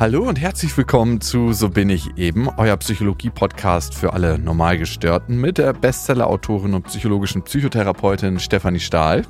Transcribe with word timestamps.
Hallo 0.00 0.28
und 0.28 0.40
herzlich 0.40 0.76
willkommen 0.76 1.20
zu 1.20 1.52
So 1.52 1.70
bin 1.70 1.90
ich 1.90 2.16
eben, 2.16 2.48
euer 2.56 2.76
Psychologie-Podcast 2.76 3.96
für 3.96 4.12
alle 4.12 4.38
Normalgestörten 4.38 5.40
mit 5.40 5.58
der 5.58 5.72
Bestseller-Autorin 5.72 6.74
und 6.74 6.84
psychologischen 6.84 7.42
Psychotherapeutin 7.42 8.38
Stefanie 8.38 8.78
Stahl. 8.78 9.26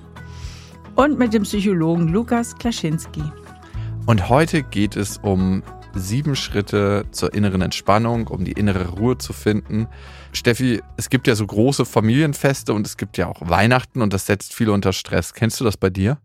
Und 0.95 1.19
mit 1.19 1.33
dem 1.33 1.45
Psychologen 1.45 2.09
Lukas 2.09 2.55
Klaschinski. 2.55 3.23
Und 4.05 4.29
heute 4.29 4.63
geht 4.63 4.95
es 4.95 5.17
um 5.17 5.63
sieben 5.95 6.37
Schritte 6.37 7.07
zur 7.13 7.33
inneren 7.33 7.63
Entspannung, 7.63 8.27
um 8.27 8.45
die 8.45 8.53
innere 8.53 8.89
Ruhe 8.91 9.17
zu 9.17 9.33
finden. 9.33 9.89
Steffi, 10.35 10.83
es 10.99 11.09
gibt 11.09 11.27
ja 11.29 11.35
so 11.35 11.47
große 11.47 11.87
Familienfeste 11.87 12.75
und 12.75 12.87
es 12.87 12.99
gibt 12.99 13.17
ja 13.17 13.27
auch 13.27 13.41
Weihnachten 13.49 14.03
und 14.03 14.13
das 14.13 14.27
setzt 14.27 14.53
viele 14.53 14.73
unter 14.73 14.93
Stress. 14.93 15.33
Kennst 15.33 15.61
du 15.61 15.65
das 15.65 15.79
bei 15.79 15.89
dir? 15.89 16.19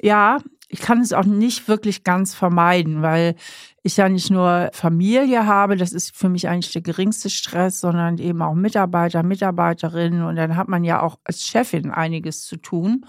Ja, 0.00 0.38
ich 0.68 0.80
kann 0.80 1.00
es 1.00 1.12
auch 1.12 1.24
nicht 1.24 1.68
wirklich 1.68 2.04
ganz 2.04 2.34
vermeiden, 2.34 3.02
weil 3.02 3.36
ich 3.82 3.96
ja 3.96 4.08
nicht 4.08 4.30
nur 4.30 4.70
Familie 4.72 5.46
habe, 5.46 5.76
das 5.76 5.92
ist 5.92 6.16
für 6.16 6.28
mich 6.28 6.48
eigentlich 6.48 6.72
der 6.72 6.82
geringste 6.82 7.30
Stress, 7.30 7.80
sondern 7.80 8.18
eben 8.18 8.40
auch 8.42 8.54
Mitarbeiter, 8.54 9.22
Mitarbeiterinnen 9.22 10.24
und 10.24 10.36
dann 10.36 10.56
hat 10.56 10.68
man 10.68 10.84
ja 10.84 11.02
auch 11.02 11.18
als 11.24 11.46
Chefin 11.46 11.90
einiges 11.90 12.44
zu 12.44 12.56
tun, 12.56 13.04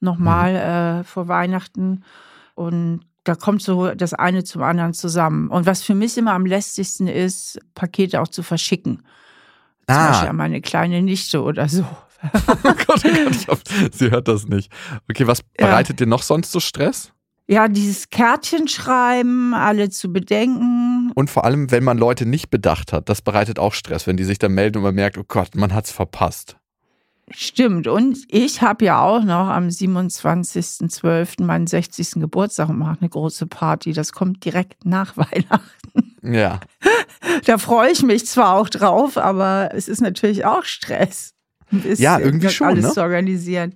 nochmal 0.00 0.52
mhm. 0.52 1.00
äh, 1.00 1.04
vor 1.04 1.28
Weihnachten 1.28 2.02
und 2.54 3.00
da 3.24 3.34
kommt 3.34 3.60
so 3.60 3.92
das 3.94 4.14
eine 4.14 4.44
zum 4.44 4.62
anderen 4.62 4.94
zusammen. 4.94 5.48
Und 5.48 5.66
was 5.66 5.82
für 5.82 5.94
mich 5.94 6.16
immer 6.16 6.32
am 6.32 6.46
lästigsten 6.46 7.08
ist, 7.08 7.58
Pakete 7.74 8.20
auch 8.20 8.28
zu 8.28 8.44
verschicken. 8.44 9.02
Ah. 9.86 9.94
Zum 9.94 10.06
Beispiel 10.12 10.28
an 10.28 10.36
meine 10.36 10.60
kleine 10.60 11.02
Nichte 11.02 11.42
oder 11.42 11.68
so. 11.68 11.84
Oh 12.34 12.54
Gott, 12.86 13.02
oh 13.04 13.08
Gott, 13.08 13.36
ich 13.36 13.48
hoffe, 13.48 13.62
sie 13.92 14.10
hört 14.10 14.28
das 14.28 14.46
nicht. 14.46 14.72
Okay, 15.10 15.26
was 15.26 15.42
bereitet 15.42 16.00
ja. 16.00 16.06
dir 16.06 16.10
noch 16.10 16.22
sonst 16.22 16.52
so 16.52 16.60
Stress? 16.60 17.12
Ja, 17.48 17.68
dieses 17.68 18.10
Kärtchen 18.10 18.66
schreiben, 18.66 19.54
alle 19.54 19.88
zu 19.88 20.12
bedenken. 20.12 21.12
Und 21.14 21.30
vor 21.30 21.44
allem, 21.44 21.70
wenn 21.70 21.84
man 21.84 21.96
Leute 21.96 22.26
nicht 22.26 22.50
bedacht 22.50 22.92
hat, 22.92 23.08
das 23.08 23.22
bereitet 23.22 23.60
auch 23.60 23.72
Stress, 23.72 24.06
wenn 24.08 24.16
die 24.16 24.24
sich 24.24 24.38
dann 24.38 24.52
melden 24.52 24.78
und 24.78 24.82
man 24.82 24.94
merkt, 24.94 25.16
oh 25.16 25.24
Gott, 25.26 25.54
man 25.54 25.72
hat's 25.72 25.92
verpasst. 25.92 26.56
Stimmt. 27.30 27.88
Und 27.88 28.18
ich 28.28 28.62
habe 28.62 28.84
ja 28.84 29.00
auch 29.00 29.22
noch 29.22 29.48
am 29.48 29.68
27.12. 29.68 31.42
meinen 31.42 31.66
60. 31.66 32.20
Geburtstag 32.20 32.68
und 32.68 32.78
mache 32.78 32.98
eine 33.00 33.08
große 33.08 33.46
Party. 33.46 33.92
Das 33.92 34.12
kommt 34.12 34.44
direkt 34.44 34.84
nach 34.84 35.16
Weihnachten. 35.16 36.16
Ja. 36.22 36.60
Da 37.44 37.58
freue 37.58 37.90
ich 37.92 38.02
mich 38.02 38.26
zwar 38.26 38.54
auch 38.54 38.68
drauf, 38.68 39.16
aber 39.16 39.70
es 39.72 39.86
ist 39.88 40.00
natürlich 40.00 40.44
auch 40.44 40.64
Stress 40.64 41.35
ja, 41.70 42.18
irgendwie 42.18 42.50
schon. 42.50 42.68
Alles 42.68 42.84
ne? 42.86 42.92
zu 42.92 43.00
organisieren. 43.02 43.74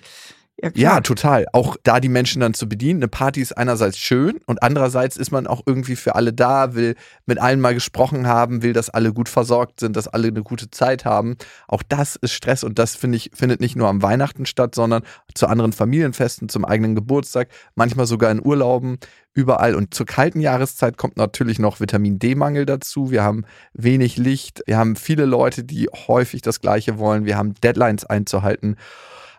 Ja, 0.62 0.70
ja, 0.75 1.00
total. 1.00 1.47
Auch 1.53 1.77
da 1.84 2.00
die 2.00 2.11
Menschen 2.11 2.41
dann 2.41 2.53
zu 2.53 2.69
bedienen. 2.69 3.00
Eine 3.00 3.08
Party 3.08 3.41
ist 3.41 3.56
einerseits 3.56 3.97
schön 3.97 4.41
und 4.47 4.62
andererseits 4.62 5.17
ist 5.17 5.30
man 5.30 5.47
auch 5.47 5.62
irgendwie 5.64 5.97
für 5.97 6.17
alle 6.17 6.34
da, 6.34 6.75
will 6.75 6.97
mit 7.25 7.39
allen 7.39 7.61
mal 7.61 7.72
gesprochen 7.72 8.27
haben, 8.27 8.62
will, 8.62 8.75
dass 8.75 8.91
alle 8.91 9.14
gut 9.14 9.30
versorgt 9.30 9.80
sind, 9.80 9.97
dass 9.97 10.08
alle 10.08 10.28
eine 10.28 10.42
gute 10.42 10.70
Zeit 10.70 11.06
haben. 11.06 11.36
Auch 11.67 11.83
das 11.83 12.17
ist 12.17 12.33
Stress 12.33 12.62
und 12.62 12.78
das 12.78 12.94
finde 12.94 13.17
ich 13.17 13.30
findet 13.33 13.61
nicht 13.61 13.75
nur 13.75 13.89
am 13.89 14.02
Weihnachten 14.02 14.44
statt, 14.44 14.75
sondern 14.75 15.02
zu 15.34 15.47
anderen 15.47 15.72
Familienfesten, 15.72 16.50
zum 16.50 16.67
eigenen 16.67 16.95
Geburtstag, 16.95 17.48
manchmal 17.74 18.06
sogar 18.06 18.30
in 18.30 18.45
Urlauben, 18.45 18.98
überall. 19.33 19.74
Und 19.74 19.95
zur 19.95 20.06
kalten 20.06 20.41
Jahreszeit 20.41 20.98
kommt 20.98 21.17
natürlich 21.17 21.58
noch 21.58 21.80
Vitamin 21.80 22.19
D-Mangel 22.19 22.67
dazu. 22.67 23.11
Wir 23.11 23.22
haben 23.22 23.45
wenig 23.72 24.19
Licht, 24.19 24.62
wir 24.67 24.77
haben 24.77 24.97
viele 24.97 25.24
Leute, 25.24 25.64
die 25.64 25.89
häufig 26.06 26.42
das 26.42 26.61
Gleiche 26.61 26.98
wollen, 26.98 27.24
wir 27.24 27.39
haben 27.39 27.55
Deadlines 27.55 28.05
einzuhalten. 28.05 28.77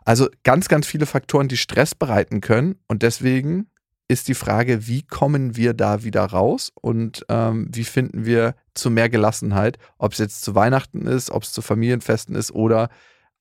Also 0.06 0.28
ganz, 0.44 0.68
ganz 0.68 0.88
viele 0.88 1.06
Faktoren, 1.06 1.48
die 1.48 1.58
Stress 1.58 1.96
bereiten 1.96 2.42
können. 2.42 2.76
Und 2.88 3.04
deswegen 3.04 3.68
ist 4.08 4.28
die 4.28 4.34
Frage, 4.34 4.88
wie 4.88 5.04
kommen 5.04 5.56
wir 5.56 5.74
da 5.74 6.04
wieder 6.04 6.26
raus 6.26 6.72
und 6.82 7.26
ähm, 7.30 7.70
wie 7.72 7.86
finden 7.86 8.26
wir 8.26 8.56
zu 8.74 8.90
mehr 8.90 9.10
Gelassenheit, 9.10 9.78
ob 9.98 10.12
es 10.14 10.20
jetzt 10.20 10.42
zu 10.44 10.54
Weihnachten 10.54 11.08
ist, 11.08 11.32
ob 11.32 11.44
es 11.44 11.54
zu 11.54 11.62
Familienfesten 11.62 12.36
ist 12.36 12.52
oder 12.52 12.90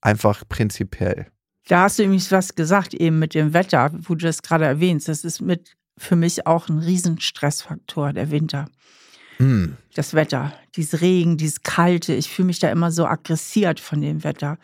einfach 0.00 0.44
prinzipiell. 0.48 1.26
Da 1.66 1.82
hast 1.82 1.98
du 1.98 2.02
nämlich 2.02 2.30
was 2.30 2.54
gesagt 2.54 2.94
eben 2.94 3.18
mit 3.18 3.34
dem 3.34 3.52
Wetter, 3.52 3.90
wo 3.92 4.14
du 4.14 4.26
das 4.26 4.42
gerade 4.42 4.64
erwähnst. 4.64 5.08
Das 5.08 5.24
ist 5.24 5.40
mit 5.40 5.76
für 5.98 6.16
mich 6.16 6.46
auch 6.46 6.68
ein 6.68 6.78
Riesenstressfaktor, 6.78 8.12
der 8.12 8.30
Winter. 8.30 8.66
Mm. 9.38 9.72
Das 9.94 10.14
Wetter, 10.14 10.52
dieses 10.76 11.00
Regen, 11.00 11.36
dieses 11.36 11.62
Kalte. 11.62 12.14
Ich 12.14 12.30
fühle 12.30 12.46
mich 12.46 12.58
da 12.58 12.70
immer 12.70 12.90
so 12.90 13.06
aggressiert 13.06 13.80
von 13.80 14.00
dem 14.00 14.24
Wetter. 14.24 14.56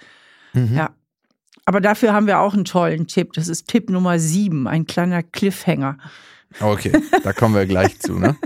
Mhm. 0.55 0.75
Ja, 0.75 0.95
aber 1.67 1.81
dafür 1.81 2.13
haben 2.13 2.27
wir 2.27 2.39
auch 2.39 2.55
einen 2.55 2.65
tollen 2.65 3.09
Tipp. 3.09 3.33
Das 3.35 3.49
ist 3.49 3.67
Tipp 3.67 3.91
Nummer 3.91 4.19
sieben, 4.19 4.69
ein 4.69 4.87
kleiner 4.87 5.23
Cliffhanger. 5.23 5.99
Okay, 6.61 6.93
da 7.25 7.33
kommen 7.33 7.55
wir 7.55 7.67
gleich 7.67 7.99
zu, 7.99 8.19
ne? 8.19 8.37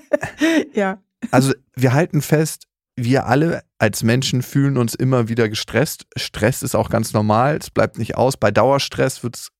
ja. 0.74 1.00
Also 1.30 1.54
wir 1.74 1.92
halten 1.92 2.20
fest, 2.20 2.66
wir 2.96 3.26
alle 3.26 3.62
als 3.78 4.02
Menschen 4.02 4.42
fühlen 4.42 4.76
uns 4.76 4.94
immer 4.94 5.28
wieder 5.28 5.48
gestresst. 5.48 6.06
Stress 6.16 6.62
ist 6.62 6.74
auch 6.74 6.90
ganz 6.90 7.12
normal, 7.12 7.58
es 7.58 7.70
bleibt 7.70 7.96
nicht 7.96 8.16
aus. 8.16 8.36
Bei 8.36 8.50
Dauerstress 8.50 9.22
wird 9.22 9.36
es 9.36 9.52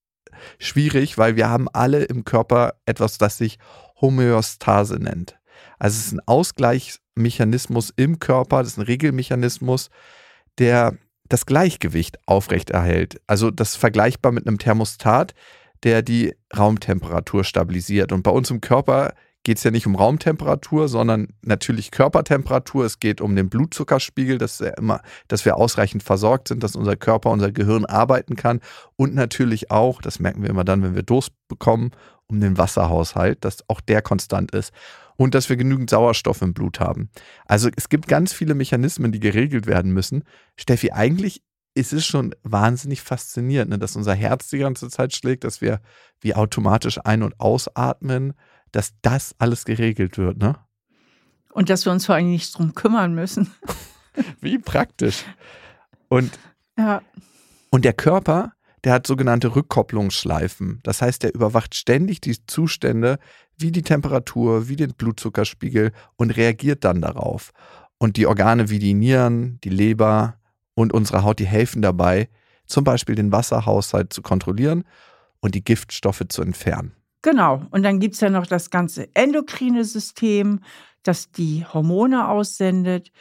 schwierig, 0.59 1.19
weil 1.19 1.37
wir 1.37 1.49
haben 1.49 1.69
alle 1.73 2.03
im 2.03 2.25
Körper 2.25 2.75
etwas, 2.85 3.17
das 3.17 3.39
sich 3.39 3.59
Homöostase 4.01 4.97
nennt. 4.97 5.39
Also 5.79 5.99
es 5.99 6.07
ist 6.07 6.13
ein 6.13 6.27
Ausgleichsmechanismus 6.27 7.93
im 7.95 8.19
Körper, 8.19 8.59
das 8.59 8.73
ist 8.73 8.79
ein 8.79 8.85
Regelmechanismus, 8.85 9.91
der 10.59 10.99
das 11.29 11.47
Gleichgewicht 11.47 12.19
aufrechterhält. 12.27 13.21
Also 13.27 13.51
das 13.51 13.71
ist 13.71 13.77
vergleichbar 13.77 14.33
mit 14.33 14.47
einem 14.47 14.59
Thermostat, 14.59 15.35
der 15.83 16.03
die 16.03 16.35
Raumtemperatur 16.57 17.45
stabilisiert. 17.45 18.13
Und 18.13 18.23
bei 18.23 18.31
uns 18.31 18.51
im 18.51 18.61
Körper 18.61 19.13
geht 19.45 19.59
es 19.59 19.65
ja 19.65 19.71
nicht 19.71 19.87
um 19.87 19.95
Raumtemperatur, 19.95 20.89
sondern 20.89 21.29
natürlich 21.43 21.91
Körpertemperatur. 21.91 22.85
Es 22.85 23.01
geht 23.01 23.21
um 23.21 23.37
den 23.37 23.49
Blutzuckerspiegel, 23.49 24.39
dass, 24.39 24.59
ja 24.59 24.71
immer, 24.71 25.01
dass 25.29 25.45
wir 25.45 25.57
ausreichend 25.57 26.03
versorgt 26.03 26.49
sind, 26.49 26.63
dass 26.63 26.77
unser 26.77 26.97
Körper, 26.97 27.31
unser 27.31 27.53
Gehirn 27.53 27.85
arbeiten 27.85 28.37
kann. 28.37 28.61
Und 28.97 29.15
natürlich 29.15 29.71
auch, 29.71 30.03
das 30.03 30.19
merken 30.19 30.43
wir 30.43 30.51
immer 30.51 30.65
dann, 30.65 30.83
wenn 30.83 30.95
wir 30.95 31.03
Durst 31.03 31.33
bekommen, 31.49 31.93
um 32.29 32.41
den 32.41 32.59
Wasserhaushalt, 32.59 33.45
dass 33.45 33.69
auch 33.69 33.81
der 33.81 34.03
konstant 34.03 34.53
ist 34.53 34.73
und 35.17 35.35
dass 35.35 35.49
wir 35.49 35.57
genügend 35.57 35.91
Sauerstoff 35.91 36.43
im 36.43 36.55
Blut 36.55 36.81
haben. 36.81 37.11
Also 37.47 37.69
es 37.77 37.89
gibt 37.89 38.07
ganz 38.07 38.33
viele 38.33 38.55
Mechanismen, 38.55 39.13
die 39.13 39.21
geregelt 39.21 39.67
werden 39.67 39.93
müssen. 39.93 40.25
Steffi, 40.57 40.93
eigentlich 40.93 41.43
ist 41.75 41.93
es 41.93 42.05
schon 42.05 42.35
wahnsinnig 42.43 43.03
faszinierend, 43.03 43.71
ne, 43.71 43.79
dass 43.79 43.97
unser 43.97 44.15
Herz 44.15 44.49
die 44.49 44.59
ganze 44.59 44.89
Zeit 44.89 45.15
schlägt, 45.15 45.45
dass 45.45 45.61
wir 45.61 45.81
wie 46.21 46.35
automatisch 46.35 46.99
ein- 47.05 47.23
und 47.23 47.39
ausatmen, 47.39 48.35
dass 48.73 48.93
das 49.03 49.35
alles 49.39 49.65
geregelt 49.65 50.19
wird, 50.19 50.39
ne? 50.39 50.57
Und 51.53 51.71
dass 51.71 51.87
wir 51.87 51.93
uns 51.93 52.07
vor 52.07 52.15
allem 52.15 52.31
nicht 52.31 52.57
drum 52.57 52.75
kümmern 52.75 53.15
müssen. 53.15 53.53
wie 54.41 54.59
praktisch. 54.59 55.25
Und, 56.09 56.39
ja. 56.77 57.03
und 57.71 57.85
der 57.85 57.95
Körper, 57.95 58.53
der 58.89 58.95
hat 58.95 59.07
sogenannte 59.07 59.55
Rückkopplungsschleifen. 59.55 60.81
Das 60.83 61.03
heißt, 61.03 61.23
der 61.23 61.35
überwacht 61.35 61.75
ständig 61.75 62.23
die 62.23 62.39
Zustände 62.47 63.19
wie 63.59 63.71
die 63.71 63.83
Temperatur, 63.83 64.71
wie 64.71 64.77
den 64.77 64.95
Blutzuckerspiegel 64.95 65.93
und 66.17 66.31
reagiert 66.31 66.85
dann 66.85 67.03
darauf. 67.03 67.51
Und 67.99 68.17
die 68.17 68.27
Organe 68.27 68.71
wie 68.71 68.79
die 68.79 68.95
Nieren, 68.95 69.61
die 69.63 69.69
Leber 69.69 70.39
und 70.73 70.95
unsere 70.95 71.23
Haut, 71.23 71.39
die 71.39 71.47
helfen 71.47 71.83
dabei, 71.83 72.31
zum 72.65 72.83
Beispiel 72.83 73.15
den 73.15 73.31
Wasserhaushalt 73.31 74.11
zu 74.11 74.23
kontrollieren 74.23 74.85
und 75.41 75.55
die 75.55 75.63
Giftstoffe 75.63 76.25
zu 76.27 76.41
entfernen. 76.41 76.93
Genau. 77.21 77.67
Und 77.71 77.83
dann 77.83 78.01
gibt 78.01 78.15
es 78.15 78.23
ja 78.23 78.31
noch 78.31 78.47
das 78.47 78.71
ganze 78.71 79.15
endokrine 79.15 79.85
System, 79.85 80.61
das 81.03 81.31
die 81.31 81.67
Hormone 81.67 82.27
aussendet, 82.27 83.13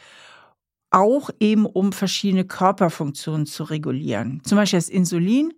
auch 0.90 1.30
eben 1.40 1.66
um 1.66 1.92
verschiedene 1.92 2.44
Körperfunktionen 2.44 3.46
zu 3.46 3.64
regulieren. 3.64 4.40
Zum 4.44 4.56
Beispiel 4.56 4.78
das 4.78 4.88
Insulin, 4.88 5.52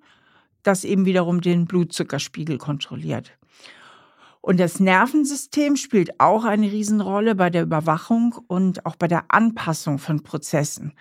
das 0.62 0.84
eben 0.84 1.06
wiederum 1.06 1.40
den 1.40 1.66
Blutzuckerspiegel 1.66 2.58
kontrolliert. 2.58 3.32
Und 4.40 4.58
das 4.58 4.80
Nervensystem 4.80 5.76
spielt 5.76 6.18
auch 6.18 6.44
eine 6.44 6.70
Riesenrolle 6.70 7.34
bei 7.34 7.50
der 7.50 7.62
Überwachung 7.62 8.34
und 8.46 8.86
auch 8.86 8.96
bei 8.96 9.06
der 9.06 9.24
Anpassung 9.28 9.98
von 9.98 10.22
Prozessen, 10.22 10.94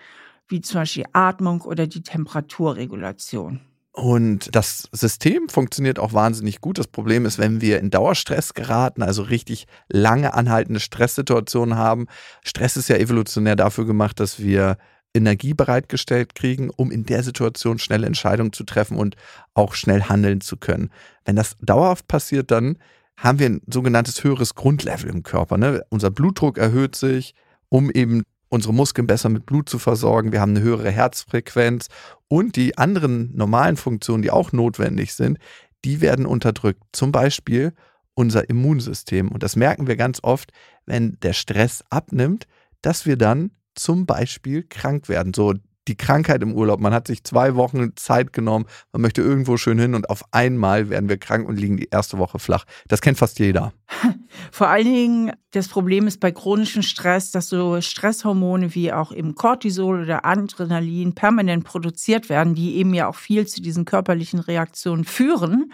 wie 0.48 0.60
zum 0.60 0.80
Beispiel 0.80 1.06
Atmung 1.12 1.62
oder 1.62 1.86
die 1.86 2.02
Temperaturregulation. 2.02 3.60
Und 3.92 4.54
das 4.54 4.88
System 4.92 5.48
funktioniert 5.48 5.98
auch 5.98 6.12
wahnsinnig 6.12 6.60
gut. 6.60 6.78
Das 6.78 6.86
Problem 6.86 7.26
ist, 7.26 7.38
wenn 7.38 7.60
wir 7.60 7.80
in 7.80 7.90
Dauerstress 7.90 8.54
geraten, 8.54 9.02
also 9.02 9.22
richtig 9.22 9.66
lange 9.88 10.32
anhaltende 10.34 10.78
Stresssituationen 10.78 11.76
haben. 11.76 12.06
Stress 12.44 12.76
ist 12.76 12.88
ja 12.88 12.96
evolutionär 12.96 13.56
dafür 13.56 13.86
gemacht, 13.86 14.20
dass 14.20 14.38
wir 14.38 14.78
Energie 15.12 15.54
bereitgestellt 15.54 16.36
kriegen, 16.36 16.70
um 16.70 16.92
in 16.92 17.04
der 17.04 17.24
Situation 17.24 17.80
schnelle 17.80 18.06
Entscheidungen 18.06 18.52
zu 18.52 18.62
treffen 18.62 18.96
und 18.96 19.16
auch 19.54 19.74
schnell 19.74 20.04
handeln 20.04 20.40
zu 20.40 20.56
können. 20.56 20.90
Wenn 21.24 21.34
das 21.34 21.56
dauerhaft 21.60 22.06
passiert, 22.06 22.52
dann 22.52 22.78
haben 23.16 23.40
wir 23.40 23.46
ein 23.46 23.60
sogenanntes 23.66 24.22
höheres 24.22 24.54
Grundlevel 24.54 25.10
im 25.10 25.24
Körper. 25.24 25.58
Ne? 25.58 25.84
Unser 25.90 26.10
Blutdruck 26.10 26.58
erhöht 26.58 26.94
sich, 26.94 27.34
um 27.68 27.90
eben 27.90 28.22
unsere 28.50 28.74
Muskeln 28.74 29.06
besser 29.06 29.30
mit 29.30 29.46
Blut 29.46 29.68
zu 29.68 29.78
versorgen. 29.78 30.32
Wir 30.32 30.40
haben 30.40 30.54
eine 30.54 30.64
höhere 30.64 30.90
Herzfrequenz 30.90 31.88
und 32.28 32.56
die 32.56 32.76
anderen 32.76 33.34
normalen 33.34 33.78
Funktionen, 33.78 34.22
die 34.22 34.30
auch 34.30 34.52
notwendig 34.52 35.14
sind, 35.14 35.38
die 35.84 36.02
werden 36.02 36.26
unterdrückt. 36.26 36.82
Zum 36.92 37.12
Beispiel 37.12 37.72
unser 38.14 38.50
Immunsystem. 38.50 39.28
Und 39.28 39.42
das 39.42 39.56
merken 39.56 39.86
wir 39.86 39.96
ganz 39.96 40.18
oft, 40.22 40.52
wenn 40.84 41.16
der 41.22 41.32
Stress 41.32 41.82
abnimmt, 41.88 42.46
dass 42.82 43.06
wir 43.06 43.16
dann 43.16 43.52
zum 43.74 44.04
Beispiel 44.04 44.64
krank 44.64 45.08
werden. 45.08 45.32
So 45.32 45.54
die 45.88 45.96
Krankheit 45.96 46.42
im 46.42 46.54
Urlaub. 46.54 46.80
Man 46.80 46.92
hat 46.92 47.06
sich 47.06 47.24
zwei 47.24 47.54
Wochen 47.54 47.96
Zeit 47.96 48.32
genommen, 48.32 48.66
man 48.92 49.02
möchte 49.02 49.22
irgendwo 49.22 49.56
schön 49.56 49.78
hin 49.78 49.94
und 49.94 50.10
auf 50.10 50.22
einmal 50.30 50.88
werden 50.90 51.08
wir 51.08 51.18
krank 51.18 51.48
und 51.48 51.58
liegen 51.58 51.76
die 51.76 51.88
erste 51.90 52.18
Woche 52.18 52.38
flach. 52.38 52.64
Das 52.88 53.00
kennt 53.00 53.18
fast 53.18 53.38
jeder. 53.38 53.72
Vor 54.52 54.68
allen 54.68 54.84
Dingen, 54.84 55.32
das 55.52 55.68
Problem 55.68 56.06
ist 56.06 56.20
bei 56.20 56.30
chronischem 56.30 56.82
Stress, 56.82 57.30
dass 57.30 57.48
so 57.48 57.80
Stresshormone 57.80 58.74
wie 58.74 58.92
auch 58.92 59.12
eben 59.12 59.34
Cortisol 59.34 60.02
oder 60.02 60.24
Adrenalin 60.24 61.14
permanent 61.14 61.64
produziert 61.64 62.28
werden, 62.28 62.54
die 62.54 62.76
eben 62.76 62.94
ja 62.94 63.08
auch 63.08 63.16
viel 63.16 63.46
zu 63.46 63.60
diesen 63.60 63.84
körperlichen 63.84 64.40
Reaktionen 64.40 65.04
führen. 65.04 65.72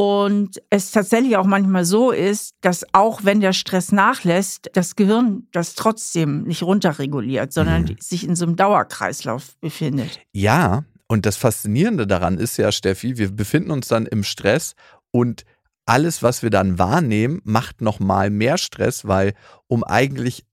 Und 0.00 0.62
es 0.70 0.92
tatsächlich 0.92 1.36
auch 1.36 1.44
manchmal 1.44 1.84
so 1.84 2.10
ist, 2.10 2.54
dass 2.62 2.86
auch 2.92 3.22
wenn 3.22 3.40
der 3.40 3.52
Stress 3.52 3.92
nachlässt, 3.92 4.70
das 4.72 4.96
Gehirn 4.96 5.46
das 5.52 5.74
trotzdem 5.74 6.44
nicht 6.44 6.62
runterreguliert, 6.62 7.52
sondern 7.52 7.82
mhm. 7.82 7.96
sich 8.00 8.24
in 8.24 8.34
so 8.34 8.46
einem 8.46 8.56
Dauerkreislauf 8.56 9.58
befindet. 9.60 10.18
Ja, 10.32 10.84
und 11.06 11.26
das 11.26 11.36
Faszinierende 11.36 12.06
daran 12.06 12.38
ist 12.38 12.56
ja, 12.56 12.72
Steffi, 12.72 13.18
wir 13.18 13.30
befinden 13.30 13.72
uns 13.72 13.88
dann 13.88 14.06
im 14.06 14.24
Stress 14.24 14.74
und 15.10 15.44
alles, 15.84 16.22
was 16.22 16.42
wir 16.42 16.48
dann 16.48 16.78
wahrnehmen, 16.78 17.42
macht 17.44 17.82
nochmal 17.82 18.30
mehr 18.30 18.56
Stress, 18.56 19.06
weil 19.06 19.34
um 19.66 19.84
eigentlich 19.84 20.46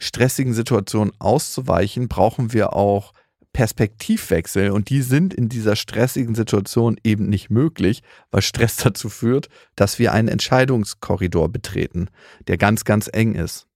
stressigen 0.00 0.52
Situationen 0.52 1.12
auszuweichen, 1.20 2.08
brauchen 2.08 2.52
wir 2.52 2.72
auch 2.72 3.12
Perspektivwechsel 3.54 4.70
und 4.70 4.90
die 4.90 5.00
sind 5.00 5.32
in 5.32 5.48
dieser 5.48 5.76
stressigen 5.76 6.34
Situation 6.34 6.98
eben 7.04 7.28
nicht 7.30 7.48
möglich, 7.48 8.02
weil 8.30 8.42
Stress 8.42 8.76
dazu 8.76 9.08
führt, 9.08 9.48
dass 9.76 9.98
wir 9.98 10.12
einen 10.12 10.28
Entscheidungskorridor 10.28 11.48
betreten, 11.48 12.08
der 12.48 12.58
ganz, 12.58 12.84
ganz 12.84 13.08
eng 13.10 13.34
ist. 13.34 13.66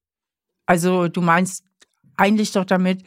Also 0.67 1.09
du 1.09 1.23
meinst 1.23 1.65
eigentlich 2.17 2.53
doch 2.53 2.67
damit, 2.67 3.05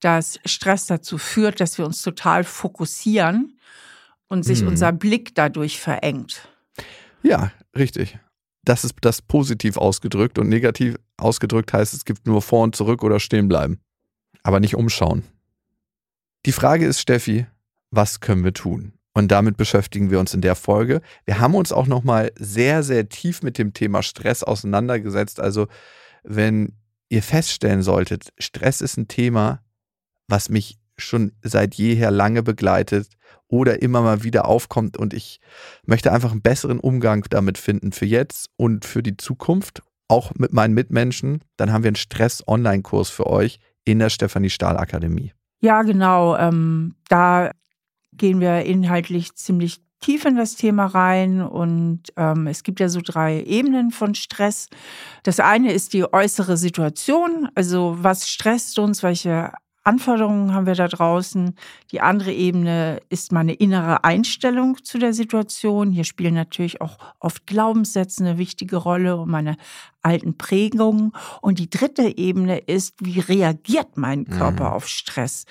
dass 0.00 0.38
Stress 0.46 0.86
dazu 0.86 1.18
führt, 1.18 1.60
dass 1.60 1.76
wir 1.76 1.84
uns 1.84 2.00
total 2.00 2.44
fokussieren 2.44 3.58
und 4.28 4.44
sich 4.44 4.60
hm. 4.60 4.68
unser 4.68 4.92
Blick 4.92 5.34
dadurch 5.34 5.80
verengt. 5.80 6.48
Ja, 7.22 7.50
richtig. 7.76 8.18
Das 8.62 8.84
ist 8.84 8.94
das 9.00 9.20
positiv 9.20 9.76
ausgedrückt 9.76 10.38
und 10.38 10.48
negativ 10.48 10.96
ausgedrückt 11.16 11.72
heißt, 11.72 11.92
es 11.92 12.04
gibt 12.04 12.26
nur 12.26 12.40
vor 12.40 12.62
und 12.62 12.76
zurück 12.76 13.02
oder 13.02 13.18
stehen 13.18 13.48
bleiben, 13.48 13.80
aber 14.42 14.60
nicht 14.60 14.76
umschauen. 14.76 15.24
Die 16.46 16.52
Frage 16.52 16.86
ist, 16.86 17.00
Steffi, 17.00 17.46
was 17.90 18.20
können 18.20 18.44
wir 18.44 18.52
tun? 18.52 18.92
Und 19.14 19.30
damit 19.30 19.56
beschäftigen 19.56 20.10
wir 20.10 20.20
uns 20.20 20.34
in 20.34 20.40
der 20.40 20.56
Folge. 20.56 21.00
Wir 21.24 21.38
haben 21.38 21.54
uns 21.54 21.72
auch 21.72 21.86
nochmal 21.86 22.32
sehr, 22.36 22.82
sehr 22.82 23.08
tief 23.08 23.42
mit 23.42 23.56
dem 23.56 23.72
Thema 23.72 24.02
Stress 24.02 24.42
auseinandergesetzt. 24.42 25.40
Also, 25.40 25.68
wenn 26.24 26.72
ihr 27.08 27.22
feststellen 27.22 27.82
solltet, 27.82 28.32
Stress 28.38 28.80
ist 28.80 28.96
ein 28.96 29.08
Thema, 29.08 29.62
was 30.26 30.48
mich 30.48 30.78
schon 30.96 31.32
seit 31.42 31.74
jeher 31.76 32.10
lange 32.10 32.42
begleitet 32.42 33.08
oder 33.48 33.82
immer 33.82 34.02
mal 34.02 34.22
wieder 34.22 34.46
aufkommt 34.46 34.96
und 34.96 35.14
ich 35.14 35.40
möchte 35.84 36.12
einfach 36.12 36.32
einen 36.32 36.42
besseren 36.42 36.80
Umgang 36.80 37.24
damit 37.30 37.58
finden 37.58 37.92
für 37.92 38.06
jetzt 38.06 38.50
und 38.56 38.84
für 38.84 39.02
die 39.02 39.16
Zukunft, 39.16 39.82
auch 40.08 40.34
mit 40.34 40.52
meinen 40.52 40.74
Mitmenschen, 40.74 41.42
dann 41.56 41.72
haben 41.72 41.82
wir 41.82 41.88
einen 41.88 41.96
Stress-Online-Kurs 41.96 43.10
für 43.10 43.26
euch 43.26 43.58
in 43.84 43.98
der 43.98 44.10
Stefanie 44.10 44.50
Stahl 44.50 44.76
Akademie. 44.76 45.32
Ja, 45.64 45.80
genau. 45.80 46.36
Ähm, 46.36 46.94
da 47.08 47.50
gehen 48.12 48.38
wir 48.38 48.66
inhaltlich 48.66 49.34
ziemlich 49.34 49.80
tief 49.98 50.26
in 50.26 50.36
das 50.36 50.56
Thema 50.56 50.84
rein 50.84 51.40
und 51.40 52.02
ähm, 52.18 52.46
es 52.48 52.64
gibt 52.64 52.80
ja 52.80 52.90
so 52.90 53.00
drei 53.02 53.42
Ebenen 53.44 53.90
von 53.90 54.14
Stress. 54.14 54.68
Das 55.22 55.40
eine 55.40 55.72
ist 55.72 55.94
die 55.94 56.04
äußere 56.12 56.58
Situation, 56.58 57.48
also 57.54 57.96
was 57.98 58.28
stresst 58.28 58.78
uns, 58.78 59.02
welche 59.02 59.52
Anforderungen 59.84 60.54
haben 60.54 60.66
wir 60.66 60.74
da 60.74 60.88
draußen. 60.88 61.54
Die 61.92 62.00
andere 62.00 62.32
Ebene 62.32 63.00
ist 63.10 63.32
meine 63.32 63.52
innere 63.52 64.02
Einstellung 64.02 64.82
zu 64.82 64.98
der 64.98 65.12
Situation. 65.12 65.90
Hier 65.90 66.04
spielen 66.04 66.34
natürlich 66.34 66.80
auch 66.80 66.96
oft 67.20 67.46
Glaubenssätze 67.46 68.24
eine 68.24 68.38
wichtige 68.38 68.76
Rolle 68.76 69.16
und 69.16 69.30
meine 69.30 69.56
alten 70.02 70.36
Prägungen. 70.38 71.12
Und 71.42 71.58
die 71.58 71.68
dritte 71.68 72.16
Ebene 72.16 72.58
ist, 72.58 72.94
wie 73.00 73.20
reagiert 73.20 73.96
mein 73.96 74.24
Körper 74.24 74.70
mhm. 74.70 74.72
auf 74.72 74.88
Stress? 74.88 75.44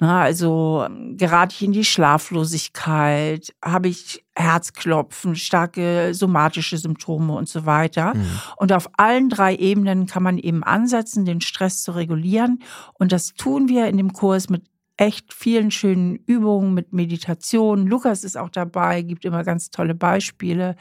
Na, 0.00 0.22
also 0.22 0.86
gerate 1.12 1.54
ich 1.54 1.62
in 1.62 1.72
die 1.72 1.84
Schlaflosigkeit, 1.84 3.54
habe 3.62 3.88
ich 3.88 4.23
Herzklopfen, 4.36 5.36
starke 5.36 6.12
somatische 6.12 6.76
Symptome 6.76 7.34
und 7.34 7.48
so 7.48 7.66
weiter. 7.66 8.14
Mhm. 8.14 8.40
Und 8.56 8.72
auf 8.72 8.88
allen 8.96 9.28
drei 9.28 9.54
Ebenen 9.54 10.06
kann 10.06 10.22
man 10.22 10.38
eben 10.38 10.64
ansetzen, 10.64 11.24
den 11.24 11.40
Stress 11.40 11.82
zu 11.82 11.92
regulieren. 11.92 12.60
Und 12.94 13.12
das 13.12 13.34
tun 13.34 13.68
wir 13.68 13.86
in 13.86 13.96
dem 13.96 14.12
Kurs 14.12 14.48
mit 14.48 14.64
echt 14.96 15.32
vielen 15.32 15.70
schönen 15.70 16.16
Übungen, 16.16 16.74
mit 16.74 16.92
Meditation. 16.92 17.86
Lukas 17.86 18.24
ist 18.24 18.36
auch 18.36 18.50
dabei, 18.50 19.02
gibt 19.02 19.24
immer 19.24 19.44
ganz 19.44 19.70
tolle 19.70 19.94
Beispiele. 19.94 20.76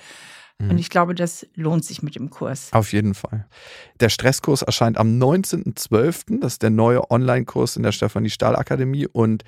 Mhm. 0.59 0.71
Und 0.71 0.77
ich 0.77 0.89
glaube, 0.89 1.15
das 1.15 1.47
lohnt 1.55 1.85
sich 1.85 2.03
mit 2.03 2.15
dem 2.15 2.29
Kurs. 2.29 2.69
Auf 2.73 2.93
jeden 2.93 3.13
Fall. 3.13 3.47
Der 3.99 4.09
Stresskurs 4.09 4.61
erscheint 4.61 4.97
am 4.97 5.19
19.12. 5.19 6.39
Das 6.41 6.53
ist 6.53 6.63
der 6.63 6.69
neue 6.69 7.09
Online-Kurs 7.09 7.75
in 7.75 7.83
der 7.83 7.91
Stefanie 7.91 8.29
Stahl 8.29 8.55
Akademie. 8.55 9.07
Und 9.07 9.43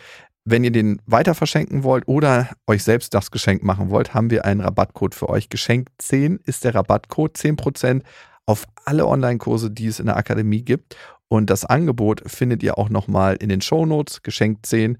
wenn 0.45 0.63
ihr 0.63 0.71
den 0.71 1.01
weiter 1.07 1.33
verschenken 1.33 1.83
wollt 1.83 2.07
oder 2.07 2.49
euch 2.67 2.83
selbst 2.83 3.15
das 3.15 3.31
Geschenk 3.31 3.63
machen 3.63 3.89
wollt, 3.89 4.13
haben 4.13 4.29
wir 4.29 4.45
einen 4.45 4.61
Rabattcode 4.61 5.15
für 5.15 5.27
euch. 5.27 5.49
Geschenk 5.49 5.89
10 5.97 6.39
ist 6.45 6.63
der 6.63 6.75
Rabattcode, 6.75 7.35
10% 7.35 8.03
auf 8.45 8.65
alle 8.85 9.07
Online-Kurse, 9.07 9.71
die 9.71 9.87
es 9.87 9.99
in 9.99 10.05
der 10.05 10.17
Akademie 10.17 10.61
gibt. 10.61 10.95
Und 11.27 11.49
das 11.49 11.65
Angebot 11.65 12.21
findet 12.29 12.61
ihr 12.61 12.77
auch 12.77 12.89
nochmal 12.89 13.35
in 13.37 13.49
den 13.49 13.61
Show 13.61 13.87
Notes, 13.87 14.21
Geschenk 14.21 14.63
10 14.63 14.99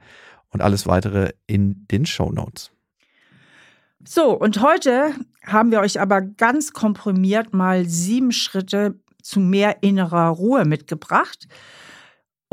und 0.49 0.61
alles 0.61 0.87
weitere 0.87 1.33
in 1.45 1.85
den 1.91 2.07
Show 2.07 2.31
Notes. 2.31 2.71
So, 4.03 4.31
und 4.31 4.61
heute 4.61 5.13
haben 5.43 5.69
wir 5.69 5.79
euch 5.79 6.01
aber 6.01 6.21
ganz 6.21 6.73
komprimiert 6.73 7.53
mal 7.53 7.85
sieben 7.85 8.31
Schritte 8.31 8.99
zu 9.21 9.39
mehr 9.39 9.83
innerer 9.83 10.29
Ruhe 10.29 10.65
mitgebracht. 10.65 11.47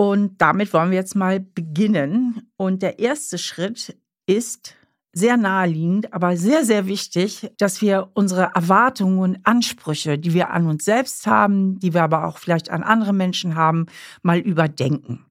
Und 0.02 0.42
damit 0.42 0.72
wollen 0.72 0.90
wir 0.90 0.98
jetzt 0.98 1.14
mal 1.14 1.38
beginnen. 1.38 2.50
Und 2.56 2.82
der 2.82 2.98
erste 2.98 3.38
Schritt 3.38 3.96
ist 4.26 4.74
sehr 5.12 5.36
naheliegend, 5.36 6.12
aber 6.12 6.36
sehr, 6.36 6.64
sehr 6.64 6.88
wichtig, 6.88 7.52
dass 7.56 7.80
wir 7.80 8.10
unsere 8.14 8.50
Erwartungen 8.52 9.20
und 9.20 9.38
Ansprüche, 9.44 10.18
die 10.18 10.34
wir 10.34 10.50
an 10.50 10.66
uns 10.66 10.84
selbst 10.84 11.28
haben, 11.28 11.78
die 11.78 11.94
wir 11.94 12.02
aber 12.02 12.26
auch 12.26 12.38
vielleicht 12.38 12.68
an 12.68 12.82
andere 12.82 13.12
Menschen 13.12 13.54
haben, 13.54 13.86
mal 14.22 14.40
überdenken. 14.40 15.24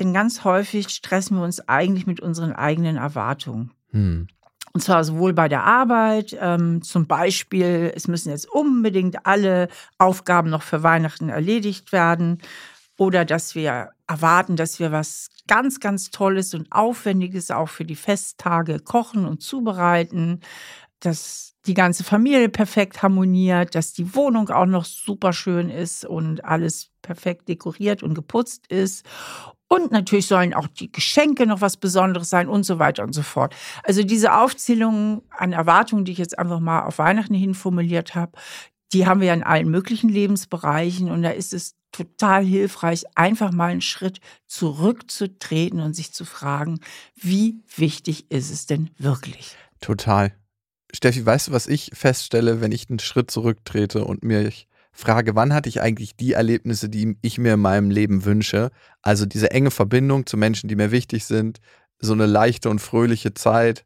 Denn 0.00 0.12
ganz 0.12 0.42
häufig 0.42 0.88
stressen 0.88 1.36
wir 1.36 1.44
uns 1.44 1.60
eigentlich 1.68 2.08
mit 2.08 2.18
unseren 2.18 2.52
eigenen 2.52 2.96
Erwartungen. 2.96 3.70
Hm. 3.92 4.26
Und 4.72 4.80
zwar 4.80 5.04
sowohl 5.04 5.34
bei 5.34 5.48
der 5.48 5.62
Arbeit, 5.62 6.36
ähm, 6.40 6.82
zum 6.82 7.06
Beispiel, 7.06 7.92
es 7.94 8.08
müssen 8.08 8.30
jetzt 8.30 8.50
unbedingt 8.50 9.24
alle 9.24 9.68
Aufgaben 9.98 10.50
noch 10.50 10.62
für 10.62 10.82
Weihnachten 10.82 11.28
erledigt 11.28 11.92
werden. 11.92 12.40
Oder 13.00 13.24
dass 13.24 13.54
wir 13.54 13.92
erwarten, 14.06 14.56
dass 14.56 14.78
wir 14.78 14.92
was 14.92 15.28
ganz, 15.48 15.80
ganz 15.80 16.10
Tolles 16.10 16.52
und 16.52 16.70
Aufwendiges 16.70 17.50
auch 17.50 17.70
für 17.70 17.86
die 17.86 17.96
Festtage 17.96 18.78
kochen 18.78 19.24
und 19.24 19.40
zubereiten. 19.40 20.40
Dass 21.00 21.54
die 21.64 21.72
ganze 21.72 22.04
Familie 22.04 22.50
perfekt 22.50 23.02
harmoniert, 23.02 23.74
dass 23.74 23.94
die 23.94 24.14
Wohnung 24.14 24.50
auch 24.50 24.66
noch 24.66 24.84
super 24.84 25.32
schön 25.32 25.70
ist 25.70 26.04
und 26.04 26.44
alles 26.44 26.90
perfekt 27.00 27.48
dekoriert 27.48 28.02
und 28.02 28.12
geputzt 28.14 28.66
ist 28.66 29.06
und 29.66 29.92
natürlich 29.92 30.26
sollen 30.26 30.52
auch 30.52 30.66
die 30.66 30.92
Geschenke 30.92 31.46
noch 31.46 31.62
was 31.62 31.78
Besonderes 31.78 32.28
sein 32.28 32.48
und 32.48 32.64
so 32.64 32.78
weiter 32.78 33.02
und 33.02 33.14
so 33.14 33.22
fort. 33.22 33.54
Also 33.82 34.02
diese 34.02 34.34
Aufzählung 34.34 35.22
an 35.30 35.52
Erwartungen, 35.54 36.04
die 36.04 36.12
ich 36.12 36.18
jetzt 36.18 36.38
einfach 36.38 36.60
mal 36.60 36.82
auf 36.82 36.98
Weihnachten 36.98 37.34
hin 37.34 37.54
formuliert 37.54 38.14
habe, 38.14 38.32
die 38.92 39.06
haben 39.06 39.20
wir 39.22 39.32
in 39.32 39.44
allen 39.44 39.70
möglichen 39.70 40.10
Lebensbereichen. 40.10 41.10
Und 41.10 41.22
da 41.22 41.30
ist 41.30 41.54
es 41.54 41.76
total 41.92 42.44
hilfreich, 42.44 43.04
einfach 43.14 43.52
mal 43.52 43.70
einen 43.70 43.80
Schritt 43.80 44.20
zurückzutreten 44.46 45.80
und 45.80 45.94
sich 45.94 46.12
zu 46.12 46.24
fragen, 46.24 46.80
wie 47.16 47.62
wichtig 47.76 48.30
ist 48.30 48.50
es 48.50 48.66
denn 48.66 48.90
wirklich? 48.98 49.56
Total. 49.80 50.32
Steffi, 50.92 51.24
weißt 51.24 51.48
du, 51.48 51.52
was 51.52 51.66
ich 51.66 51.90
feststelle, 51.94 52.60
wenn 52.60 52.72
ich 52.72 52.88
einen 52.90 52.98
Schritt 52.98 53.30
zurücktrete 53.30 54.04
und 54.04 54.24
mir 54.24 54.50
frage, 54.92 55.34
wann 55.34 55.54
hatte 55.54 55.68
ich 55.68 55.80
eigentlich 55.80 56.16
die 56.16 56.32
Erlebnisse, 56.32 56.88
die 56.88 57.16
ich 57.22 57.38
mir 57.38 57.54
in 57.54 57.60
meinem 57.60 57.90
Leben 57.90 58.24
wünsche? 58.24 58.70
Also 59.02 59.26
diese 59.26 59.50
enge 59.50 59.70
Verbindung 59.70 60.26
zu 60.26 60.36
Menschen, 60.36 60.68
die 60.68 60.76
mir 60.76 60.90
wichtig 60.90 61.24
sind, 61.24 61.60
so 61.98 62.12
eine 62.12 62.26
leichte 62.26 62.70
und 62.70 62.80
fröhliche 62.80 63.34
Zeit 63.34 63.84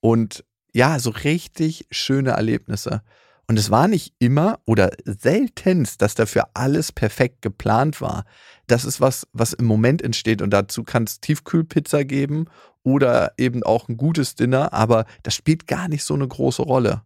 und 0.00 0.44
ja, 0.74 0.98
so 0.98 1.10
richtig 1.10 1.86
schöne 1.90 2.30
Erlebnisse. 2.30 3.02
Und 3.48 3.58
es 3.58 3.70
war 3.70 3.88
nicht 3.88 4.14
immer 4.18 4.60
oder 4.64 4.90
seltenst, 5.04 6.00
dass 6.00 6.14
dafür 6.14 6.48
alles 6.54 6.92
perfekt 6.92 7.42
geplant 7.42 8.00
war. 8.00 8.24
Das 8.66 8.84
ist 8.84 9.00
was, 9.00 9.26
was 9.32 9.52
im 9.52 9.66
Moment 9.66 10.00
entsteht 10.00 10.42
und 10.42 10.50
dazu 10.50 10.84
kann 10.84 11.04
es 11.04 11.20
Tiefkühlpizza 11.20 12.04
geben 12.04 12.46
oder 12.82 13.32
eben 13.36 13.62
auch 13.62 13.88
ein 13.88 13.96
gutes 13.96 14.34
Dinner, 14.34 14.72
aber 14.72 15.04
das 15.22 15.34
spielt 15.34 15.66
gar 15.66 15.88
nicht 15.88 16.04
so 16.04 16.14
eine 16.14 16.26
große 16.26 16.62
Rolle. 16.62 17.02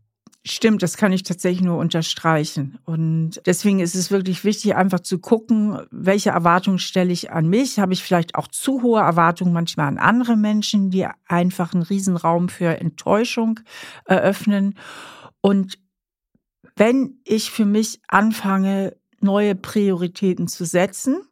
Stimmt, 0.48 0.84
das 0.84 0.96
kann 0.96 1.12
ich 1.12 1.24
tatsächlich 1.24 1.64
nur 1.64 1.76
unterstreichen. 1.76 2.78
Und 2.84 3.42
deswegen 3.46 3.80
ist 3.80 3.96
es 3.96 4.12
wirklich 4.12 4.44
wichtig, 4.44 4.76
einfach 4.76 5.00
zu 5.00 5.18
gucken, 5.18 5.80
welche 5.90 6.30
Erwartungen 6.30 6.78
stelle 6.78 7.12
ich 7.12 7.32
an 7.32 7.48
mich? 7.48 7.80
Habe 7.80 7.94
ich 7.94 8.04
vielleicht 8.04 8.36
auch 8.36 8.46
zu 8.46 8.80
hohe 8.82 9.00
Erwartungen 9.00 9.52
manchmal 9.52 9.88
an 9.88 9.98
andere 9.98 10.36
Menschen, 10.36 10.90
die 10.90 11.04
einfach 11.26 11.74
einen 11.74 11.82
Riesenraum 11.82 12.48
für 12.48 12.78
Enttäuschung 12.80 13.58
eröffnen? 14.04 14.78
Und 15.40 15.78
wenn 16.76 17.18
ich 17.24 17.50
für 17.50 17.64
mich 17.64 18.00
anfange, 18.08 18.96
neue 19.20 19.54
Prioritäten 19.54 20.46
zu 20.46 20.64
setzen, 20.64 21.22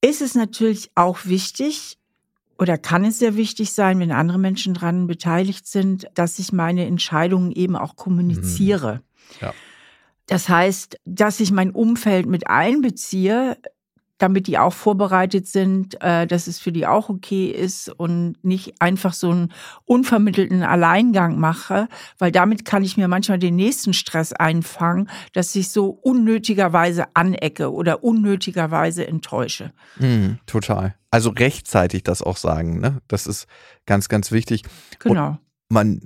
ist 0.00 0.22
es 0.22 0.34
natürlich 0.34 0.90
auch 0.94 1.24
wichtig, 1.24 1.98
oder 2.58 2.78
kann 2.78 3.04
es 3.04 3.18
sehr 3.18 3.36
wichtig 3.36 3.72
sein, 3.72 3.98
wenn 3.98 4.12
andere 4.12 4.38
Menschen 4.38 4.74
daran 4.74 5.08
beteiligt 5.08 5.66
sind, 5.66 6.06
dass 6.14 6.38
ich 6.38 6.52
meine 6.52 6.86
Entscheidungen 6.86 7.50
eben 7.50 7.74
auch 7.74 7.96
kommuniziere. 7.96 8.94
Mhm. 8.94 9.00
Ja. 9.40 9.54
Das 10.26 10.48
heißt, 10.48 11.00
dass 11.04 11.40
ich 11.40 11.50
mein 11.50 11.72
Umfeld 11.72 12.26
mit 12.26 12.46
einbeziehe, 12.46 13.58
damit 14.24 14.46
die 14.46 14.58
auch 14.58 14.72
vorbereitet 14.72 15.46
sind, 15.46 16.00
äh, 16.00 16.26
dass 16.26 16.46
es 16.46 16.58
für 16.58 16.72
die 16.72 16.86
auch 16.86 17.10
okay 17.10 17.50
ist 17.50 17.90
und 17.90 18.42
nicht 18.42 18.80
einfach 18.80 19.12
so 19.12 19.30
einen 19.30 19.52
unvermittelten 19.84 20.62
Alleingang 20.62 21.38
mache, 21.38 21.88
weil 22.16 22.32
damit 22.32 22.64
kann 22.64 22.82
ich 22.82 22.96
mir 22.96 23.06
manchmal 23.06 23.38
den 23.38 23.54
nächsten 23.54 23.92
Stress 23.92 24.32
einfangen, 24.32 25.10
dass 25.34 25.54
ich 25.54 25.68
so 25.68 25.90
unnötigerweise 25.90 27.04
anecke 27.12 27.70
oder 27.70 28.02
unnötigerweise 28.02 29.06
enttäusche. 29.06 29.72
Mm, 29.96 30.36
total. 30.46 30.94
Also 31.10 31.28
rechtzeitig 31.28 32.02
das 32.02 32.22
auch 32.22 32.38
sagen, 32.38 32.80
ne? 32.80 33.02
Das 33.08 33.26
ist 33.26 33.46
ganz, 33.84 34.08
ganz 34.08 34.32
wichtig. 34.32 34.62
Genau. 35.00 35.28
Und 35.28 35.38
man 35.68 36.00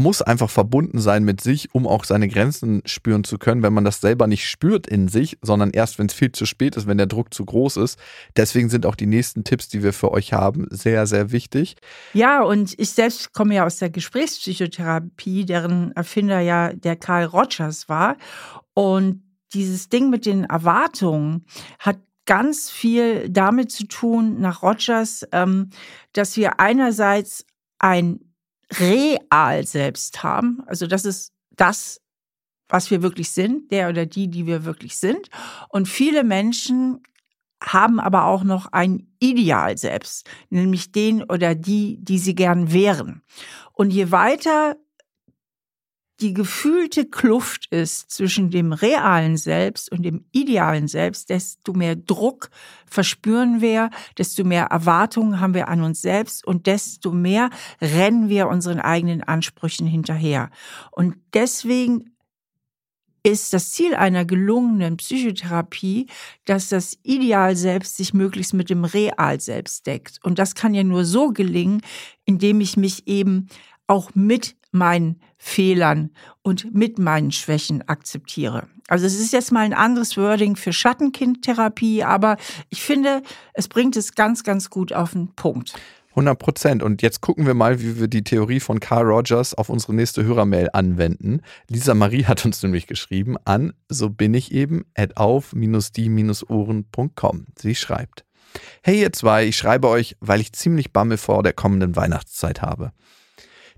muss 0.00 0.22
einfach 0.22 0.50
verbunden 0.50 0.98
sein 0.98 1.24
mit 1.24 1.40
sich, 1.40 1.74
um 1.74 1.86
auch 1.86 2.04
seine 2.04 2.26
Grenzen 2.26 2.82
spüren 2.86 3.22
zu 3.22 3.38
können, 3.38 3.62
wenn 3.62 3.72
man 3.72 3.84
das 3.84 4.00
selber 4.00 4.26
nicht 4.26 4.48
spürt 4.48 4.86
in 4.86 5.08
sich, 5.08 5.38
sondern 5.42 5.70
erst, 5.70 5.98
wenn 5.98 6.06
es 6.06 6.14
viel 6.14 6.32
zu 6.32 6.46
spät 6.46 6.76
ist, 6.76 6.86
wenn 6.86 6.98
der 6.98 7.06
Druck 7.06 7.32
zu 7.34 7.44
groß 7.44 7.76
ist. 7.76 7.98
Deswegen 8.36 8.70
sind 8.70 8.86
auch 8.86 8.94
die 8.94 9.06
nächsten 9.06 9.44
Tipps, 9.44 9.68
die 9.68 9.82
wir 9.82 9.92
für 9.92 10.10
euch 10.10 10.32
haben, 10.32 10.66
sehr, 10.70 11.06
sehr 11.06 11.32
wichtig. 11.32 11.76
Ja, 12.14 12.42
und 12.42 12.74
ich 12.78 12.90
selbst 12.90 13.32
komme 13.32 13.54
ja 13.54 13.66
aus 13.66 13.78
der 13.78 13.90
Gesprächspsychotherapie, 13.90 15.44
deren 15.44 15.92
Erfinder 15.92 16.40
ja 16.40 16.72
der 16.72 16.96
Karl 16.96 17.26
Rogers 17.26 17.88
war. 17.88 18.16
Und 18.72 19.22
dieses 19.52 19.88
Ding 19.88 20.10
mit 20.10 20.26
den 20.26 20.44
Erwartungen 20.44 21.44
hat 21.78 21.98
ganz 22.24 22.70
viel 22.70 23.28
damit 23.28 23.70
zu 23.70 23.86
tun, 23.86 24.40
nach 24.40 24.62
Rogers, 24.62 25.26
ähm, 25.32 25.70
dass 26.12 26.36
wir 26.36 26.60
einerseits 26.60 27.44
ein 27.78 28.20
real 28.78 29.66
selbst 29.66 30.22
haben. 30.22 30.62
Also 30.66 30.86
das 30.86 31.04
ist 31.04 31.32
das, 31.50 32.00
was 32.68 32.90
wir 32.90 33.02
wirklich 33.02 33.30
sind, 33.30 33.70
der 33.72 33.88
oder 33.88 34.06
die, 34.06 34.28
die 34.28 34.46
wir 34.46 34.64
wirklich 34.64 34.96
sind. 34.96 35.28
Und 35.68 35.88
viele 35.88 36.24
Menschen 36.24 37.02
haben 37.62 38.00
aber 38.00 38.24
auch 38.24 38.42
noch 38.42 38.72
ein 38.72 39.06
Ideal 39.18 39.76
selbst, 39.76 40.28
nämlich 40.48 40.92
den 40.92 41.22
oder 41.22 41.54
die, 41.54 41.98
die 42.00 42.18
sie 42.18 42.34
gern 42.34 42.72
wären. 42.72 43.22
Und 43.72 43.90
je 43.90 44.10
weiter 44.10 44.76
die 46.20 46.34
gefühlte 46.34 47.06
Kluft 47.06 47.66
ist 47.70 48.10
zwischen 48.10 48.50
dem 48.50 48.72
realen 48.72 49.36
Selbst 49.36 49.90
und 49.90 50.02
dem 50.02 50.24
idealen 50.32 50.86
Selbst, 50.86 51.30
desto 51.30 51.72
mehr 51.72 51.96
Druck 51.96 52.50
verspüren 52.86 53.60
wir, 53.60 53.90
desto 54.18 54.44
mehr 54.44 54.66
Erwartungen 54.66 55.40
haben 55.40 55.54
wir 55.54 55.68
an 55.68 55.82
uns 55.82 56.02
selbst 56.02 56.46
und 56.46 56.66
desto 56.66 57.12
mehr 57.12 57.50
rennen 57.80 58.28
wir 58.28 58.48
unseren 58.48 58.80
eigenen 58.80 59.22
Ansprüchen 59.22 59.86
hinterher. 59.86 60.50
Und 60.90 61.16
deswegen 61.32 62.10
ist 63.22 63.52
das 63.52 63.70
Ziel 63.70 63.94
einer 63.94 64.24
gelungenen 64.24 64.96
Psychotherapie, 64.96 66.06
dass 66.44 66.68
das 66.68 66.98
Ideal 67.02 67.54
selbst 67.56 67.96
sich 67.96 68.14
möglichst 68.14 68.54
mit 68.54 68.70
dem 68.70 68.84
Real 68.84 69.40
selbst 69.40 69.86
deckt. 69.86 70.18
Und 70.22 70.38
das 70.38 70.54
kann 70.54 70.74
ja 70.74 70.84
nur 70.84 71.04
so 71.04 71.28
gelingen, 71.28 71.82
indem 72.24 72.60
ich 72.60 72.76
mich 72.76 73.06
eben 73.06 73.48
auch 73.86 74.14
mit 74.14 74.56
meinen 74.72 75.20
Fehlern 75.42 76.10
und 76.42 76.74
mit 76.74 76.98
meinen 76.98 77.32
Schwächen 77.32 77.80
akzeptiere. 77.88 78.68
Also 78.88 79.06
es 79.06 79.18
ist 79.18 79.32
jetzt 79.32 79.52
mal 79.52 79.64
ein 79.64 79.72
anderes 79.72 80.18
Wording 80.18 80.54
für 80.54 80.74
Schattenkindtherapie, 80.74 82.04
aber 82.04 82.36
ich 82.68 82.82
finde, 82.82 83.22
es 83.54 83.66
bringt 83.66 83.96
es 83.96 84.14
ganz, 84.14 84.44
ganz 84.44 84.68
gut 84.68 84.92
auf 84.92 85.12
den 85.12 85.34
Punkt. 85.34 85.72
100 86.10 86.38
Prozent. 86.38 86.82
Und 86.82 87.00
jetzt 87.00 87.22
gucken 87.22 87.46
wir 87.46 87.54
mal, 87.54 87.80
wie 87.80 87.98
wir 87.98 88.08
die 88.08 88.22
Theorie 88.22 88.60
von 88.60 88.80
Carl 88.80 89.06
Rogers 89.06 89.54
auf 89.54 89.70
unsere 89.70 89.94
nächste 89.94 90.24
Hörermail 90.24 90.68
anwenden. 90.74 91.40
Lisa 91.68 91.94
Marie 91.94 92.26
hat 92.26 92.44
uns 92.44 92.62
nämlich 92.62 92.86
geschrieben 92.86 93.38
an 93.46 93.72
so 93.88 94.10
bin 94.10 94.34
ich 94.34 94.52
eben 94.52 94.84
at 94.94 95.16
auf-die-ohren.com. 95.16 97.46
Sie 97.56 97.74
schreibt: 97.74 98.26
Hey 98.82 99.00
ihr 99.00 99.14
zwei, 99.14 99.46
ich 99.46 99.56
schreibe 99.56 99.88
euch, 99.88 100.18
weil 100.20 100.42
ich 100.42 100.52
ziemlich 100.52 100.92
Bammel 100.92 101.16
vor 101.16 101.42
der 101.42 101.54
kommenden 101.54 101.96
Weihnachtszeit 101.96 102.60
habe. 102.60 102.92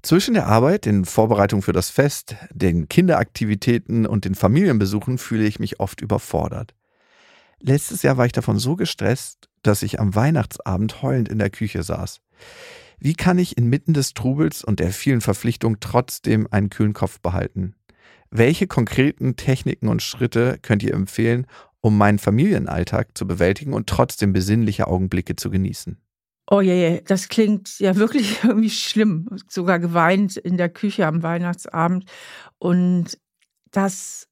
Zwischen 0.03 0.35
der 0.35 0.49
Arbeit, 0.49 0.85
den 0.85 1.05
Vorbereitungen 1.05 1.63
für 1.63 1.73
das 1.73 1.89
Fest, 1.89 2.35
den 2.53 2.89
Kinderaktivitäten 2.89 4.05
und 4.05 4.25
den 4.25 4.35
Familienbesuchen 4.35 5.17
fühle 5.17 5.45
ich 5.45 5.61
mich 5.61 5.79
oft 5.79 6.01
überfordert. 6.01 6.75
Letztes 7.61 8.03
Jahr 8.03 8.17
war 8.17 8.27
ich 8.27 8.33
davon 8.33 8.59
so 8.59 8.75
gestresst, 8.75 9.49
dass 9.63 9.85
ich 9.85 10.01
am 10.01 10.17
Weihnachtsabend 10.17 11.03
heulend 11.03 11.29
in 11.29 11.39
der 11.39 11.51
Küche 11.51 11.85
saß. 11.85 12.21
Wie 12.99 13.15
kann 13.15 13.39
ich 13.39 13.57
inmitten 13.57 13.95
des 13.95 14.13
Trubels 14.13 14.65
und 14.65 14.81
der 14.81 14.91
vielen 14.91 15.21
Verpflichtungen 15.21 15.79
trotzdem 15.79 16.49
einen 16.51 16.71
kühlen 16.71 16.95
Kopf 16.95 17.21
behalten? 17.21 17.77
Welche 18.29 18.67
konkreten 18.67 19.37
Techniken 19.37 19.87
und 19.87 20.03
Schritte 20.03 20.59
könnt 20.63 20.83
ihr 20.83 20.95
empfehlen, 20.95 21.47
um 21.81 21.97
meinen 21.97 22.19
Familienalltag 22.19 23.11
zu 23.15 23.25
bewältigen 23.29 23.73
und 23.73 23.89
trotzdem 23.89 24.33
besinnliche 24.33 24.89
Augenblicke 24.89 25.37
zu 25.37 25.49
genießen? 25.51 26.02
Oh 26.53 26.61
je, 26.61 27.01
das 27.07 27.31
klingt 27.31 27.79
ja 27.79 27.97
wirklich 27.97 28.41
irgendwie 28.45 28.69
schlimm. 28.69 29.27
Sogar 29.49 29.79
geweint 29.79 30.37
in 30.37 30.59
der 30.59 30.69
Küche 30.69 31.07
am 31.07 31.23
Weihnachtsabend. 31.23 32.05
Und 32.59 33.19
das 33.71 34.29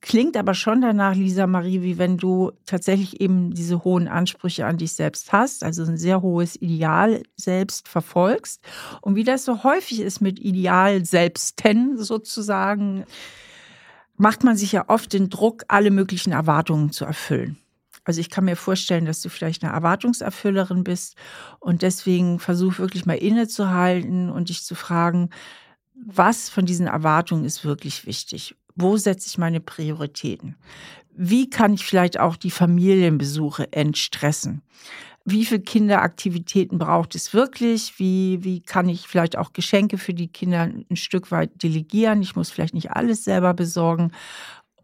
klingt 0.00 0.38
aber 0.38 0.54
schon 0.54 0.80
danach, 0.80 1.14
Lisa 1.14 1.46
Marie, 1.46 1.82
wie 1.82 1.98
wenn 1.98 2.16
du 2.16 2.52
tatsächlich 2.64 3.20
eben 3.20 3.52
diese 3.52 3.84
hohen 3.84 4.08
Ansprüche 4.08 4.64
an 4.64 4.78
dich 4.78 4.94
selbst 4.94 5.34
hast, 5.34 5.64
also 5.64 5.82
ein 5.82 5.98
sehr 5.98 6.22
hohes 6.22 6.56
Ideal 6.56 7.22
selbst 7.36 7.88
verfolgst. 7.88 8.62
Und 9.02 9.14
wie 9.14 9.24
das 9.24 9.44
so 9.44 9.64
häufig 9.64 10.00
ist 10.00 10.22
mit 10.22 10.40
Ideal 10.40 11.04
selbsten 11.04 11.98
sozusagen, 11.98 13.04
macht 14.16 14.44
man 14.44 14.56
sich 14.56 14.72
ja 14.72 14.88
oft 14.88 15.12
den 15.12 15.28
Druck, 15.28 15.64
alle 15.68 15.90
möglichen 15.90 16.32
Erwartungen 16.32 16.90
zu 16.90 17.04
erfüllen. 17.04 17.58
Also 18.04 18.20
ich 18.20 18.30
kann 18.30 18.44
mir 18.44 18.56
vorstellen, 18.56 19.06
dass 19.06 19.22
du 19.22 19.28
vielleicht 19.28 19.64
eine 19.64 19.72
Erwartungserfüllerin 19.72 20.84
bist 20.84 21.16
und 21.58 21.82
deswegen 21.82 22.38
versuch 22.38 22.78
wirklich 22.78 23.06
mal 23.06 23.14
innezuhalten 23.14 24.30
und 24.30 24.50
dich 24.50 24.62
zu 24.62 24.74
fragen, 24.74 25.30
was 25.94 26.48
von 26.48 26.66
diesen 26.66 26.86
Erwartungen 26.86 27.44
ist 27.44 27.64
wirklich 27.64 28.06
wichtig? 28.06 28.56
Wo 28.76 28.96
setze 28.96 29.28
ich 29.28 29.38
meine 29.38 29.60
Prioritäten? 29.60 30.56
Wie 31.16 31.48
kann 31.48 31.74
ich 31.74 31.84
vielleicht 31.84 32.18
auch 32.18 32.36
die 32.36 32.50
Familienbesuche 32.50 33.72
entstressen? 33.72 34.62
Wie 35.24 35.46
viele 35.46 35.60
Kinderaktivitäten 35.60 36.78
braucht 36.78 37.14
es 37.14 37.32
wirklich? 37.32 37.98
Wie, 37.98 38.42
wie 38.42 38.60
kann 38.60 38.88
ich 38.88 39.06
vielleicht 39.06 39.38
auch 39.38 39.54
Geschenke 39.54 39.96
für 39.96 40.12
die 40.12 40.28
Kinder 40.28 40.62
ein 40.62 40.96
Stück 40.96 41.30
weit 41.30 41.62
delegieren? 41.62 42.20
Ich 42.20 42.36
muss 42.36 42.50
vielleicht 42.50 42.74
nicht 42.74 42.90
alles 42.90 43.24
selber 43.24 43.54
besorgen 43.54 44.10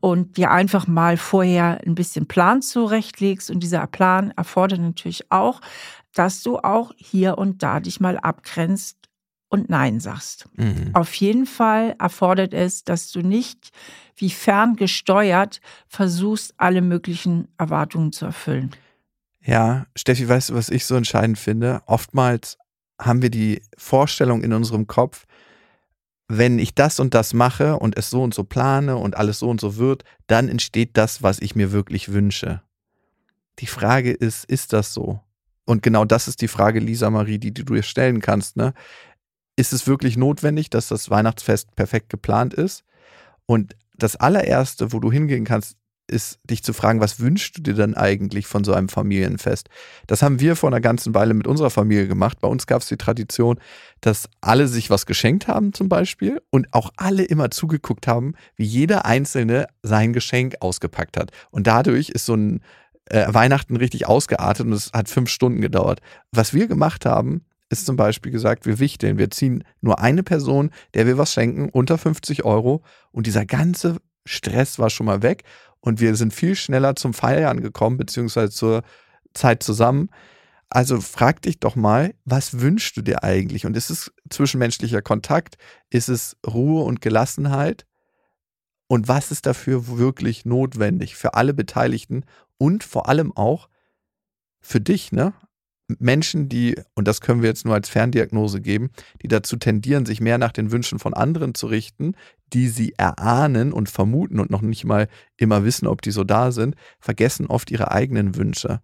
und 0.01 0.37
dir 0.37 0.51
einfach 0.51 0.87
mal 0.87 1.17
vorher 1.17 1.81
ein 1.87 1.95
bisschen 1.95 2.27
Plan 2.27 2.63
zurechtlegst. 2.63 3.51
Und 3.51 3.61
dieser 3.61 3.87
Plan 3.87 4.33
erfordert 4.37 4.81
natürlich 4.81 5.31
auch, 5.31 5.61
dass 6.15 6.43
du 6.43 6.59
auch 6.59 6.93
hier 6.97 7.39
und 7.39 7.63
da 7.63 7.81
dich 7.81 8.01
mal 8.01 8.19
abgrenzt 8.19 8.97
und 9.49 9.69
Nein 9.69 10.01
sagst. 10.01 10.49
Mhm. 10.57 10.91
Auf 10.95 11.13
jeden 11.15 11.45
Fall 11.45 11.97
erfordert 11.99 12.55
es, 12.55 12.85
dass 12.85 13.11
du 13.11 13.21
nicht 13.21 13.71
wie 14.17 14.31
ferngesteuert 14.31 15.61
versuchst, 15.89 16.55
alle 16.57 16.83
möglichen 16.83 17.49
Erwartungen 17.59 18.13
zu 18.13 18.27
erfüllen. 18.27 18.71
Ja, 19.43 19.87
Steffi, 19.97 20.29
weißt 20.29 20.51
du, 20.51 20.55
was 20.55 20.69
ich 20.69 20.85
so 20.85 20.95
entscheidend 20.95 21.39
finde? 21.39 21.83
Oftmals 21.87 22.59
haben 23.01 23.23
wir 23.23 23.31
die 23.31 23.63
Vorstellung 23.77 24.43
in 24.43 24.53
unserem 24.53 24.87
Kopf, 24.87 25.27
wenn 26.33 26.61
ich 26.61 26.77
das 26.77 27.01
und 27.01 27.13
das 27.13 27.35
mache 27.35 27.77
und 27.77 27.99
es 27.99 28.09
so 28.09 28.23
und 28.23 28.33
so 28.33 28.45
plane 28.45 28.97
und 28.97 29.17
alles 29.17 29.41
so 29.41 29.51
und 29.51 29.61
so 29.61 29.77
wird, 29.77 30.05
dann 30.29 30.49
entsteht 30.49 30.97
das, 30.97 31.25
was 31.25 31.41
ich 31.41 31.57
mir 31.57 31.73
wirklich 31.73 32.13
wünsche. 32.13 32.63
Die 33.59 33.67
Frage 33.67 34.13
ist, 34.13 34.45
ist 34.45 34.73
das 34.73 34.95
so? 34.95 35.21
Und 35.65 35.83
genau 35.83 36.05
das 36.05 36.29
ist 36.29 36.41
die 36.41 36.49
Frage, 36.49 36.79
Lisa 36.79 37.11
Marie, 37.11 37.39
die, 37.39 37.53
die 37.53 37.65
du 37.65 37.75
dir 37.75 37.83
stellen 37.83 38.21
kannst. 38.21 38.57
Ne? 38.57 38.75
Ist 39.57 39.73
es 39.73 39.89
wirklich 39.89 40.17
notwendig, 40.17 40.71
dass 40.71 40.87
das 40.87 41.11
Weihnachtsfest 41.11 41.75
perfekt 41.75 42.11
geplant 42.11 42.55
ist? 42.55 42.85
Und 43.47 43.75
das 43.97 44.15
allererste, 44.15 44.93
wo 44.93 45.01
du 45.01 45.11
hingehen 45.11 45.45
kannst, 45.45 45.77
ist, 46.11 46.39
dich 46.45 46.63
zu 46.63 46.73
fragen, 46.73 47.01
was 47.01 47.21
wünschst 47.21 47.57
du 47.57 47.63
dir 47.63 47.75
denn 47.75 47.95
eigentlich 47.95 48.47
von 48.47 48.65
so 48.65 48.73
einem 48.75 48.89
Familienfest? 48.89 49.69
Das 50.07 50.23
haben 50.23 50.41
wir 50.41 50.57
vor 50.57 50.69
einer 50.69 50.81
ganzen 50.81 51.15
Weile 51.15 51.35
mit 51.35 51.47
unserer 51.47 51.71
Familie 51.71 52.09
gemacht. 52.09 52.41
Bei 52.41 52.49
uns 52.49 52.67
gab 52.67 52.83
es 52.83 52.89
die 52.89 52.97
Tradition, 52.97 53.59
dass 54.01 54.29
alle 54.41 54.69
sich 54.69 54.91
was 54.91 55.07
geschenkt 55.07 55.49
haben 55.49 55.73
zum 55.73 55.89
Beispiel 55.89 56.43
und 56.51 56.69
auch 56.73 56.91
alle 56.97 57.23
immer 57.23 57.51
zugeguckt 57.51 58.07
haben, 58.07 58.35
wie 58.57 58.65
jeder 58.65 59.07
Einzelne 59.07 59.67
sein 59.83 60.13
Geschenk 60.13 60.57
ausgepackt 60.61 61.17
hat. 61.17 61.31
Und 61.51 61.67
dadurch 61.67 62.11
ist 62.11 62.27
so 62.27 62.35
ein 62.35 62.61
äh, 63.07 63.27
Weihnachten 63.33 63.77
richtig 63.77 64.07
ausgeartet 64.07 64.67
und 64.67 64.73
es 64.73 64.91
hat 64.93 65.09
fünf 65.09 65.31
Stunden 65.31 65.61
gedauert. 65.61 66.01
Was 66.33 66.55
wir 66.55 66.67
gemacht 66.67 67.07
haben, 67.07 67.45
ist 67.69 67.87
zum 67.87 67.97
Beispiel 67.97 68.33
gesagt, 68.33 68.67
wir 68.67 68.79
wichteln, 68.81 69.17
wir 69.17 69.31
ziehen 69.31 69.65
nur 69.81 70.01
eine 70.01 70.23
Person, 70.23 70.71
der 70.95 71.07
wir 71.07 71.19
was 71.19 71.33
schenken, 71.33 71.69
unter 71.69 71.99
50 71.99 72.45
Euro 72.45 72.83
und 73.13 73.27
dieser 73.27 73.47
ganze 73.47 73.97
Stress 74.27 74.79
war 74.79 74.91
schon 74.91 75.07
mal 75.07 75.23
weg 75.23 75.45
und 75.81 76.01
wir 76.01 76.15
sind 76.17 76.35
viel 76.35 76.55
schneller 76.55 76.97
zum 76.97 77.15
Feiern 77.15 77.61
gekommen, 77.61 77.97
beziehungsweise 77.97 78.51
zur 78.51 78.83
Zeit 79.35 79.63
zusammen. 79.63 80.11
Also 80.69 81.01
frag 81.01 81.43
dich 81.43 81.59
doch 81.59 81.75
mal, 81.75 82.15
was 82.25 82.61
wünschst 82.61 82.97
du 82.97 83.03
dir 83.03 83.25
eigentlich? 83.25 83.67
Und 83.67 83.77
ist 83.77 83.91
es 83.91 84.13
zwischenmenschlicher 84.29 85.03
Kontakt? 85.03 85.57
Ist 85.91 86.09
es 86.09 86.37
Ruhe 86.47 86.85
und 86.85 87.01
Gelassenheit? 87.01 87.87
Und 88.87 89.09
was 89.09 89.31
ist 89.31 89.47
dafür 89.47 89.99
wirklich 89.99 90.45
notwendig 90.45 91.17
für 91.17 91.35
alle 91.35 91.55
Beteiligten 91.55 92.25
und 92.59 92.85
vor 92.85 93.09
allem 93.09 93.37
auch 93.37 93.69
für 94.61 94.81
dich, 94.81 95.13
ne? 95.13 95.33
Menschen, 95.99 96.49
die, 96.49 96.77
und 96.95 97.09
das 97.09 97.21
können 97.21 97.43
wir 97.43 97.49
jetzt 97.49 97.65
nur 97.65 97.75
als 97.75 97.89
Ferndiagnose 97.89 98.61
geben, 98.61 98.91
die 99.23 99.29
dazu 99.29 99.57
tendieren, 99.57 100.07
sich 100.07 100.21
mehr 100.21 100.39
nach 100.39 100.53
den 100.53 100.71
Wünschen 100.71 100.99
von 100.99 101.15
anderen 101.15 101.55
zu 101.55 101.67
richten, 101.67 102.15
die 102.53 102.69
sie 102.69 102.95
erahnen 102.97 103.73
und 103.73 103.89
vermuten 103.89 104.41
und 104.41 104.51
noch 104.51 104.63
nicht 104.63 104.85
mal 104.85 105.09
immer 105.37 105.65
wissen, 105.65 105.87
ob 105.87 106.03
die 106.03 106.11
so 106.11 106.25
da 106.25 106.53
sind, 106.53 106.75
vergessen 107.01 107.47
oft 107.47 107.71
ihre 107.71 107.91
eigenen 107.91 108.37
Wünsche. 108.37 108.81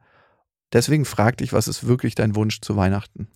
Deswegen 0.73 1.05
frag 1.05 1.37
dich, 1.37 1.53
was 1.53 1.69
ist 1.69 1.87
wirklich 1.87 2.15
dein 2.15 2.35
Wunsch 2.35 2.61
zu 2.61 2.77
Weihnachten? 2.77 3.29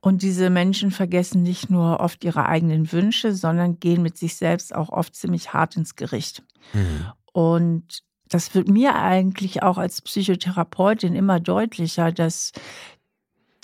Und 0.00 0.22
diese 0.22 0.50
Menschen 0.50 0.92
vergessen 0.92 1.42
nicht 1.42 1.68
nur 1.68 1.98
oft 1.98 2.22
ihre 2.22 2.46
eigenen 2.46 2.92
Wünsche, 2.92 3.34
sondern 3.34 3.80
gehen 3.80 4.02
mit 4.02 4.16
sich 4.16 4.36
selbst 4.36 4.74
auch 4.74 4.90
oft 4.90 5.16
ziemlich 5.16 5.52
hart 5.52 5.76
ins 5.76 5.96
Gericht. 5.96 6.44
Mhm. 6.74 7.06
Und 7.32 8.04
das 8.28 8.54
wird 8.54 8.68
mir 8.68 8.96
eigentlich 8.96 9.62
auch 9.62 9.78
als 9.78 10.02
Psychotherapeutin 10.02 11.14
immer 11.14 11.40
deutlicher, 11.40 12.12
dass 12.12 12.52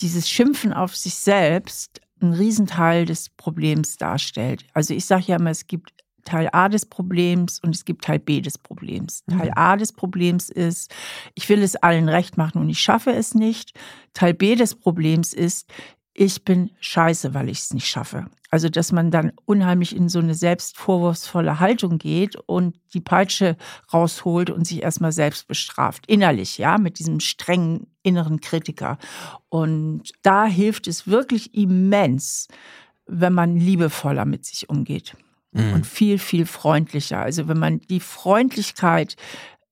dieses 0.00 0.28
Schimpfen 0.28 0.72
auf 0.72 0.96
sich 0.96 1.14
selbst 1.14 2.00
ein 2.20 2.32
Riesenteil 2.32 3.04
des 3.04 3.30
Problems 3.30 3.96
darstellt. 3.96 4.64
Also 4.74 4.94
ich 4.94 5.04
sage 5.04 5.24
ja 5.26 5.36
immer, 5.36 5.50
es 5.50 5.66
gibt 5.66 5.92
Teil 6.24 6.48
A 6.52 6.68
des 6.68 6.86
Problems 6.86 7.58
und 7.60 7.74
es 7.74 7.84
gibt 7.84 8.04
Teil 8.04 8.20
B 8.20 8.40
des 8.40 8.58
Problems. 8.58 9.24
Mhm. 9.26 9.38
Teil 9.38 9.52
A 9.56 9.76
des 9.76 9.92
Problems 9.92 10.50
ist, 10.50 10.94
ich 11.34 11.48
will 11.48 11.62
es 11.62 11.76
allen 11.76 12.08
recht 12.08 12.36
machen 12.36 12.60
und 12.60 12.68
ich 12.68 12.80
schaffe 12.80 13.10
es 13.10 13.34
nicht. 13.34 13.72
Teil 14.14 14.34
B 14.34 14.54
des 14.54 14.76
Problems 14.76 15.32
ist, 15.32 15.68
ich 16.14 16.44
bin 16.44 16.70
scheiße, 16.80 17.34
weil 17.34 17.48
ich 17.48 17.58
es 17.58 17.74
nicht 17.74 17.88
schaffe. 17.88 18.26
Also, 18.52 18.68
dass 18.68 18.92
man 18.92 19.10
dann 19.10 19.32
unheimlich 19.46 19.96
in 19.96 20.10
so 20.10 20.18
eine 20.18 20.34
selbstvorwurfsvolle 20.34 21.58
Haltung 21.58 21.96
geht 21.96 22.36
und 22.36 22.76
die 22.92 23.00
Peitsche 23.00 23.56
rausholt 23.94 24.50
und 24.50 24.66
sich 24.66 24.82
erstmal 24.82 25.12
selbst 25.12 25.48
bestraft, 25.48 26.06
innerlich, 26.06 26.58
ja, 26.58 26.76
mit 26.76 26.98
diesem 26.98 27.20
strengen 27.20 27.86
inneren 28.02 28.42
Kritiker. 28.42 28.98
Und 29.48 30.12
da 30.20 30.44
hilft 30.44 30.86
es 30.86 31.06
wirklich 31.06 31.54
immens, 31.54 32.48
wenn 33.06 33.32
man 33.32 33.56
liebevoller 33.56 34.26
mit 34.26 34.44
sich 34.44 34.68
umgeht 34.68 35.16
mhm. 35.52 35.72
und 35.72 35.86
viel, 35.86 36.18
viel 36.18 36.44
freundlicher. 36.44 37.20
Also, 37.20 37.48
wenn 37.48 37.58
man 37.58 37.80
die 37.80 38.00
Freundlichkeit, 38.00 39.16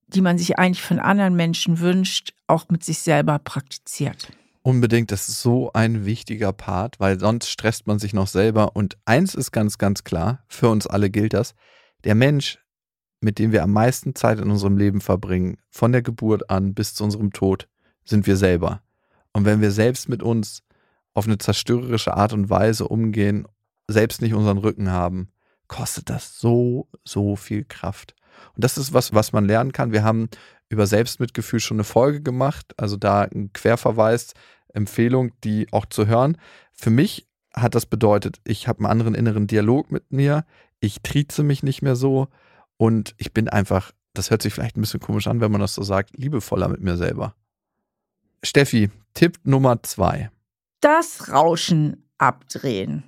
die 0.07 0.21
man 0.21 0.39
sich 0.39 0.57
eigentlich 0.57 0.81
von 0.81 0.97
anderen 0.97 1.35
Menschen 1.35 1.81
wünscht, 1.81 2.33
auch 2.47 2.65
mit 2.69 2.83
sich 2.83 2.97
selber 2.97 3.37
praktiziert. 3.37 4.31
Unbedingt, 4.63 5.11
das 5.11 5.27
ist 5.27 5.41
so 5.41 5.71
ein 5.73 6.05
wichtiger 6.05 6.53
Part, 6.53 6.99
weil 6.99 7.19
sonst 7.19 7.49
stresst 7.49 7.87
man 7.87 7.97
sich 7.97 8.13
noch 8.13 8.27
selber. 8.27 8.75
Und 8.75 8.97
eins 9.05 9.33
ist 9.33 9.51
ganz, 9.51 9.79
ganz 9.79 10.03
klar, 10.03 10.43
für 10.47 10.69
uns 10.69 10.85
alle 10.85 11.09
gilt 11.09 11.33
das, 11.33 11.55
der 12.03 12.13
Mensch, 12.13 12.59
mit 13.21 13.39
dem 13.39 13.51
wir 13.51 13.63
am 13.63 13.71
meisten 13.71 14.13
Zeit 14.13 14.39
in 14.39 14.51
unserem 14.51 14.77
Leben 14.77 15.01
verbringen, 15.01 15.57
von 15.69 15.91
der 15.91 16.03
Geburt 16.03 16.49
an 16.49 16.73
bis 16.73 16.93
zu 16.93 17.03
unserem 17.03 17.33
Tod, 17.33 17.67
sind 18.05 18.27
wir 18.27 18.37
selber. 18.37 18.81
Und 19.33 19.45
wenn 19.45 19.61
wir 19.61 19.71
selbst 19.71 20.09
mit 20.09 20.21
uns 20.21 20.63
auf 21.13 21.25
eine 21.25 21.37
zerstörerische 21.37 22.15
Art 22.15 22.33
und 22.33 22.49
Weise 22.49 22.87
umgehen, 22.87 23.47
selbst 23.87 24.21
nicht 24.21 24.33
unseren 24.33 24.57
Rücken 24.59 24.91
haben, 24.91 25.29
kostet 25.67 26.09
das 26.09 26.37
so, 26.37 26.87
so 27.03 27.35
viel 27.35 27.63
Kraft. 27.63 28.15
Und 28.55 28.63
das 28.63 28.77
ist 28.77 28.93
was, 28.93 29.13
was 29.13 29.33
man 29.33 29.45
lernen 29.45 29.71
kann. 29.71 29.91
Wir 29.91 30.03
haben 30.03 30.29
über 30.69 30.87
Selbstmitgefühl 30.87 31.59
schon 31.59 31.77
eine 31.77 31.83
Folge 31.83 32.21
gemacht. 32.21 32.73
Also 32.77 32.97
da 32.97 33.23
ein 33.23 33.51
Querverweis, 33.53 34.33
Empfehlung, 34.73 35.31
die 35.43 35.67
auch 35.71 35.85
zu 35.85 36.07
hören. 36.07 36.37
Für 36.71 36.89
mich 36.89 37.27
hat 37.53 37.75
das 37.75 37.85
bedeutet, 37.85 38.39
ich 38.45 38.67
habe 38.67 38.79
einen 38.79 38.91
anderen 38.91 39.15
inneren 39.15 39.47
Dialog 39.47 39.91
mit 39.91 40.11
mir. 40.11 40.45
Ich 40.79 41.01
trieze 41.01 41.43
mich 41.43 41.63
nicht 41.63 41.81
mehr 41.81 41.95
so 41.95 42.27
und 42.77 43.13
ich 43.17 43.33
bin 43.33 43.49
einfach, 43.49 43.91
das 44.13 44.31
hört 44.31 44.41
sich 44.41 44.53
vielleicht 44.53 44.77
ein 44.77 44.81
bisschen 44.81 44.99
komisch 44.99 45.27
an, 45.27 45.41
wenn 45.41 45.51
man 45.51 45.61
das 45.61 45.75
so 45.75 45.83
sagt, 45.83 46.17
liebevoller 46.17 46.67
mit 46.67 46.81
mir 46.81 46.97
selber. 46.97 47.35
Steffi, 48.43 48.89
Tipp 49.13 49.37
Nummer 49.43 49.83
zwei. 49.83 50.31
Das 50.79 51.29
Rauschen 51.31 52.09
abdrehen. 52.17 53.03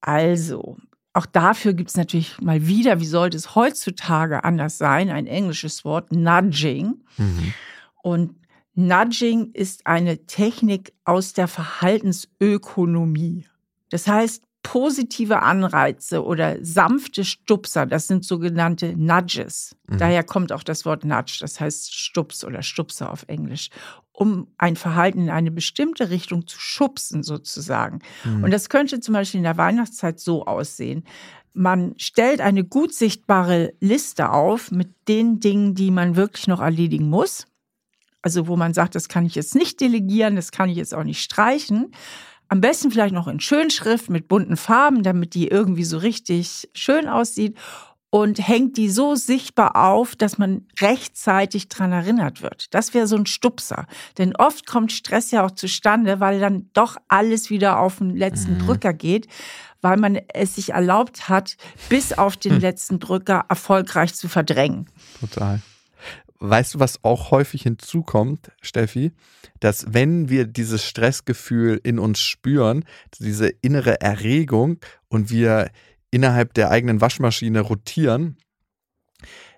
Also, 0.00 0.78
auch 1.14 1.26
dafür 1.26 1.74
gibt 1.74 1.90
es 1.90 1.96
natürlich 1.96 2.40
mal 2.40 2.66
wieder, 2.66 2.98
wie 3.00 3.06
sollte 3.06 3.36
es 3.36 3.54
heutzutage 3.54 4.42
anders 4.44 4.78
sein, 4.78 5.10
ein 5.10 5.28
englisches 5.28 5.84
Wort, 5.84 6.10
Nudging. 6.12 7.04
Mhm. 7.16 7.54
Und 8.02 8.34
Nudging 8.74 9.52
ist 9.52 9.86
eine 9.86 10.26
Technik 10.26 10.92
aus 11.04 11.32
der 11.32 11.46
Verhaltensökonomie. 11.46 13.46
Das 13.90 14.08
heißt, 14.08 14.42
positive 14.64 15.42
Anreize 15.42 16.24
oder 16.24 16.56
sanfte 16.60 17.24
Stupser, 17.24 17.86
das 17.86 18.08
sind 18.08 18.24
sogenannte 18.24 18.96
Nudges. 18.96 19.76
Mhm. 19.86 19.98
Daher 19.98 20.24
kommt 20.24 20.50
auch 20.50 20.64
das 20.64 20.84
Wort 20.84 21.04
Nudge, 21.04 21.38
das 21.40 21.60
heißt 21.60 21.94
Stups 21.94 22.44
oder 22.44 22.62
Stupser 22.62 23.12
auf 23.12 23.24
Englisch, 23.28 23.70
um 24.14 24.46
ein 24.58 24.76
Verhalten 24.76 25.22
in 25.22 25.30
eine 25.30 25.50
bestimmte 25.50 26.08
Richtung 26.08 26.46
zu 26.46 26.58
schubsen 26.58 27.22
sozusagen. 27.22 27.98
Mhm. 28.24 28.44
Und 28.44 28.50
das 28.52 28.68
könnte 28.68 29.00
zum 29.00 29.12
Beispiel 29.12 29.38
in 29.38 29.44
der 29.44 29.58
Weihnachtszeit 29.58 30.20
so 30.20 30.46
aussehen. 30.46 31.04
Man 31.52 31.94
stellt 31.98 32.40
eine 32.40 32.64
gut 32.64 32.94
sichtbare 32.94 33.74
Liste 33.80 34.30
auf 34.30 34.70
mit 34.70 34.88
den 35.08 35.40
Dingen, 35.40 35.74
die 35.74 35.90
man 35.90 36.16
wirklich 36.16 36.46
noch 36.46 36.60
erledigen 36.60 37.10
muss. 37.10 37.46
Also 38.22 38.46
wo 38.46 38.56
man 38.56 38.72
sagt, 38.72 38.94
das 38.94 39.08
kann 39.08 39.26
ich 39.26 39.34
jetzt 39.34 39.54
nicht 39.54 39.80
delegieren, 39.80 40.36
das 40.36 40.52
kann 40.52 40.70
ich 40.70 40.76
jetzt 40.76 40.94
auch 40.94 41.04
nicht 41.04 41.20
streichen. 41.20 41.92
Am 42.48 42.60
besten 42.60 42.90
vielleicht 42.90 43.14
noch 43.14 43.26
in 43.26 43.40
Schönschrift 43.40 44.10
mit 44.10 44.28
bunten 44.28 44.56
Farben, 44.56 45.02
damit 45.02 45.34
die 45.34 45.48
irgendwie 45.48 45.84
so 45.84 45.98
richtig 45.98 46.70
schön 46.72 47.08
aussieht 47.08 47.56
und 48.14 48.38
hängt 48.38 48.76
die 48.76 48.90
so 48.90 49.16
sichtbar 49.16 49.74
auf, 49.74 50.14
dass 50.14 50.38
man 50.38 50.68
rechtzeitig 50.80 51.68
dran 51.68 51.90
erinnert 51.90 52.42
wird. 52.42 52.72
Das 52.72 52.94
wäre 52.94 53.08
so 53.08 53.16
ein 53.16 53.26
Stupser. 53.26 53.86
Denn 54.18 54.36
oft 54.36 54.68
kommt 54.68 54.92
Stress 54.92 55.32
ja 55.32 55.44
auch 55.44 55.50
zustande, 55.50 56.20
weil 56.20 56.38
dann 56.38 56.70
doch 56.74 56.96
alles 57.08 57.50
wieder 57.50 57.80
auf 57.80 57.98
den 57.98 58.14
letzten 58.14 58.54
mhm. 58.54 58.66
Drücker 58.66 58.92
geht, 58.92 59.26
weil 59.80 59.96
man 59.96 60.16
es 60.32 60.54
sich 60.54 60.74
erlaubt 60.74 61.28
hat, 61.28 61.56
bis 61.88 62.12
auf 62.12 62.36
den 62.36 62.52
hm. 62.52 62.60
letzten 62.60 63.00
Drücker 63.00 63.46
erfolgreich 63.48 64.14
zu 64.14 64.28
verdrängen. 64.28 64.88
Total. 65.18 65.60
Weißt 66.38 66.74
du, 66.74 66.78
was 66.78 67.02
auch 67.02 67.32
häufig 67.32 67.62
hinzukommt, 67.62 68.52
Steffi? 68.62 69.10
Dass 69.58 69.86
wenn 69.88 70.28
wir 70.28 70.46
dieses 70.46 70.84
Stressgefühl 70.84 71.80
in 71.82 71.98
uns 71.98 72.20
spüren, 72.20 72.84
diese 73.18 73.48
innere 73.48 74.00
Erregung 74.00 74.78
und 75.08 75.30
wir 75.30 75.70
innerhalb 76.14 76.54
der 76.54 76.70
eigenen 76.70 77.00
Waschmaschine 77.00 77.60
rotieren, 77.60 78.36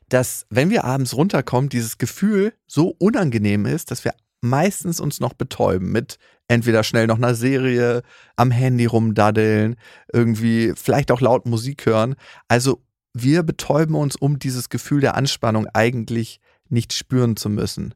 dass 0.08 0.46
wenn 0.48 0.70
wir 0.70 0.84
abends 0.84 1.14
runterkommen, 1.14 1.68
dieses 1.68 1.98
Gefühl 1.98 2.54
so 2.66 2.96
unangenehm 2.98 3.66
ist, 3.66 3.90
dass 3.90 4.04
wir 4.04 4.14
meistens 4.40 4.98
uns 4.98 5.20
noch 5.20 5.34
betäuben 5.34 5.92
mit 5.92 6.18
entweder 6.48 6.82
schnell 6.82 7.08
noch 7.08 7.18
einer 7.18 7.34
Serie, 7.34 8.02
am 8.36 8.50
Handy 8.50 8.86
rumdaddeln, 8.86 9.76
irgendwie 10.10 10.72
vielleicht 10.76 11.10
auch 11.10 11.20
laut 11.20 11.44
Musik 11.44 11.84
hören. 11.84 12.14
Also 12.48 12.82
wir 13.12 13.42
betäuben 13.42 13.94
uns, 13.94 14.16
um 14.16 14.38
dieses 14.38 14.70
Gefühl 14.70 15.02
der 15.02 15.14
Anspannung 15.14 15.66
eigentlich 15.74 16.40
nicht 16.70 16.94
spüren 16.94 17.36
zu 17.36 17.50
müssen. 17.50 17.94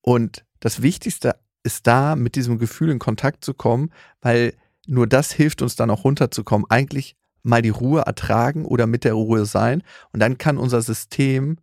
Und 0.00 0.44
das 0.58 0.82
Wichtigste 0.82 1.36
ist 1.62 1.86
da, 1.86 2.16
mit 2.16 2.34
diesem 2.34 2.58
Gefühl 2.58 2.90
in 2.90 2.98
Kontakt 2.98 3.44
zu 3.44 3.54
kommen, 3.54 3.90
weil 4.20 4.54
nur 4.88 5.06
das 5.06 5.30
hilft 5.30 5.62
uns 5.62 5.76
dann 5.76 5.90
auch 5.90 6.02
runterzukommen. 6.02 6.66
Eigentlich 6.68 7.14
mal 7.42 7.62
die 7.62 7.70
Ruhe 7.70 8.02
ertragen 8.02 8.64
oder 8.64 8.86
mit 8.86 9.04
der 9.04 9.14
Ruhe 9.14 9.46
sein. 9.46 9.82
Und 10.12 10.20
dann 10.20 10.38
kann 10.38 10.58
unser 10.58 10.82
System 10.82 11.58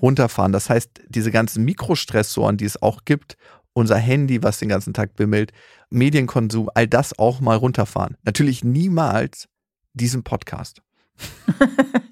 runterfahren. 0.00 0.52
Das 0.52 0.70
heißt, 0.70 1.02
diese 1.08 1.30
ganzen 1.30 1.64
Mikrostressoren, 1.64 2.56
die 2.56 2.64
es 2.64 2.80
auch 2.82 3.04
gibt, 3.04 3.36
unser 3.72 3.96
Handy, 3.96 4.42
was 4.42 4.58
den 4.58 4.68
ganzen 4.68 4.92
Tag 4.92 5.14
bimmelt, 5.14 5.52
Medienkonsum, 5.90 6.68
all 6.74 6.86
das 6.86 7.18
auch 7.18 7.40
mal 7.40 7.56
runterfahren. 7.56 8.16
Natürlich 8.24 8.64
niemals 8.64 9.48
diesen 9.94 10.22
Podcast. 10.24 10.82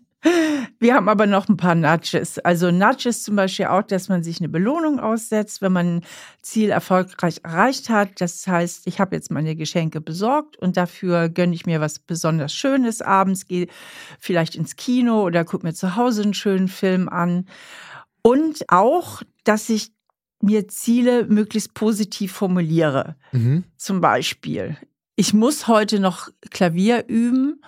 Wir 0.78 0.94
haben 0.94 1.08
aber 1.08 1.26
noch 1.26 1.48
ein 1.48 1.56
paar 1.56 1.74
Nudges. 1.74 2.38
Also 2.38 2.70
Nudges 2.70 3.22
zum 3.22 3.36
Beispiel 3.36 3.66
auch, 3.66 3.82
dass 3.82 4.08
man 4.08 4.22
sich 4.22 4.40
eine 4.40 4.48
Belohnung 4.48 5.00
aussetzt, 5.00 5.62
wenn 5.62 5.72
man 5.72 5.96
ein 5.96 6.04
Ziel 6.42 6.70
erfolgreich 6.70 7.40
erreicht 7.44 7.88
hat. 7.88 8.20
Das 8.20 8.46
heißt, 8.46 8.86
ich 8.86 9.00
habe 9.00 9.16
jetzt 9.16 9.30
meine 9.30 9.56
Geschenke 9.56 10.00
besorgt 10.00 10.56
und 10.58 10.76
dafür 10.76 11.28
gönne 11.28 11.54
ich 11.54 11.66
mir 11.66 11.80
was 11.80 11.98
besonders 11.98 12.52
Schönes 12.52 13.02
abends, 13.02 13.46
gehe 13.46 13.68
vielleicht 14.18 14.54
ins 14.54 14.76
Kino 14.76 15.22
oder 15.22 15.44
gucke 15.44 15.66
mir 15.66 15.74
zu 15.74 15.96
Hause 15.96 16.22
einen 16.22 16.34
schönen 16.34 16.68
Film 16.68 17.08
an. 17.08 17.46
Und 18.22 18.64
auch, 18.68 19.22
dass 19.44 19.68
ich 19.68 19.92
mir 20.40 20.68
Ziele 20.68 21.24
möglichst 21.26 21.74
positiv 21.74 22.32
formuliere. 22.32 23.16
Mhm. 23.32 23.64
Zum 23.76 24.00
Beispiel, 24.00 24.76
ich 25.14 25.32
muss 25.32 25.66
heute 25.66 26.00
noch 26.00 26.28
Klavier 26.50 27.04
üben 27.08 27.62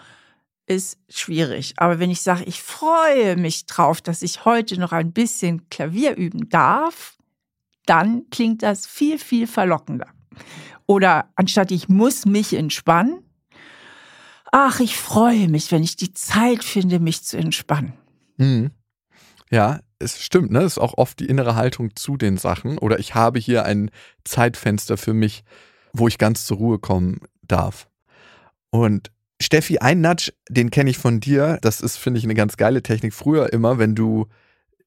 ist 0.69 0.99
schwierig. 1.09 1.75
Aber 1.77 1.99
wenn 1.99 2.11
ich 2.11 2.21
sage, 2.21 2.45
ich 2.45 2.63
freue 2.63 3.37
mich 3.37 3.67
drauf, 3.67 4.01
dass 4.01 4.23
ich 4.23 4.45
heute 4.45 4.79
noch 4.79 4.93
ein 4.93 5.13
bisschen 5.13 5.69
Klavier 5.71 6.17
üben 6.17 6.49
darf, 6.49 7.17
dann 7.87 8.29
klingt 8.31 8.63
das 8.63 8.87
viel, 8.87 9.19
viel 9.19 9.47
verlockender. 9.47 10.09
Oder 10.87 11.31
anstatt 11.37 11.71
ich 11.71 11.89
muss 11.89 12.27
mich 12.27 12.53
entspannen, 12.53 13.23
ach, 14.53 14.81
ich 14.81 14.97
freue 14.97 15.49
mich, 15.49 15.73
wenn 15.73 15.83
ich 15.83 15.97
die 15.97 16.13
Zeit 16.13 16.65
finde, 16.65 17.01
mich 17.01 17.25
zu 17.25 17.39
entspannen. 17.39 17.95
Mhm. 18.37 18.71
Ja, 19.51 19.81
es 19.99 20.23
stimmt, 20.23 20.51
ne? 20.51 20.61
Es 20.61 20.73
ist 20.73 20.79
auch 20.79 20.99
oft 20.99 21.19
die 21.19 21.27
innere 21.27 21.55
Haltung 21.55 21.97
zu 21.97 22.19
den 22.19 22.37
Sachen. 22.37 22.79
Oder 22.79 22.99
ich 22.99 23.15
habe 23.15 23.39
hier 23.39 23.65
ein 23.65 23.91
Zeitfenster 24.25 24.99
für 24.99 25.15
mich, 25.15 25.45
wo 25.95 26.09
ich 26.09 26.19
ganz 26.19 26.45
zur 26.45 26.59
Ruhe 26.59 26.79
kommen 26.79 27.21
darf. 27.43 27.89
Und 28.71 29.11
Steffi, 29.41 29.79
ein 29.79 30.01
Nudge, 30.01 30.33
den 30.49 30.71
kenne 30.71 30.91
ich 30.91 30.99
von 30.99 31.21
dir. 31.21 31.59
Das 31.63 31.81
ist, 31.81 31.97
finde 31.97 32.19
ich, 32.19 32.25
eine 32.25 32.35
ganz 32.35 32.57
geile 32.57 32.83
Technik. 32.83 33.15
Früher 33.15 33.53
immer, 33.53 33.79
wenn 33.79 33.95
du 33.95 34.27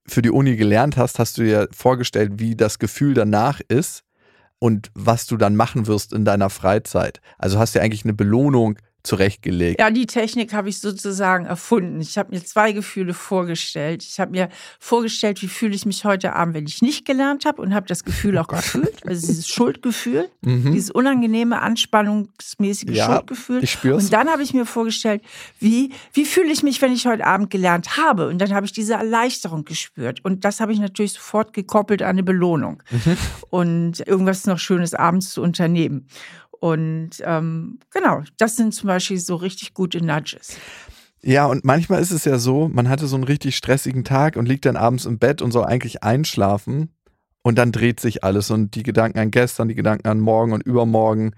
für 0.05 0.21
die 0.21 0.31
Uni 0.31 0.55
gelernt 0.55 0.97
hast, 0.97 1.19
hast 1.19 1.37
du 1.37 1.43
dir 1.43 1.69
vorgestellt, 1.71 2.33
wie 2.35 2.55
das 2.55 2.79
Gefühl 2.79 3.13
danach 3.13 3.61
ist 3.67 4.03
und 4.59 4.91
was 4.93 5.25
du 5.25 5.37
dann 5.37 5.55
machen 5.55 5.87
wirst 5.87 6.11
in 6.13 6.25
deiner 6.25 6.49
Freizeit. 6.49 7.21
Also 7.37 7.59
hast 7.59 7.75
du 7.75 7.81
eigentlich 7.81 8.03
eine 8.03 8.13
Belohnung 8.13 8.77
zurechtgelegt. 9.03 9.79
Ja, 9.79 9.89
die 9.89 10.05
Technik 10.05 10.53
habe 10.53 10.69
ich 10.69 10.79
sozusagen 10.79 11.45
erfunden. 11.45 11.99
Ich 12.01 12.17
habe 12.17 12.33
mir 12.33 12.43
zwei 12.43 12.71
Gefühle 12.71 13.13
vorgestellt. 13.13 14.03
Ich 14.03 14.19
habe 14.19 14.31
mir 14.31 14.49
vorgestellt, 14.79 15.41
wie 15.41 15.47
fühle 15.47 15.73
ich 15.75 15.85
mich 15.85 16.05
heute 16.05 16.33
Abend, 16.33 16.53
wenn 16.53 16.67
ich 16.67 16.81
nicht 16.81 17.05
gelernt 17.05 17.45
habe 17.45 17.61
und 17.61 17.73
habe 17.73 17.87
das 17.87 18.03
Gefühl 18.03 18.37
auch 18.39 18.47
oh 18.51 18.55
gefühlt, 18.55 19.05
also 19.05 19.27
dieses 19.27 19.47
Schuldgefühl, 19.47 20.29
mhm. 20.41 20.71
dieses 20.71 20.91
unangenehme, 20.91 21.61
anspannungsmäßige 21.61 22.95
ja, 22.95 23.05
Schuldgefühl. 23.07 23.63
Ich 23.63 23.71
spür's. 23.71 24.05
Und 24.05 24.13
dann 24.13 24.29
habe 24.29 24.43
ich 24.43 24.53
mir 24.53 24.65
vorgestellt, 24.65 25.21
wie, 25.59 25.91
wie 26.13 26.25
fühle 26.25 26.51
ich 26.51 26.63
mich, 26.63 26.81
wenn 26.81 26.93
ich 26.93 27.05
heute 27.07 27.25
Abend 27.25 27.49
gelernt 27.49 27.97
habe? 27.97 28.27
Und 28.27 28.39
dann 28.39 28.53
habe 28.53 28.65
ich 28.65 28.71
diese 28.71 28.93
Erleichterung 28.93 29.65
gespürt. 29.65 30.23
Und 30.23 30.45
das 30.45 30.59
habe 30.59 30.73
ich 30.73 30.79
natürlich 30.79 31.13
sofort 31.13 31.53
gekoppelt 31.53 32.01
an 32.01 32.09
eine 32.09 32.23
Belohnung. 32.23 32.83
Mhm. 32.91 33.17
Und 33.49 34.07
irgendwas 34.07 34.45
noch 34.45 34.59
Schönes 34.59 34.93
abends 34.93 35.31
zu 35.31 35.41
unternehmen. 35.41 36.07
Und 36.61 37.09
ähm, 37.25 37.79
genau, 37.89 38.21
das 38.37 38.55
sind 38.55 38.75
zum 38.75 38.85
Beispiel 38.85 39.17
so 39.17 39.35
richtig 39.35 39.73
gute 39.73 39.99
Nudges. 40.05 40.57
Ja, 41.23 41.47
und 41.47 41.65
manchmal 41.65 42.01
ist 42.01 42.11
es 42.11 42.23
ja 42.23 42.37
so, 42.37 42.67
man 42.67 42.87
hatte 42.87 43.07
so 43.07 43.15
einen 43.15 43.23
richtig 43.23 43.55
stressigen 43.57 44.03
Tag 44.03 44.35
und 44.35 44.47
liegt 44.47 44.65
dann 44.65 44.75
abends 44.75 45.05
im 45.05 45.17
Bett 45.17 45.41
und 45.41 45.51
soll 45.51 45.65
eigentlich 45.65 46.03
einschlafen. 46.03 46.93
Und 47.41 47.57
dann 47.57 47.71
dreht 47.71 47.99
sich 47.99 48.23
alles 48.23 48.51
und 48.51 48.75
die 48.75 48.83
Gedanken 48.83 49.17
an 49.17 49.31
gestern, 49.31 49.69
die 49.69 49.75
Gedanken 49.75 50.07
an 50.07 50.19
morgen 50.19 50.53
und 50.53 50.61
übermorgen 50.61 51.31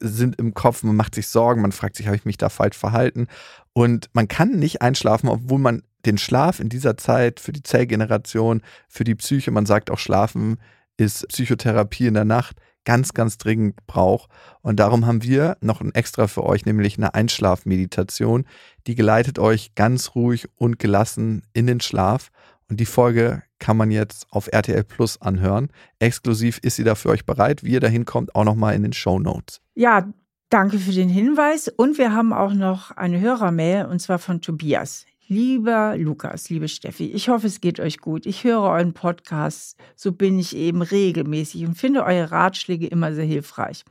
sind 0.00 0.36
im 0.40 0.54
Kopf. 0.54 0.82
Man 0.82 0.96
macht 0.96 1.14
sich 1.14 1.28
Sorgen, 1.28 1.60
man 1.60 1.72
fragt 1.72 1.96
sich, 1.96 2.06
habe 2.06 2.16
ich 2.16 2.24
mich 2.24 2.38
da 2.38 2.48
falsch 2.48 2.78
verhalten? 2.78 3.26
Und 3.74 4.08
man 4.14 4.28
kann 4.28 4.52
nicht 4.52 4.80
einschlafen, 4.80 5.28
obwohl 5.28 5.58
man 5.58 5.82
den 6.06 6.16
Schlaf 6.16 6.58
in 6.58 6.70
dieser 6.70 6.96
Zeit 6.96 7.38
für 7.38 7.52
die 7.52 7.62
Zellgeneration, 7.62 8.62
für 8.88 9.04
die 9.04 9.14
Psyche, 9.14 9.50
man 9.50 9.66
sagt 9.66 9.90
auch 9.90 9.98
Schlafen 9.98 10.56
ist 10.96 11.26
Psychotherapie 11.28 12.06
in 12.06 12.14
der 12.14 12.24
Nacht, 12.24 12.56
ganz, 12.84 13.12
ganz 13.12 13.38
dringend 13.38 13.86
braucht. 13.86 14.30
Und 14.62 14.80
darum 14.80 15.06
haben 15.06 15.22
wir 15.22 15.56
noch 15.60 15.80
ein 15.80 15.94
extra 15.94 16.26
für 16.26 16.44
euch, 16.44 16.64
nämlich 16.66 16.96
eine 16.96 17.14
Einschlafmeditation. 17.14 18.46
Die 18.86 18.94
geleitet 18.94 19.38
euch 19.38 19.74
ganz 19.74 20.14
ruhig 20.14 20.48
und 20.56 20.78
gelassen 20.78 21.42
in 21.52 21.66
den 21.66 21.80
Schlaf. 21.80 22.30
Und 22.68 22.78
die 22.78 22.86
Folge 22.86 23.42
kann 23.58 23.76
man 23.76 23.90
jetzt 23.90 24.26
auf 24.30 24.48
RTL 24.50 24.84
Plus 24.84 25.20
anhören. 25.20 25.68
Exklusiv 25.98 26.58
ist 26.58 26.76
sie 26.76 26.84
da 26.84 26.94
für 26.94 27.10
euch 27.10 27.26
bereit. 27.26 27.64
Wie 27.64 27.72
ihr 27.72 27.80
dahin 27.80 28.04
kommt, 28.04 28.34
auch 28.34 28.44
nochmal 28.44 28.74
in 28.74 28.82
den 28.82 28.92
Show 28.92 29.18
Notes. 29.18 29.60
Ja, 29.74 30.08
danke 30.50 30.78
für 30.78 30.92
den 30.92 31.08
Hinweis. 31.08 31.68
Und 31.68 31.98
wir 31.98 32.12
haben 32.12 32.32
auch 32.32 32.54
noch 32.54 32.92
eine 32.92 33.20
Hörermail 33.20 33.86
und 33.86 34.00
zwar 34.00 34.18
von 34.18 34.40
Tobias. 34.40 35.04
Lieber 35.32 35.96
Lukas, 35.96 36.50
liebe 36.50 36.66
Steffi, 36.66 37.04
ich 37.04 37.28
hoffe, 37.28 37.46
es 37.46 37.60
geht 37.60 37.78
euch 37.78 37.98
gut. 37.98 38.26
Ich 38.26 38.42
höre 38.42 38.62
euren 38.62 38.94
Podcast, 38.94 39.76
so 39.94 40.10
bin 40.10 40.40
ich 40.40 40.56
eben 40.56 40.82
regelmäßig 40.82 41.64
und 41.66 41.76
finde 41.76 42.02
eure 42.02 42.32
Ratschläge 42.32 42.88
immer 42.88 43.14
sehr 43.14 43.26
hilfreich. 43.26 43.84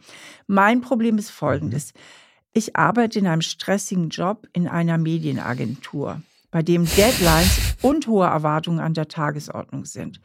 Mein 0.47 0.81
Problem 0.81 1.17
ist 1.17 1.29
folgendes. 1.29 1.93
Ich 2.51 2.75
arbeite 2.75 3.19
in 3.19 3.25
einem 3.25 3.41
stressigen 3.41 4.09
Job 4.09 4.49
in 4.51 4.67
einer 4.67 4.97
Medienagentur, 4.97 6.21
bei 6.51 6.61
dem 6.61 6.83
Deadlines 6.83 7.77
und 7.81 8.07
hohe 8.07 8.27
Erwartungen 8.27 8.81
an 8.81 8.93
der 8.93 9.07
Tagesordnung 9.07 9.85
sind. 9.85 10.19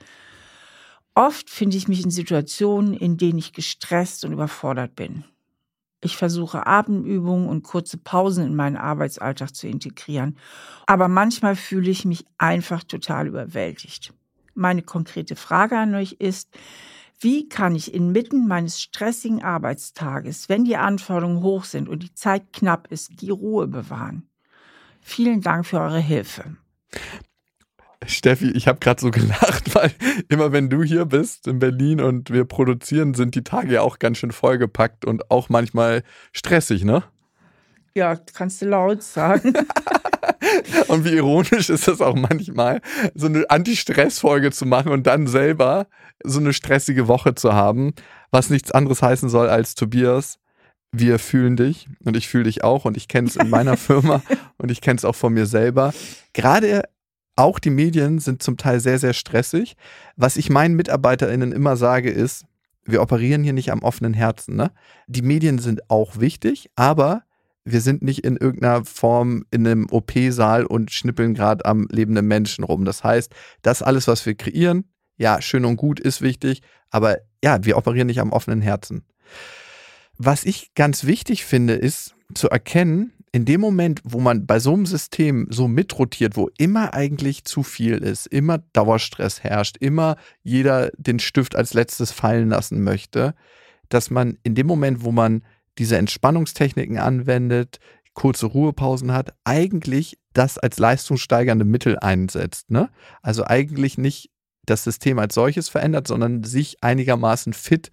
Oft 1.14 1.48
finde 1.48 1.77
ich 1.77 1.87
mich 1.87 2.03
in 2.03 2.11
Situationen, 2.11 2.92
in 2.92 3.18
denen 3.18 3.38
ich 3.38 3.53
gestresst 3.53 4.24
und 4.24 4.33
überfordert 4.33 4.96
bin. 4.96 5.22
Ich 6.05 6.19
versuche 6.19 6.67
Atemübungen 6.67 7.49
und 7.49 7.62
kurze 7.62 7.97
Pausen 7.97 8.45
in 8.45 8.55
meinen 8.55 8.77
Arbeitsalltag 8.77 9.55
zu 9.55 9.67
integrieren. 9.67 10.37
Aber 10.87 11.09
manchmal 11.09 11.57
fühle 11.57 11.90
ich 11.90 12.05
mich 12.05 12.27
einfach 12.37 12.85
total 12.85 13.27
überwältigt. 13.27 14.12
Meine 14.55 14.83
konkrete 14.83 15.35
Frage 15.35 15.79
an 15.79 15.95
euch 15.95 16.17
ist, 16.19 16.51
wie 17.21 17.49
kann 17.49 17.75
ich 17.75 17.95
inmitten 17.95 18.47
meines 18.47 18.83
stressigen 18.83 19.43
Arbeitstages, 19.43 20.51
wenn 20.51 20.64
die 20.64 20.77
Anforderungen 20.77 21.43
hoch 21.43 21.64
sind 21.64 21.88
und 21.88 22.03
die 22.03 22.12
Zeit 22.12 22.53
knapp 22.53 22.93
ist, 22.93 23.23
die 23.23 23.31
Ruhe 23.31 23.67
bewahren? 23.67 24.29
Vielen 25.01 25.40
Dank 25.40 25.64
für 25.64 25.81
eure 25.81 26.01
Hilfe. 26.01 26.57
Steffi, 28.07 28.51
ich 28.51 28.69
habe 28.69 28.79
gerade 28.81 29.01
so 29.01 29.11
gelacht, 29.11 29.75
weil 29.75 29.93
immer 30.29 30.53
wenn 30.53 30.71
du 30.71 30.83
hier 30.83 31.07
bist 31.07 31.47
in 31.47 31.59
Berlin 31.59 32.01
und 32.01 32.31
wir 32.31 32.45
produzieren, 32.45 33.14
sind 33.14 33.35
die 33.35 33.45
Tage 33.45 33.75
ja 33.75 33.83
auch 33.83 33.99
ganz 33.99 34.19
schön 34.19 34.33
vollgepackt 34.33 35.05
und 35.05 35.31
auch 35.31 35.49
manchmal 35.49 36.03
stressig, 36.33 36.85
ne? 36.85 37.05
Ja, 37.95 38.17
kannst 38.17 38.61
du 38.61 38.67
laut 38.67 39.03
sagen. 39.03 39.55
und 40.88 41.05
wie 41.05 41.14
ironisch 41.14 41.71
ist 41.71 41.88
das 41.88 42.01
auch 42.01 42.14
manchmal, 42.14 42.81
so 43.14 43.27
eine 43.27 43.49
Anti-Stress-Folge 43.49 44.51
zu 44.53 44.67
machen 44.67 44.93
und 44.93 45.07
dann 45.07 45.27
selber 45.27 45.87
so 46.23 46.40
eine 46.40 46.53
stressige 46.53 47.09
Woche 47.09 47.35
zu 47.35 47.53
haben, 47.53 47.93
was 48.31 48.51
nichts 48.51 48.73
anderes 48.73 49.03
heißen 49.03 49.29
soll 49.29 49.49
als 49.49 49.75
Tobias. 49.75 50.38
Wir 50.93 51.19
fühlen 51.19 51.57
dich 51.57 51.88
und 52.05 52.17
ich 52.17 52.29
fühle 52.29 52.45
dich 52.45 52.62
auch 52.62 52.85
und 52.85 52.97
ich 52.97 53.09
kenne 53.09 53.27
es 53.27 53.37
in 53.37 53.51
meiner 53.51 53.77
Firma 53.77 54.23
und 54.59 54.71
ich 54.71 54.81
kenne 54.81 54.97
es 54.97 55.05
auch 55.05 55.17
von 55.17 55.33
mir 55.33 55.47
selber. 55.47 55.93
Gerade 56.33 56.85
auch 57.37 57.59
die 57.59 57.70
Medien 57.70 58.18
sind 58.18 58.42
zum 58.42 58.57
Teil 58.57 58.81
sehr, 58.81 58.99
sehr 58.99 59.12
stressig. 59.12 59.77
Was 60.16 60.37
ich 60.37 60.51
meinen 60.51 60.77
MitarbeiterInnen 60.77 61.53
immer 61.53 61.77
sage, 61.77 62.11
ist, 62.11 62.44
wir 62.85 63.03
operieren 63.03 63.42
hier 63.42 63.53
nicht 63.53 63.73
am 63.73 63.83
offenen 63.83 64.14
Herzen. 64.14 64.57
Ne? 64.57 64.70
Die 65.07 65.23
Medien 65.23 65.59
sind 65.59 65.90
auch 65.90 66.20
wichtig, 66.20 66.70
aber 66.77 67.23
wir 67.64 67.81
sind 67.81 68.03
nicht 68.03 68.25
in 68.25 68.37
irgendeiner 68.37 68.85
Form 68.85 69.47
in 69.51 69.66
einem 69.66 69.87
OP-Saal 69.90 70.66
und 70.66 70.90
schnippeln 70.90 71.35
gerade 71.35 71.64
am 71.64 71.88
lebenden 71.90 72.27
Menschen 72.27 72.62
rum. 72.62 72.85
Das 72.85 73.03
heißt, 73.03 73.35
das 73.62 73.83
alles, 73.83 74.07
was 74.07 74.25
wir 74.27 74.35
kreieren, 74.35 74.85
ja, 75.16 75.40
schön 75.40 75.64
und 75.64 75.77
gut 75.77 75.99
ist 75.99 76.20
wichtig, 76.20 76.61
aber 76.90 77.18
ja, 77.42 77.64
wir 77.64 77.79
operieren 77.79 78.09
nicht 78.09 78.20
am 78.20 78.33
offenen 78.33 78.61
Herzen. 78.61 79.05
Was 80.18 80.44
ich 80.44 80.75
ganz 80.75 81.05
wichtig 81.05 81.44
finde, 81.44 81.75
ist 81.75 82.14
zu 82.35 82.51
erkennen, 82.51 83.13
in 83.35 83.44
dem 83.44 83.61
Moment, 83.61 84.01
wo 84.05 84.20
man 84.20 84.47
bei 84.47 84.61
so 84.61 84.73
einem 84.75 84.87
System 84.87 85.49
so 85.51 85.66
mitrotiert, 85.66 86.37
wo 86.37 86.51
immer 86.57 86.94
eigentlich 86.94 87.42
zu 87.42 87.64
viel 87.64 87.99
ist, 87.99 88.29
immer 88.29 88.59
Dauerstress 88.59 89.42
herrscht, 89.42 89.77
immer 89.79 90.14
jeder 90.44 90.92
den 90.99 91.18
Stift 91.18 91.57
als 91.57 91.75
letztes 91.75 92.12
fallen 92.12 92.51
lassen 92.51 92.85
möchte, 92.85 93.35
dass 93.88 94.09
man 94.09 94.38
in 94.44 94.55
dem 94.55 94.68
Moment, 94.68 95.03
wo 95.03 95.11
man 95.11 95.42
diese 95.79 95.99
Entspannungstechniken 95.99 96.99
anwendet, 96.99 97.81
kurze 98.12 98.47
Ruhepausen 98.47 99.11
hat, 99.11 99.35
eigentlich 99.42 100.16
das 100.33 100.57
als 100.57 100.79
leistungssteigernde 100.79 101.64
Mittel 101.64 101.99
einsetzt. 101.99 102.70
Ne? 102.70 102.88
Also 103.20 103.44
eigentlich 103.44 103.99
nicht 103.99 104.31
das 104.64 104.85
System 104.85 105.18
als 105.18 105.35
solches 105.35 105.68
verändert, 105.68 106.07
sondern 106.07 106.44
sich 106.44 106.85
einigermaßen 106.85 107.53
fit 107.53 107.90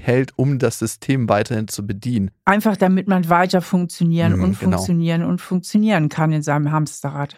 hält, 0.00 0.32
um 0.36 0.58
das 0.58 0.78
System 0.78 1.28
weiterhin 1.28 1.68
zu 1.68 1.86
bedienen. 1.86 2.30
Einfach 2.44 2.76
damit 2.76 3.08
man 3.08 3.28
weiter 3.28 3.62
funktionieren 3.62 4.36
mhm, 4.36 4.44
und 4.44 4.58
genau. 4.58 4.76
funktionieren 4.76 5.22
und 5.22 5.40
funktionieren 5.40 6.08
kann 6.08 6.32
in 6.32 6.42
seinem 6.42 6.72
Hamsterrad. 6.72 7.36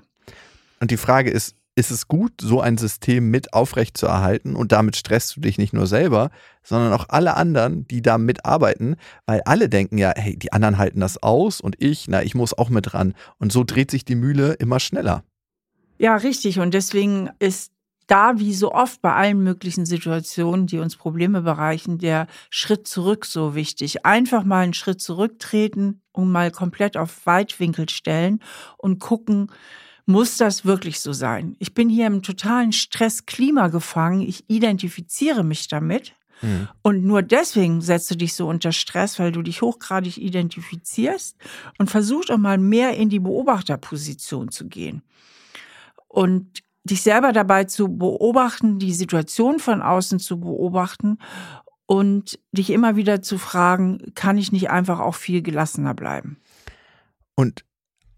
Und 0.81 0.91
die 0.91 0.97
Frage 0.97 1.31
ist, 1.31 1.55
ist 1.79 1.93
es 1.93 2.09
gut, 2.09 2.33
so 2.41 2.61
ein 2.61 2.77
System 2.77 3.31
mit 3.31 3.55
aufrechtzuerhalten 3.55 4.57
und 4.57 4.73
damit 4.73 4.97
stresst 4.97 5.37
du 5.37 5.41
dich 5.41 5.59
nicht 5.59 5.73
nur 5.73 5.87
selber, 5.87 6.31
sondern 6.65 6.93
auch 6.93 7.07
alle 7.09 7.37
anderen, 7.37 7.87
die 7.87 8.03
da 8.03 8.19
mitarbeiten, 8.19 8.97
weil 9.27 9.43
alle 9.45 9.69
denken 9.69 9.97
ja, 9.97 10.13
hey, 10.17 10.37
die 10.37 10.53
anderen 10.53 10.77
halten 10.79 10.99
das 10.99 11.23
aus 11.23 11.61
und 11.61 11.81
ich, 11.81 12.09
na, 12.09 12.23
ich 12.25 12.35
muss 12.35 12.57
auch 12.57 12.69
mit 12.69 12.95
ran. 12.95 13.15
Und 13.39 13.53
so 13.53 13.63
dreht 13.63 13.93
sich 13.93 14.05
die 14.05 14.17
Mühle 14.17 14.55
immer 14.55 14.81
schneller. 14.81 15.23
Ja, 15.99 16.17
richtig. 16.17 16.59
Und 16.59 16.75
deswegen 16.75 17.31
ist 17.39 17.73
da 18.09 18.39
wie 18.39 18.55
so 18.55 18.73
oft 18.73 19.01
bei 19.01 19.15
allen 19.15 19.43
möglichen 19.43 19.87
Situationen, 19.87 20.67
die 20.67 20.79
uns 20.79 20.97
Probleme 20.97 21.43
bereichen, 21.43 21.99
der 21.99 22.27
Schritt 22.51 22.89
zurück 22.89 23.25
so 23.25 23.55
wichtig. 23.55 24.05
Einfach 24.05 24.45
mal 24.45 24.65
einen 24.65 24.75
Schritt 24.75 25.01
zurücktreten 25.01 26.01
und 26.13 26.33
mal 26.33 26.51
komplett 26.51 26.97
auf 26.97 27.27
Weitwinkel 27.27 27.89
stellen 27.89 28.41
und 28.79 28.99
gucken, 28.99 29.53
muss 30.07 30.39
das 30.39 30.65
wirklich 30.65 31.01
so 31.01 31.13
sein? 31.13 31.55
Ich 31.59 31.75
bin 31.75 31.91
hier 31.91 32.07
im 32.07 32.23
totalen 32.23 32.73
Stressklima 32.73 33.69
gefangen. 33.69 34.23
Ich 34.23 34.49
identifiziere 34.49 35.45
mich 35.45 35.69
damit. 35.69 36.15
Mhm. 36.41 36.69
Und 36.81 37.05
nur 37.05 37.21
deswegen 37.21 37.83
setzt 37.83 38.11
du 38.11 38.15
dich 38.15 38.33
so 38.33 38.49
unter 38.49 38.73
Stress, 38.73 39.19
weil 39.19 39.33
du 39.33 39.43
dich 39.43 39.61
hochgradig 39.61 40.17
identifizierst 40.17 41.37
und 41.77 41.91
versuchst 41.91 42.31
auch 42.31 42.39
mal 42.39 42.57
mehr 42.57 42.97
in 42.97 43.11
die 43.11 43.19
Beobachterposition 43.19 44.51
zu 44.51 44.67
gehen. 44.67 45.03
Und 46.07 46.63
dich 46.91 47.03
selber 47.03 47.33
dabei 47.33 47.65
zu 47.65 47.97
beobachten, 47.97 48.79
die 48.79 48.93
Situation 48.93 49.59
von 49.59 49.83
außen 49.83 50.19
zu 50.19 50.41
beobachten 50.41 51.19
und 51.87 52.39
dich 52.53 52.71
immer 52.71 52.97
wieder 52.97 53.23
zu 53.23 53.39
fragen, 53.39 54.13
kann 54.15 54.37
ich 54.37 54.53
nicht 54.53 54.71
einfach 54.71 55.01
auch 55.01 55.15
viel 55.15 55.43
gelassener 55.43 55.95
bleiben? 55.95 56.39
Und 57.35 57.65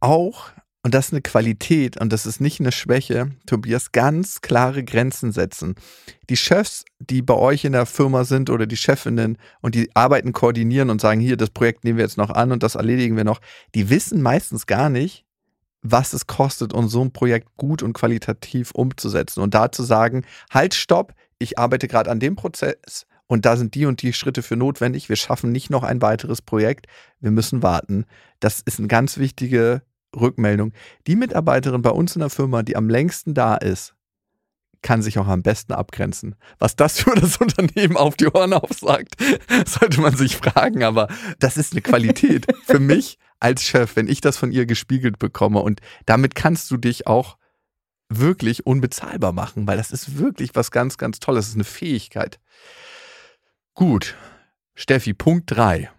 auch, 0.01 0.51
und 0.83 0.95
das 0.95 1.07
ist 1.07 1.13
eine 1.13 1.23
Qualität 1.23 2.01
und 2.01 2.13
das 2.13 2.27
ist 2.27 2.41
nicht 2.41 2.59
eine 2.59 2.73
Schwäche, 2.73 3.31
Tobias, 3.47 3.93
ganz 3.93 4.41
klare 4.41 4.83
Grenzen 4.83 5.31
setzen. 5.31 5.77
Die 6.31 6.37
Chefs, 6.37 6.85
die 6.99 7.23
bei 7.23 7.35
euch 7.35 7.65
in 7.65 7.73
der 7.73 7.87
Firma 7.87 8.25
sind 8.25 8.51
oder 8.51 8.67
die 8.67 8.77
Chefinnen 8.77 9.39
und 9.61 9.75
die 9.75 9.95
Arbeiten 9.95 10.33
koordinieren 10.33 10.91
und 10.91 11.01
sagen, 11.01 11.21
hier, 11.21 11.37
das 11.37 11.51
Projekt 11.51 11.85
nehmen 11.85 11.99
wir 11.99 12.05
jetzt 12.05 12.17
noch 12.17 12.31
an 12.31 12.51
und 12.51 12.63
das 12.63 12.75
erledigen 12.75 13.17
wir 13.17 13.25
noch, 13.25 13.41
die 13.75 13.89
wissen 13.89 14.21
meistens 14.21 14.67
gar 14.67 14.91
nicht, 14.91 15.27
was 15.83 16.13
es 16.13 16.27
kostet, 16.27 16.73
um 16.73 16.89
so 16.89 17.03
ein 17.03 17.13
Projekt 17.13 17.57
gut 17.57 17.83
und 17.83 17.93
qualitativ 17.93 18.71
umzusetzen. 18.73 19.41
Und 19.41 19.55
da 19.55 19.73
zu 19.73 19.83
sagen, 19.83 20.25
halt, 20.51 20.75
stopp, 20.75 21.15
ich 21.39 21.59
arbeite 21.59 21.89
gerade 21.89 22.11
an 22.11 22.21
dem 22.21 22.37
Prozess 22.37 23.07
und 23.27 23.47
da 23.47 23.57
sind 23.57 23.75
die 23.75 23.87
und 23.87 24.03
die 24.03 24.13
Schritte 24.13 24.43
für 24.43 24.57
notwendig. 24.57 25.09
Wir 25.09 25.17
schaffen 25.17 25.53
nicht 25.53 25.71
noch 25.71 25.85
ein 25.85 26.03
weiteres 26.03 26.43
Projekt. 26.43 26.87
Wir 27.21 27.31
müssen 27.31 27.63
warten. 27.63 28.05
Das 28.41 28.61
ist 28.61 28.79
eine 28.79 28.89
ganz 28.89 29.19
wichtige 29.19 29.83
Rückmeldung. 30.15 30.73
Die 31.07 31.17
Mitarbeiterin 31.17 31.83
bei 31.83 31.91
uns 31.91 32.17
in 32.17 32.21
der 32.21 32.31
Firma, 32.31 32.63
die 32.63 32.77
am 32.77 32.89
längsten 32.89 33.33
da 33.33 33.55
ist, 33.55 33.95
kann 34.83 35.03
sich 35.03 35.19
auch 35.19 35.29
am 35.29 35.43
besten 35.43 35.73
abgrenzen. 35.73 36.35
Was 36.59 36.75
das 36.75 37.01
für 37.01 37.15
das 37.15 37.37
Unternehmen 37.41 37.97
auf 37.97 38.17
die 38.17 38.27
Ohren 38.27 38.53
aufsagt, 38.53 39.15
sollte 39.67 40.01
man 40.01 40.17
sich 40.17 40.37
fragen, 40.37 40.83
aber 40.83 41.09
das 41.39 41.57
ist 41.57 41.73
eine 41.73 41.83
Qualität 41.83 42.47
für 42.65 42.81
mich 42.81 43.19
als 43.41 43.65
Chef, 43.65 43.97
wenn 43.97 44.09
ich 44.09 44.21
das 44.21 44.37
von 44.37 44.53
ihr 44.53 44.67
gespiegelt 44.67 45.19
bekomme 45.19 45.61
und 45.61 45.81
damit 46.07 46.35
kannst 46.35 46.71
du 46.71 46.77
dich 46.77 47.07
auch 47.07 47.37
wirklich 48.09 48.67
unbezahlbar 48.67 49.33
machen, 49.33 49.67
weil 49.67 49.77
das 49.77 49.93
ist 49.93 50.19
wirklich 50.19 50.51
was 50.55 50.71
ganz, 50.71 50.99
ganz 50.99 51.21
Tolles. 51.21 51.47
Das 51.47 51.49
ist 51.51 51.55
eine 51.55 51.65
Fähigkeit. 51.65 52.41
Gut. 53.75 54.17
Steffi, 54.75 55.15
Punkt 55.15 55.51
3. 55.51 55.91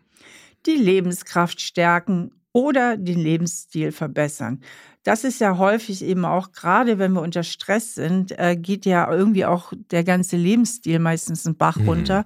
Die 0.65 0.75
Lebenskraft 0.75 1.61
stärken 1.61 2.40
oder 2.53 2.97
den 2.97 3.19
Lebensstil 3.19 3.91
verbessern 3.91 4.61
das 5.03 5.23
ist 5.23 5.41
ja 5.41 5.57
häufig 5.57 6.03
eben 6.03 6.25
auch, 6.25 6.51
gerade 6.51 6.99
wenn 6.99 7.13
wir 7.13 7.21
unter 7.21 7.41
Stress 7.41 7.95
sind, 7.95 8.37
äh, 8.37 8.55
geht 8.55 8.85
ja 8.85 9.11
irgendwie 9.11 9.45
auch 9.45 9.73
der 9.89 10.03
ganze 10.03 10.37
Lebensstil 10.37 10.99
meistens 10.99 11.45
einen 11.45 11.57
Bach 11.57 11.77
mhm. 11.77 11.89
runter, 11.89 12.25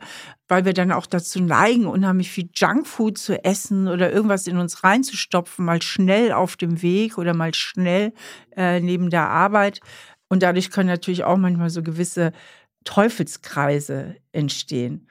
weil 0.50 0.66
wir 0.66 0.74
dann 0.74 0.92
auch 0.92 1.06
dazu 1.06 1.42
neigen, 1.42 1.88
unheimlich 1.88 2.32
viel 2.32 2.50
Junkfood 2.54 3.18
zu 3.18 3.42
essen 3.46 3.88
oder 3.88 4.12
irgendwas 4.12 4.48
in 4.48 4.58
uns 4.58 4.84
reinzustopfen, 4.84 5.64
mal 5.64 5.82
schnell 5.82 6.34
auf 6.34 6.58
dem 6.58 6.82
Weg 6.82 7.18
oder 7.18 7.34
mal 7.34 7.54
schnell 7.54 8.14
äh, 8.58 8.82
neben 8.82 9.10
der 9.10 9.30
Arbeit. 9.30 9.80
Und 10.28 10.44
dadurch 10.44 10.70
können 10.70 10.90
natürlich 10.90 11.24
auch 11.24 11.38
manchmal 11.38 11.70
so 11.70 11.82
gewisse 11.82 12.34
Teufelskreise 12.84 14.18
entstehen. 14.34 15.08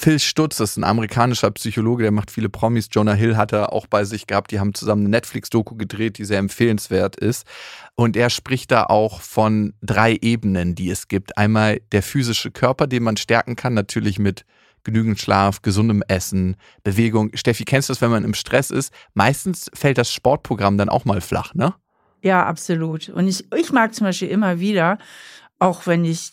Phil 0.00 0.18
Stutz, 0.18 0.56
das 0.56 0.70
ist 0.72 0.76
ein 0.76 0.84
amerikanischer 0.84 1.50
Psychologe, 1.52 2.02
der 2.02 2.12
macht 2.12 2.30
viele 2.30 2.48
Promis. 2.48 2.88
Jonah 2.90 3.14
Hill 3.14 3.36
hat 3.36 3.52
er 3.52 3.72
auch 3.72 3.86
bei 3.86 4.04
sich 4.04 4.26
gehabt. 4.26 4.50
Die 4.50 4.58
haben 4.60 4.74
zusammen 4.74 5.02
eine 5.02 5.10
Netflix-Doku 5.10 5.76
gedreht, 5.76 6.18
die 6.18 6.24
sehr 6.24 6.38
empfehlenswert 6.38 7.16
ist. 7.16 7.46
Und 7.94 8.16
er 8.16 8.28
spricht 8.28 8.70
da 8.70 8.84
auch 8.84 9.20
von 9.20 9.74
drei 9.82 10.18
Ebenen, 10.20 10.74
die 10.74 10.90
es 10.90 11.08
gibt. 11.08 11.38
Einmal 11.38 11.80
der 11.92 12.02
physische 12.02 12.50
Körper, 12.50 12.86
den 12.86 13.04
man 13.04 13.16
stärken 13.16 13.56
kann, 13.56 13.72
natürlich 13.72 14.18
mit 14.18 14.44
genügend 14.82 15.18
Schlaf, 15.18 15.62
gesundem 15.62 16.02
Essen, 16.08 16.56
Bewegung. 16.82 17.30
Steffi, 17.34 17.64
kennst 17.64 17.88
du 17.88 17.92
das, 17.92 18.02
wenn 18.02 18.10
man 18.10 18.24
im 18.24 18.34
Stress 18.34 18.70
ist? 18.70 18.92
Meistens 19.14 19.70
fällt 19.74 19.96
das 19.96 20.12
Sportprogramm 20.12 20.76
dann 20.76 20.90
auch 20.90 21.04
mal 21.04 21.20
flach, 21.20 21.54
ne? 21.54 21.74
Ja, 22.22 22.44
absolut. 22.46 23.08
Und 23.10 23.28
ich, 23.28 23.52
ich 23.52 23.72
mag 23.72 23.94
zum 23.94 24.06
Beispiel 24.06 24.28
immer 24.28 24.58
wieder, 24.58 24.98
auch 25.58 25.86
wenn 25.86 26.04
ich 26.04 26.32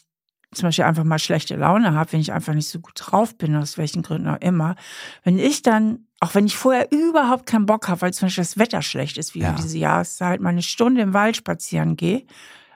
zum 0.54 0.68
Beispiel 0.68 0.86
einfach 0.86 1.04
mal 1.04 1.20
schlechte 1.20 1.56
Laune 1.56 1.94
habe, 1.94 2.12
wenn 2.14 2.20
ich 2.20 2.34
einfach 2.34 2.54
nicht 2.54 2.68
so 2.68 2.80
gut 2.80 2.94
drauf 2.96 3.38
bin, 3.38 3.56
aus 3.56 3.78
welchen 3.78 4.02
Gründen 4.02 4.28
auch 4.28 4.42
immer, 4.42 4.76
wenn 5.24 5.40
ich 5.40 5.62
dann, 5.62 6.08
auch 6.20 6.36
wenn 6.36 6.46
ich 6.46 6.58
vorher 6.58 6.92
überhaupt 6.92 7.46
keinen 7.46 7.66
Bock 7.66 7.88
habe, 7.88 8.02
weil 8.02 8.14
zum 8.14 8.28
Beispiel 8.28 8.44
das 8.44 8.58
Wetter 8.58 8.82
schlecht 8.82 9.18
ist, 9.18 9.34
wie 9.34 9.40
ja. 9.40 9.54
diese 9.54 9.78
Jahreszeit, 9.78 10.42
mal 10.42 10.50
eine 10.50 10.62
Stunde 10.62 11.02
im 11.02 11.14
Wald 11.14 11.38
spazieren 11.38 11.96
gehe, 11.96 12.26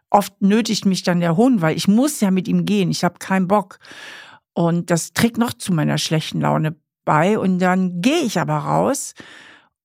oft 0.09 0.41
nötigt 0.41 0.85
mich 0.85 1.03
dann 1.03 1.19
der 1.19 1.35
Hund, 1.35 1.61
weil 1.61 1.75
ich 1.75 1.87
muss 1.87 2.21
ja 2.21 2.31
mit 2.31 2.47
ihm 2.47 2.65
gehen, 2.65 2.89
ich 2.89 3.03
habe 3.03 3.19
keinen 3.19 3.47
Bock. 3.47 3.79
Und 4.53 4.89
das 4.89 5.11
trägt 5.11 5.37
noch 5.37 5.53
zu 5.53 5.73
meiner 5.73 5.97
schlechten 5.97 6.39
Laune 6.39 6.75
bei. 7.03 7.37
Und 7.37 7.59
dann 7.59 8.01
gehe 8.01 8.21
ich 8.21 8.39
aber 8.39 8.55
raus 8.55 9.13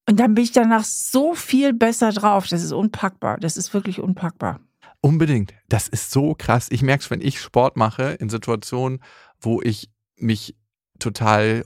und 0.09 0.19
dann 0.19 0.35
bin 0.35 0.45
ich 0.45 0.53
danach 0.53 0.85
so 0.85 1.35
viel 1.35 1.73
besser 1.73 2.13
drauf. 2.13 2.49
Das 2.49 2.63
ist 2.63 2.73
unpackbar. 2.73 3.39
Das 3.39 3.57
ist 3.57 3.75
wirklich 3.75 4.01
unpackbar. 4.01 4.61
Unbedingt. 5.01 5.55
Das 5.69 5.89
ist 5.89 6.11
so 6.11 6.35
krass. 6.35 6.69
Ich 6.71 6.83
merke 6.83 7.03
es, 7.03 7.11
wenn 7.11 7.21
ich 7.21 7.41
Sport 7.41 7.77
mache, 7.77 8.13
in 8.21 8.29
Situationen, 8.29 9.03
wo 9.41 9.63
ich 9.63 9.91
mich 10.17 10.55
total 10.99 11.65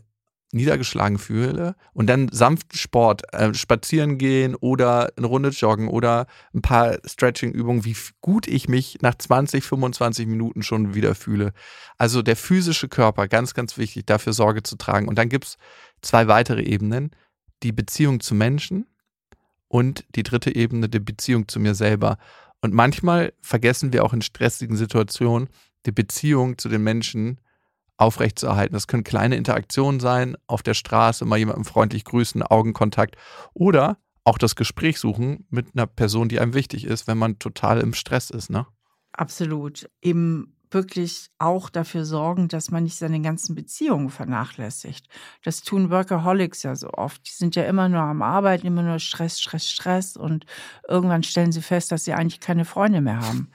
niedergeschlagen 0.54 1.18
fühle 1.18 1.74
und 1.92 2.06
dann 2.06 2.28
sanft 2.30 2.78
Sport, 2.78 3.22
äh, 3.34 3.52
spazieren 3.54 4.18
gehen 4.18 4.54
oder 4.54 5.10
eine 5.16 5.26
Runde 5.26 5.48
joggen 5.48 5.88
oder 5.88 6.26
ein 6.54 6.62
paar 6.62 6.98
Stretching-Übungen, 7.04 7.84
wie 7.84 7.96
gut 8.20 8.46
ich 8.46 8.68
mich 8.68 8.98
nach 9.02 9.16
20, 9.16 9.64
25 9.64 10.26
Minuten 10.26 10.62
schon 10.62 10.94
wieder 10.94 11.16
fühle. 11.16 11.52
Also 11.98 12.22
der 12.22 12.36
physische 12.36 12.88
Körper, 12.88 13.26
ganz, 13.26 13.52
ganz 13.54 13.76
wichtig, 13.76 14.06
dafür 14.06 14.32
Sorge 14.32 14.62
zu 14.62 14.76
tragen. 14.76 15.08
Und 15.08 15.18
dann 15.18 15.28
gibt 15.28 15.44
es 15.44 15.56
zwei 16.02 16.28
weitere 16.28 16.62
Ebenen, 16.62 17.10
die 17.64 17.72
Beziehung 17.72 18.20
zu 18.20 18.36
Menschen 18.36 18.86
und 19.66 20.04
die 20.14 20.22
dritte 20.22 20.54
Ebene, 20.54 20.88
die 20.88 21.00
Beziehung 21.00 21.48
zu 21.48 21.58
mir 21.58 21.74
selber. 21.74 22.16
Und 22.64 22.72
manchmal 22.72 23.34
vergessen 23.42 23.92
wir 23.92 24.02
auch 24.06 24.14
in 24.14 24.22
stressigen 24.22 24.74
Situationen, 24.74 25.50
die 25.84 25.92
Beziehung 25.92 26.56
zu 26.56 26.70
den 26.70 26.82
Menschen 26.82 27.38
aufrechtzuerhalten. 27.98 28.72
Das 28.72 28.86
können 28.86 29.04
kleine 29.04 29.36
Interaktionen 29.36 30.00
sein, 30.00 30.34
auf 30.46 30.62
der 30.62 30.72
Straße 30.72 31.26
mal 31.26 31.36
jemandem 31.36 31.66
freundlich 31.66 32.06
grüßen, 32.06 32.42
Augenkontakt 32.42 33.16
oder 33.52 33.98
auch 34.24 34.38
das 34.38 34.56
Gespräch 34.56 34.98
suchen 34.98 35.46
mit 35.50 35.74
einer 35.74 35.86
Person, 35.86 36.30
die 36.30 36.40
einem 36.40 36.54
wichtig 36.54 36.86
ist, 36.86 37.06
wenn 37.06 37.18
man 37.18 37.38
total 37.38 37.82
im 37.82 37.92
Stress 37.92 38.30
ist, 38.30 38.48
ne? 38.48 38.66
Absolut. 39.12 39.86
Eben 40.00 40.53
wirklich 40.74 41.30
auch 41.38 41.70
dafür 41.70 42.04
sorgen, 42.04 42.48
dass 42.48 42.70
man 42.70 42.84
nicht 42.84 42.96
seine 42.96 43.20
ganzen 43.20 43.54
Beziehungen 43.54 44.10
vernachlässigt. 44.10 45.08
Das 45.42 45.62
tun 45.62 45.90
Workaholics 45.90 46.62
ja 46.64 46.76
so 46.76 46.90
oft. 46.92 47.26
Die 47.26 47.32
sind 47.32 47.56
ja 47.56 47.62
immer 47.64 47.88
nur 47.88 48.00
am 48.00 48.22
Arbeiten, 48.22 48.66
immer 48.66 48.82
nur 48.82 48.98
Stress, 48.98 49.40
Stress, 49.40 49.70
Stress 49.70 50.16
und 50.16 50.44
irgendwann 50.88 51.22
stellen 51.22 51.52
sie 51.52 51.62
fest, 51.62 51.92
dass 51.92 52.04
sie 52.04 52.12
eigentlich 52.12 52.40
keine 52.40 52.64
Freunde 52.64 53.00
mehr 53.00 53.20
haben. 53.20 53.50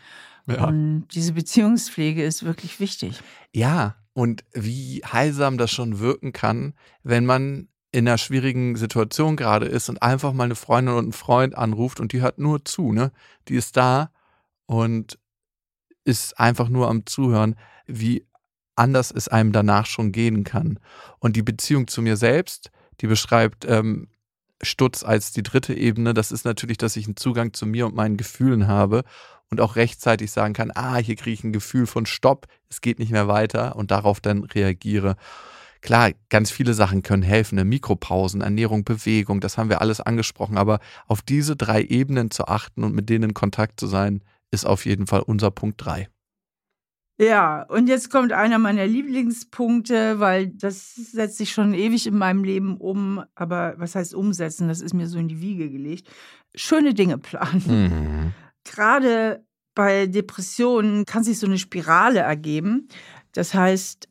Ja. 0.48 0.66
Und 0.68 1.08
diese 1.14 1.34
Beziehungspflege 1.34 2.24
ist 2.24 2.44
wirklich 2.44 2.80
wichtig. 2.80 3.22
Ja, 3.54 3.96
und 4.14 4.44
wie 4.54 5.02
heilsam 5.06 5.58
das 5.58 5.72
schon 5.72 6.00
wirken 6.00 6.34
kann, 6.34 6.74
wenn 7.04 7.26
man 7.26 7.68
in 7.92 8.08
einer 8.08 8.18
schwierigen 8.18 8.76
Situation 8.76 9.36
gerade 9.36 9.66
ist 9.66 9.90
und 9.90 10.02
einfach 10.02 10.34
mal 10.34 10.44
eine 10.44 10.56
Freundin 10.56 10.96
und 10.96 11.04
einen 11.06 11.14
Freund 11.14 11.56
anruft 11.58 12.00
und 12.00 12.14
die 12.14 12.22
hört 12.22 12.38
nur 12.38 12.64
zu, 12.66 12.92
ne? 12.92 13.12
Die 13.48 13.56
ist 13.56 13.78
da 13.78 14.12
und 14.66 15.18
ist 16.10 16.40
einfach 16.40 16.70
nur 16.70 16.90
am 16.90 17.06
Zuhören, 17.06 17.56
wie 17.86 18.26
anders 18.76 19.12
es 19.12 19.28
einem 19.28 19.52
danach 19.52 19.86
schon 19.86 20.12
gehen 20.12 20.44
kann. 20.44 20.80
Und 21.20 21.36
die 21.36 21.44
Beziehung 21.44 21.88
zu 21.88 22.02
mir 22.02 22.18
selbst, 22.18 22.72
die 23.02 23.08
beschreibt 23.08 23.66
ähm, 23.66 24.08
Stutz 24.62 25.04
als 25.04 25.32
die 25.32 25.44
dritte 25.44 25.74
Ebene. 25.74 26.14
Das 26.16 26.32
ist 26.32 26.46
natürlich, 26.46 26.78
dass 26.78 26.96
ich 26.96 27.06
einen 27.06 27.16
Zugang 27.16 27.54
zu 27.54 27.68
mir 27.68 27.86
und 27.86 27.96
meinen 27.96 28.18
Gefühlen 28.18 28.68
habe 28.68 29.04
und 29.52 29.62
auch 29.62 29.76
rechtzeitig 29.76 30.32
sagen 30.32 30.54
kann, 30.54 30.72
ah, 30.74 30.98
hier 30.98 31.16
kriege 31.16 31.34
ich 31.34 31.44
ein 31.44 31.54
Gefühl 31.54 31.86
von 31.86 32.06
Stopp, 32.06 32.48
es 32.70 32.82
geht 32.82 33.00
nicht 33.00 33.12
mehr 33.12 33.28
weiter 33.28 33.76
und 33.76 33.92
darauf 33.92 34.20
dann 34.20 34.44
reagiere. 34.44 35.16
Klar, 35.82 36.12
ganz 36.30 36.52
viele 36.52 36.74
Sachen 36.74 37.04
können 37.04 37.24
helfen, 37.24 37.56
ne? 37.56 37.64
Mikropausen, 37.64 38.42
Ernährung, 38.42 38.84
Bewegung, 38.84 39.40
das 39.40 39.58
haben 39.58 39.70
wir 39.70 39.80
alles 39.80 40.02
angesprochen, 40.02 40.58
aber 40.58 40.80
auf 41.08 41.22
diese 41.22 41.56
drei 41.56 41.84
Ebenen 41.84 42.32
zu 42.32 42.48
achten 42.48 42.84
und 42.84 42.94
mit 42.94 43.10
denen 43.10 43.30
in 43.30 43.34
Kontakt 43.34 43.80
zu 43.80 43.88
sein, 43.88 44.22
ist 44.52 44.66
auf 44.66 44.86
jeden 44.86 45.08
Fall 45.08 45.22
unser 45.22 45.52
Punkt 45.52 45.84
3. 45.84 46.10
Ja, 47.22 47.64
und 47.64 47.90
jetzt 47.90 48.10
kommt 48.10 48.32
einer 48.32 48.60
meiner 48.60 48.88
Lieblingspunkte, 48.88 50.22
weil 50.22 50.48
das 50.48 50.96
setzt 50.96 51.38
sich 51.38 51.52
schon 51.52 51.74
ewig 51.74 52.08
in 52.08 52.18
meinem 52.18 52.46
Leben 52.46 52.78
um. 52.78 53.22
Aber 53.36 53.74
was 53.78 53.96
heißt 53.96 54.14
umsetzen? 54.16 54.70
Das 54.70 54.80
ist 54.80 54.94
mir 54.94 55.06
so 55.06 55.20
in 55.20 55.28
die 55.28 55.42
Wiege 55.42 55.70
gelegt. 55.70 56.10
Schöne 56.56 56.94
Dinge 56.94 57.18
planen. 57.18 57.64
Mhm. 57.66 58.34
gerade 58.64 59.46
bei 59.76 60.08
Depressionen 60.08 61.06
kann 61.06 61.24
sich 61.24 61.40
so 61.40 61.48
eine 61.48 61.58
Spirale 61.58 62.20
ergeben. 62.20 62.88
Das 63.34 63.54
heißt, 63.54 64.08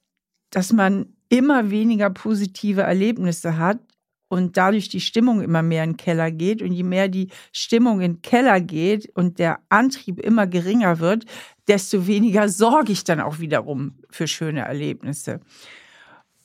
dass 0.50 0.72
man 0.72 1.14
immer 1.28 1.70
weniger 1.70 2.10
positive 2.10 2.82
Erlebnisse 2.82 3.58
hat 3.58 3.80
und 4.28 4.56
dadurch 4.56 4.88
die 4.88 5.00
Stimmung 5.00 5.40
immer 5.42 5.62
mehr 5.62 5.84
in 5.84 5.90
den 5.92 5.96
Keller 5.96 6.30
geht. 6.30 6.62
Und 6.62 6.72
je 6.72 6.82
mehr 6.82 7.08
die 7.08 7.28
Stimmung 7.52 8.00
in 8.00 8.14
den 8.14 8.22
Keller 8.22 8.60
geht 8.60 9.10
und 9.16 9.38
der 9.38 9.60
Antrieb 9.68 10.20
immer 10.20 10.46
geringer 10.46 11.00
wird, 11.00 11.24
desto 11.66 12.06
weniger 12.06 12.48
sorge 12.48 12.92
ich 12.92 13.04
dann 13.04 13.20
auch 13.20 13.38
wiederum 13.38 13.98
für 14.10 14.26
schöne 14.26 14.60
Erlebnisse. 14.60 15.40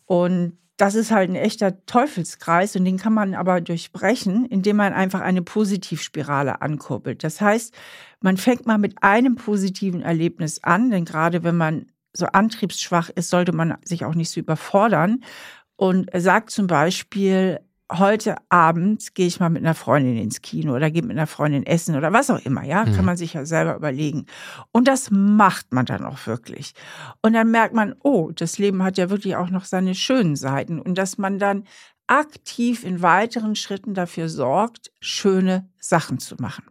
Und 0.05 0.57
das 0.77 0.95
ist 0.95 1.11
halt 1.11 1.29
ein 1.29 1.35
echter 1.35 1.85
Teufelskreis 1.85 2.75
und 2.75 2.85
den 2.85 2.97
kann 2.97 3.13
man 3.13 3.35
aber 3.35 3.61
durchbrechen, 3.61 4.45
indem 4.45 4.77
man 4.77 4.91
einfach 4.93 5.21
eine 5.21 5.41
Positivspirale 5.41 6.61
ankurbelt. 6.61 7.23
Das 7.23 7.41
heißt, 7.41 7.73
man 8.21 8.37
fängt 8.37 8.65
mal 8.65 8.79
mit 8.79 8.95
einem 9.03 9.35
positiven 9.35 10.01
Erlebnis 10.01 10.63
an, 10.63 10.89
denn 10.89 11.05
gerade 11.05 11.43
wenn 11.43 11.57
man 11.57 11.85
so 12.11 12.25
antriebsschwach 12.25 13.09
ist, 13.09 13.29
sollte 13.29 13.53
man 13.53 13.77
sich 13.83 14.03
auch 14.05 14.15
nicht 14.15 14.29
so 14.29 14.39
überfordern 14.39 15.23
und 15.75 16.09
sagt 16.15 16.49
zum 16.49 16.67
Beispiel, 16.67 17.59
heute 17.97 18.35
Abend 18.49 19.15
gehe 19.15 19.27
ich 19.27 19.39
mal 19.39 19.49
mit 19.49 19.63
einer 19.63 19.75
Freundin 19.75 20.17
ins 20.17 20.41
Kino 20.41 20.75
oder 20.75 20.91
gehe 20.91 21.01
mit 21.01 21.11
einer 21.11 21.27
Freundin 21.27 21.65
essen 21.65 21.95
oder 21.95 22.13
was 22.13 22.29
auch 22.29 22.39
immer, 22.45 22.63
ja, 22.63 22.85
mhm. 22.85 22.95
kann 22.95 23.05
man 23.05 23.17
sich 23.17 23.33
ja 23.33 23.45
selber 23.45 23.75
überlegen. 23.75 24.25
Und 24.71 24.87
das 24.87 25.09
macht 25.11 25.73
man 25.73 25.85
dann 25.85 26.05
auch 26.05 26.25
wirklich. 26.27 26.73
Und 27.21 27.33
dann 27.33 27.51
merkt 27.51 27.73
man, 27.73 27.95
oh, 28.03 28.31
das 28.33 28.57
Leben 28.57 28.83
hat 28.83 28.97
ja 28.97 29.09
wirklich 29.09 29.35
auch 29.35 29.49
noch 29.49 29.65
seine 29.65 29.95
schönen 29.95 30.35
Seiten 30.35 30.79
und 30.79 30.97
dass 30.97 31.17
man 31.17 31.39
dann 31.39 31.65
aktiv 32.07 32.83
in 32.83 33.01
weiteren 33.01 33.55
Schritten 33.55 33.93
dafür 33.93 34.29
sorgt, 34.29 34.91
schöne 34.99 35.69
Sachen 35.79 36.19
zu 36.19 36.35
machen. 36.37 36.65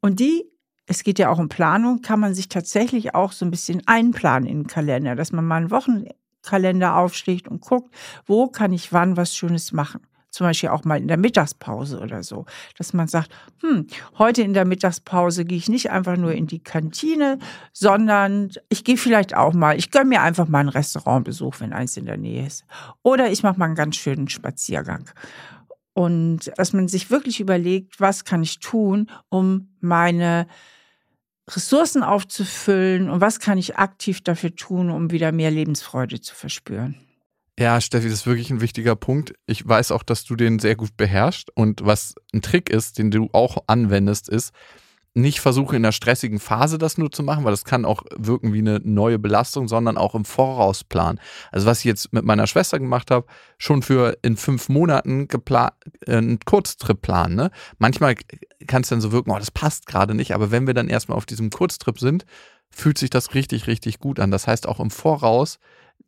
Und 0.00 0.18
die 0.18 0.52
es 0.86 1.04
geht 1.04 1.18
ja 1.18 1.30
auch 1.30 1.38
um 1.38 1.48
Planung, 1.48 2.02
kann 2.02 2.20
man 2.20 2.34
sich 2.34 2.48
tatsächlich 2.48 3.14
auch 3.14 3.32
so 3.32 3.44
ein 3.44 3.50
bisschen 3.50 3.82
einplanen 3.86 4.48
in 4.48 4.62
den 4.62 4.66
Kalender, 4.66 5.14
dass 5.14 5.32
man 5.32 5.46
mal 5.46 5.56
einen 5.56 5.70
Wochenkalender 5.70 6.96
aufschlägt 6.96 7.48
und 7.48 7.60
guckt, 7.60 7.94
wo 8.26 8.48
kann 8.48 8.72
ich 8.72 8.92
wann 8.92 9.16
was 9.16 9.34
Schönes 9.34 9.72
machen. 9.72 10.02
Zum 10.32 10.46
Beispiel 10.46 10.70
auch 10.70 10.84
mal 10.84 10.98
in 10.98 11.08
der 11.08 11.18
Mittagspause 11.18 12.00
oder 12.00 12.22
so. 12.22 12.46
Dass 12.78 12.94
man 12.94 13.06
sagt, 13.06 13.30
hm, 13.60 13.86
heute 14.18 14.40
in 14.40 14.54
der 14.54 14.64
Mittagspause 14.64 15.44
gehe 15.44 15.58
ich 15.58 15.68
nicht 15.68 15.90
einfach 15.90 16.16
nur 16.16 16.32
in 16.32 16.46
die 16.46 16.58
Kantine, 16.58 17.38
sondern 17.74 18.50
ich 18.70 18.82
gehe 18.82 18.96
vielleicht 18.96 19.36
auch 19.36 19.52
mal, 19.52 19.76
ich 19.78 19.90
gönne 19.90 20.06
mir 20.06 20.22
einfach 20.22 20.48
mal 20.48 20.60
einen 20.60 20.70
Restaurantbesuch, 20.70 21.60
wenn 21.60 21.74
eins 21.74 21.98
in 21.98 22.06
der 22.06 22.16
Nähe 22.16 22.46
ist. 22.46 22.64
Oder 23.02 23.30
ich 23.30 23.42
mache 23.42 23.58
mal 23.58 23.66
einen 23.66 23.74
ganz 23.74 23.96
schönen 23.96 24.28
Spaziergang. 24.28 25.10
Und 25.92 26.50
dass 26.56 26.72
man 26.72 26.88
sich 26.88 27.10
wirklich 27.10 27.38
überlegt, 27.38 28.00
was 28.00 28.24
kann 28.24 28.42
ich 28.42 28.58
tun, 28.58 29.10
um 29.28 29.68
meine 29.80 30.46
Ressourcen 31.46 32.02
aufzufüllen 32.02 33.10
und 33.10 33.20
was 33.20 33.38
kann 33.38 33.58
ich 33.58 33.76
aktiv 33.76 34.22
dafür 34.22 34.56
tun, 34.56 34.90
um 34.90 35.10
wieder 35.10 35.30
mehr 35.30 35.50
Lebensfreude 35.50 36.22
zu 36.22 36.34
verspüren. 36.34 36.96
Ja, 37.58 37.80
Steffi, 37.80 38.08
das 38.08 38.20
ist 38.20 38.26
wirklich 38.26 38.50
ein 38.50 38.62
wichtiger 38.62 38.96
Punkt. 38.96 39.34
Ich 39.46 39.66
weiß 39.66 39.92
auch, 39.92 40.02
dass 40.02 40.24
du 40.24 40.36
den 40.36 40.58
sehr 40.58 40.74
gut 40.74 40.96
beherrschst. 40.96 41.50
Und 41.54 41.84
was 41.84 42.14
ein 42.32 42.40
Trick 42.40 42.70
ist, 42.70 42.98
den 42.98 43.10
du 43.10 43.28
auch 43.32 43.64
anwendest, 43.66 44.28
ist, 44.28 44.52
nicht 45.14 45.40
versuche 45.40 45.76
in 45.76 45.84
einer 45.84 45.92
stressigen 45.92 46.38
Phase 46.38 46.78
das 46.78 46.96
nur 46.96 47.12
zu 47.12 47.22
machen, 47.22 47.44
weil 47.44 47.52
das 47.52 47.66
kann 47.66 47.84
auch 47.84 48.02
wirken 48.16 48.54
wie 48.54 48.60
eine 48.60 48.80
neue 48.82 49.18
Belastung, 49.18 49.68
sondern 49.68 49.98
auch 49.98 50.14
im 50.14 50.24
Vorausplan. 50.24 51.20
Also 51.50 51.66
was 51.66 51.80
ich 51.80 51.84
jetzt 51.84 52.14
mit 52.14 52.24
meiner 52.24 52.46
Schwester 52.46 52.78
gemacht 52.78 53.10
habe, 53.10 53.26
schon 53.58 53.82
für 53.82 54.16
in 54.22 54.38
fünf 54.38 54.70
Monaten 54.70 55.28
äh, 55.28 55.70
einen 56.06 56.40
Kurztrip 56.40 57.02
planen. 57.02 57.34
Ne? 57.34 57.50
Manchmal 57.78 58.14
kann 58.66 58.82
es 58.82 58.88
dann 58.88 59.02
so 59.02 59.12
wirken, 59.12 59.30
oh, 59.30 59.38
das 59.38 59.50
passt 59.50 59.86
gerade 59.86 60.14
nicht, 60.14 60.34
aber 60.34 60.50
wenn 60.50 60.66
wir 60.66 60.74
dann 60.74 60.88
erstmal 60.88 61.18
auf 61.18 61.26
diesem 61.26 61.50
Kurztrip 61.50 61.98
sind, 61.98 62.24
fühlt 62.70 62.96
sich 62.96 63.10
das 63.10 63.34
richtig, 63.34 63.66
richtig 63.66 63.98
gut 63.98 64.18
an. 64.18 64.30
Das 64.30 64.46
heißt 64.46 64.66
auch 64.66 64.80
im 64.80 64.90
Voraus 64.90 65.58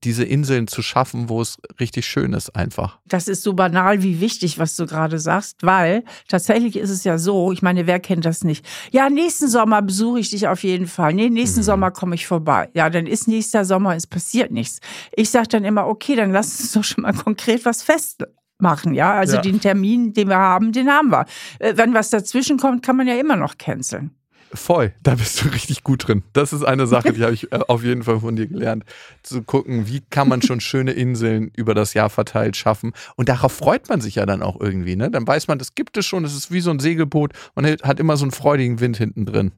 diese 0.02 0.24
Inseln 0.24 0.66
zu 0.66 0.83
schaffen, 0.83 1.28
wo 1.28 1.40
es 1.40 1.59
richtig 1.78 2.07
schön 2.07 2.33
ist 2.33 2.54
einfach. 2.57 2.98
Das 3.07 3.28
ist 3.28 3.42
so 3.42 3.54
banal 3.54 4.02
wie 4.02 4.20
wichtig, 4.20 4.59
was 4.59 4.76
du 4.76 4.87
gerade 4.87 5.18
sagst, 5.18 5.62
weil 5.62 6.04
tatsächlich 6.28 6.76
ist 6.76 6.90
es 6.90 7.04
ja 7.04 7.18
so, 7.18 7.52
ich 7.52 7.62
meine, 7.62 7.87
wer 7.87 8.00
kennt 8.00 8.24
das 8.24 8.44
nicht? 8.44 8.66
Ja, 8.90 9.09
nächsten 9.09 9.48
Sommer 9.48 9.83
besuche 9.83 10.20
ich 10.20 10.30
dich 10.30 10.48
auf 10.48 10.62
jeden 10.62 10.87
Fall. 10.87 11.14
Nee, 11.14 11.30
nächsten 11.30 11.61
mhm. 11.61 11.64
Sommer 11.64 11.90
komme 11.90 12.14
ich 12.14 12.26
vorbei. 12.26 12.68
Ja, 12.74 12.90
dann 12.90 13.07
ist 13.07 13.28
nächster 13.28 13.64
Sommer, 13.64 13.94
es 13.94 14.07
passiert 14.07 14.50
nichts. 14.50 14.80
Ich 15.14 15.30
sage 15.30 15.48
dann 15.48 15.64
immer, 15.64 15.87
okay, 15.87 16.16
dann 16.16 16.33
lass 16.33 16.61
uns 16.61 16.72
doch 16.74 16.85
schon 16.85 17.02
mal 17.02 17.14
konkret 17.14 17.64
was 17.64 17.83
festmachen, 17.83 18.94
ja. 18.94 19.14
Also 19.14 19.37
ja. 19.37 19.42
den 19.42 19.61
Termin, 19.61 20.12
den 20.12 20.28
wir 20.28 20.38
haben, 20.38 20.72
den 20.72 20.88
haben 20.88 21.11
wir. 21.11 21.26
Äh, 21.59 21.74
wenn 21.76 21.94
was 21.94 22.11
dazwischen 22.11 22.59
kommt, 22.59 22.85
kann 22.85 22.96
man 22.96 23.07
ja 23.07 23.14
immer 23.14 23.37
noch 23.37 23.59
canceln. 23.59 24.11
Voll, 24.55 24.95
da 25.03 25.17
bist 25.17 25.43
du 25.43 25.49
richtig 25.49 25.83
gut 25.83 26.07
drin. 26.07 26.23
Das 26.33 26.53
ist 26.53 26.62
eine 26.62 26.87
Sache, 26.87 27.12
die 27.12 27.23
habe 27.25 27.35
ich 27.35 27.53
äh, 27.53 27.59
auf 27.67 27.83
jeden 27.83 28.05
Fall 28.05 28.21
von 28.21 28.37
dir 28.37 28.47
gelernt. 28.47 28.85
Zu 29.25 29.43
gucken, 29.43 29.88
wie 29.88 30.01
kann 30.11 30.29
man 30.29 30.43
schon 30.43 30.61
schöne 30.61 30.93
Inseln 30.93 31.51
über 31.57 31.75
das 31.75 31.93
Jahr 31.93 32.09
verteilt 32.09 32.57
schaffen. 32.57 32.93
Und 33.17 33.29
darauf 33.29 33.53
freut 33.53 33.88
man 33.88 34.01
sich 34.01 34.14
ja 34.14 34.27
dann 34.27 34.43
auch 34.43 34.61
irgendwie. 34.61 34.95
Ne? 34.95 35.11
Dann 35.11 35.27
weiß 35.27 35.49
man, 35.49 35.59
das 35.59 35.75
gibt 35.75 35.97
es 35.97 36.07
schon, 36.07 36.25
es 36.25 36.37
ist 36.37 36.53
wie 36.53 36.61
so 36.61 36.71
ein 36.71 36.79
Segelboot. 36.79 37.33
Man 37.57 37.67
hat 37.67 37.99
immer 37.99 38.17
so 38.17 38.25
einen 38.25 38.31
freudigen 38.31 38.79
Wind 38.79 38.97
hinten 38.97 39.27
drin. 39.27 39.53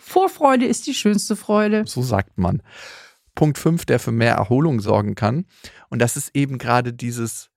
Vorfreude 0.00 0.66
ist 0.66 0.88
die 0.88 0.94
schönste 0.94 1.36
Freude. 1.36 1.84
So 1.86 2.02
sagt 2.02 2.38
man. 2.38 2.62
Punkt 3.36 3.58
5, 3.58 3.86
der 3.86 4.00
für 4.00 4.12
mehr 4.12 4.34
Erholung 4.34 4.80
sorgen 4.80 5.14
kann. 5.14 5.46
Und 5.88 6.02
das 6.02 6.16
ist 6.16 6.32
eben 6.34 6.58
gerade 6.58 6.92
dieses 6.92 7.48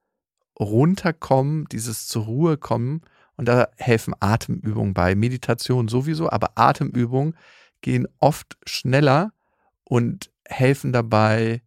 Runterkommen, 0.59 1.65
dieses 1.71 2.07
zur 2.07 2.25
Ruhe 2.25 2.57
kommen 2.57 3.01
und 3.37 3.47
da 3.47 3.67
helfen 3.77 4.13
Atemübungen 4.19 4.93
bei. 4.93 5.15
Meditation 5.15 5.87
sowieso, 5.87 6.29
aber 6.29 6.51
Atemübungen 6.55 7.35
gehen 7.81 8.07
oft 8.19 8.57
schneller 8.65 9.31
und 9.83 10.31
helfen 10.47 10.93
dabei, 10.93 11.61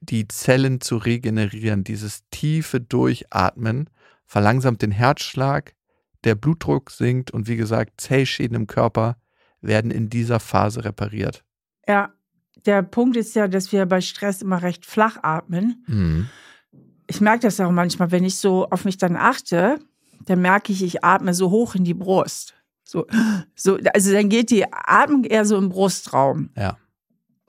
die 0.00 0.28
Zellen 0.28 0.80
zu 0.80 0.96
regenerieren. 0.96 1.84
Dieses 1.84 2.24
tiefe 2.30 2.80
Durchatmen 2.80 3.88
verlangsamt 4.26 4.82
den 4.82 4.90
Herzschlag, 4.90 5.74
der 6.24 6.34
Blutdruck 6.34 6.90
sinkt 6.90 7.30
und 7.30 7.48
wie 7.48 7.56
gesagt, 7.56 8.00
Zellschäden 8.00 8.56
im 8.56 8.66
Körper 8.66 9.16
werden 9.60 9.90
in 9.90 10.10
dieser 10.10 10.40
Phase 10.40 10.84
repariert. 10.84 11.44
Ja, 11.86 12.12
der 12.66 12.82
Punkt 12.82 13.16
ist 13.16 13.34
ja, 13.34 13.48
dass 13.48 13.72
wir 13.72 13.86
bei 13.86 14.00
Stress 14.00 14.42
immer 14.42 14.62
recht 14.62 14.86
flach 14.86 15.18
atmen. 15.22 15.84
Mhm. 15.86 16.28
Ich 17.06 17.20
merke 17.20 17.40
das 17.40 17.60
auch 17.60 17.70
manchmal, 17.70 18.10
wenn 18.10 18.24
ich 18.24 18.36
so 18.38 18.68
auf 18.70 18.84
mich 18.84 18.96
dann 18.96 19.16
achte, 19.16 19.78
dann 20.26 20.40
merke 20.40 20.72
ich, 20.72 20.82
ich 20.82 21.04
atme 21.04 21.34
so 21.34 21.50
hoch 21.50 21.74
in 21.74 21.84
die 21.84 21.94
Brust. 21.94 22.54
So, 22.84 23.06
so, 23.54 23.78
also 23.92 24.12
dann 24.12 24.28
geht 24.28 24.50
die 24.50 24.70
Atmung 24.72 25.24
eher 25.24 25.44
so 25.44 25.56
im 25.56 25.68
Brustraum. 25.68 26.50
Ja. 26.56 26.76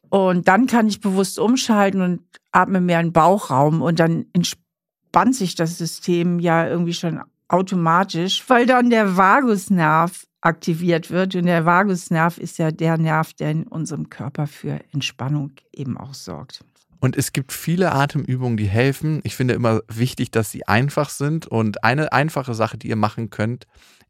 Und 0.10 0.48
dann 0.48 0.68
kann 0.68 0.88
ich 0.88 1.02
bewusst 1.02 1.40
umschalten 1.40 2.02
und 2.02 2.22
atme 2.52 2.80
mehr 2.80 3.00
in 3.00 3.08
den 3.08 3.14
Bauchraum 3.14 3.82
und 3.82 4.00
dann 4.00 4.26
entspannt 4.34 5.36
sich 5.36 5.56
das 5.56 5.78
System 5.78 6.40
ja 6.40 6.68
irgendwie 6.68 6.94
schon 6.94 7.22
automatisch, 7.48 8.44
weil 8.48 8.66
dann 8.66 8.90
der 8.90 9.18
Vagusnerv 9.18 10.26
aktiviert 10.42 11.10
wird. 11.10 11.36
Und 11.36 11.46
der 11.46 11.66
Vagusnerv 11.66 12.38
ist 12.38 12.58
ja 12.58 12.72
der 12.72 12.98
Nerv, 12.98 13.34
der 13.34 13.52
in 13.52 13.64
unserem 13.68 14.10
Körper 14.10 14.48
für 14.48 14.80
Entspannung 14.94 15.52
eben 15.74 15.98
auch 15.98 16.14
sorgt. 16.14 16.64
Und 17.06 17.15
es 17.15 17.34
gibt 17.34 17.54
viele 17.54 17.91
Atemübungen, 17.91 18.58
die 18.58 18.65
helfen. 18.65 19.20
Ich 19.24 19.36
finde 19.36 19.54
immer 19.54 19.82
wichtig, 19.88 20.32
dass 20.32 20.50
sie 20.50 20.68
einfach 20.68 21.12
sind. 21.12 21.46
Und 21.46 21.84
eine 21.84 22.12
einfache 22.13 22.56
Sache, 22.56 22.80
die 22.80 22.89
ihr 22.89 22.96
machen 22.96 23.30
könnt, 23.30 23.68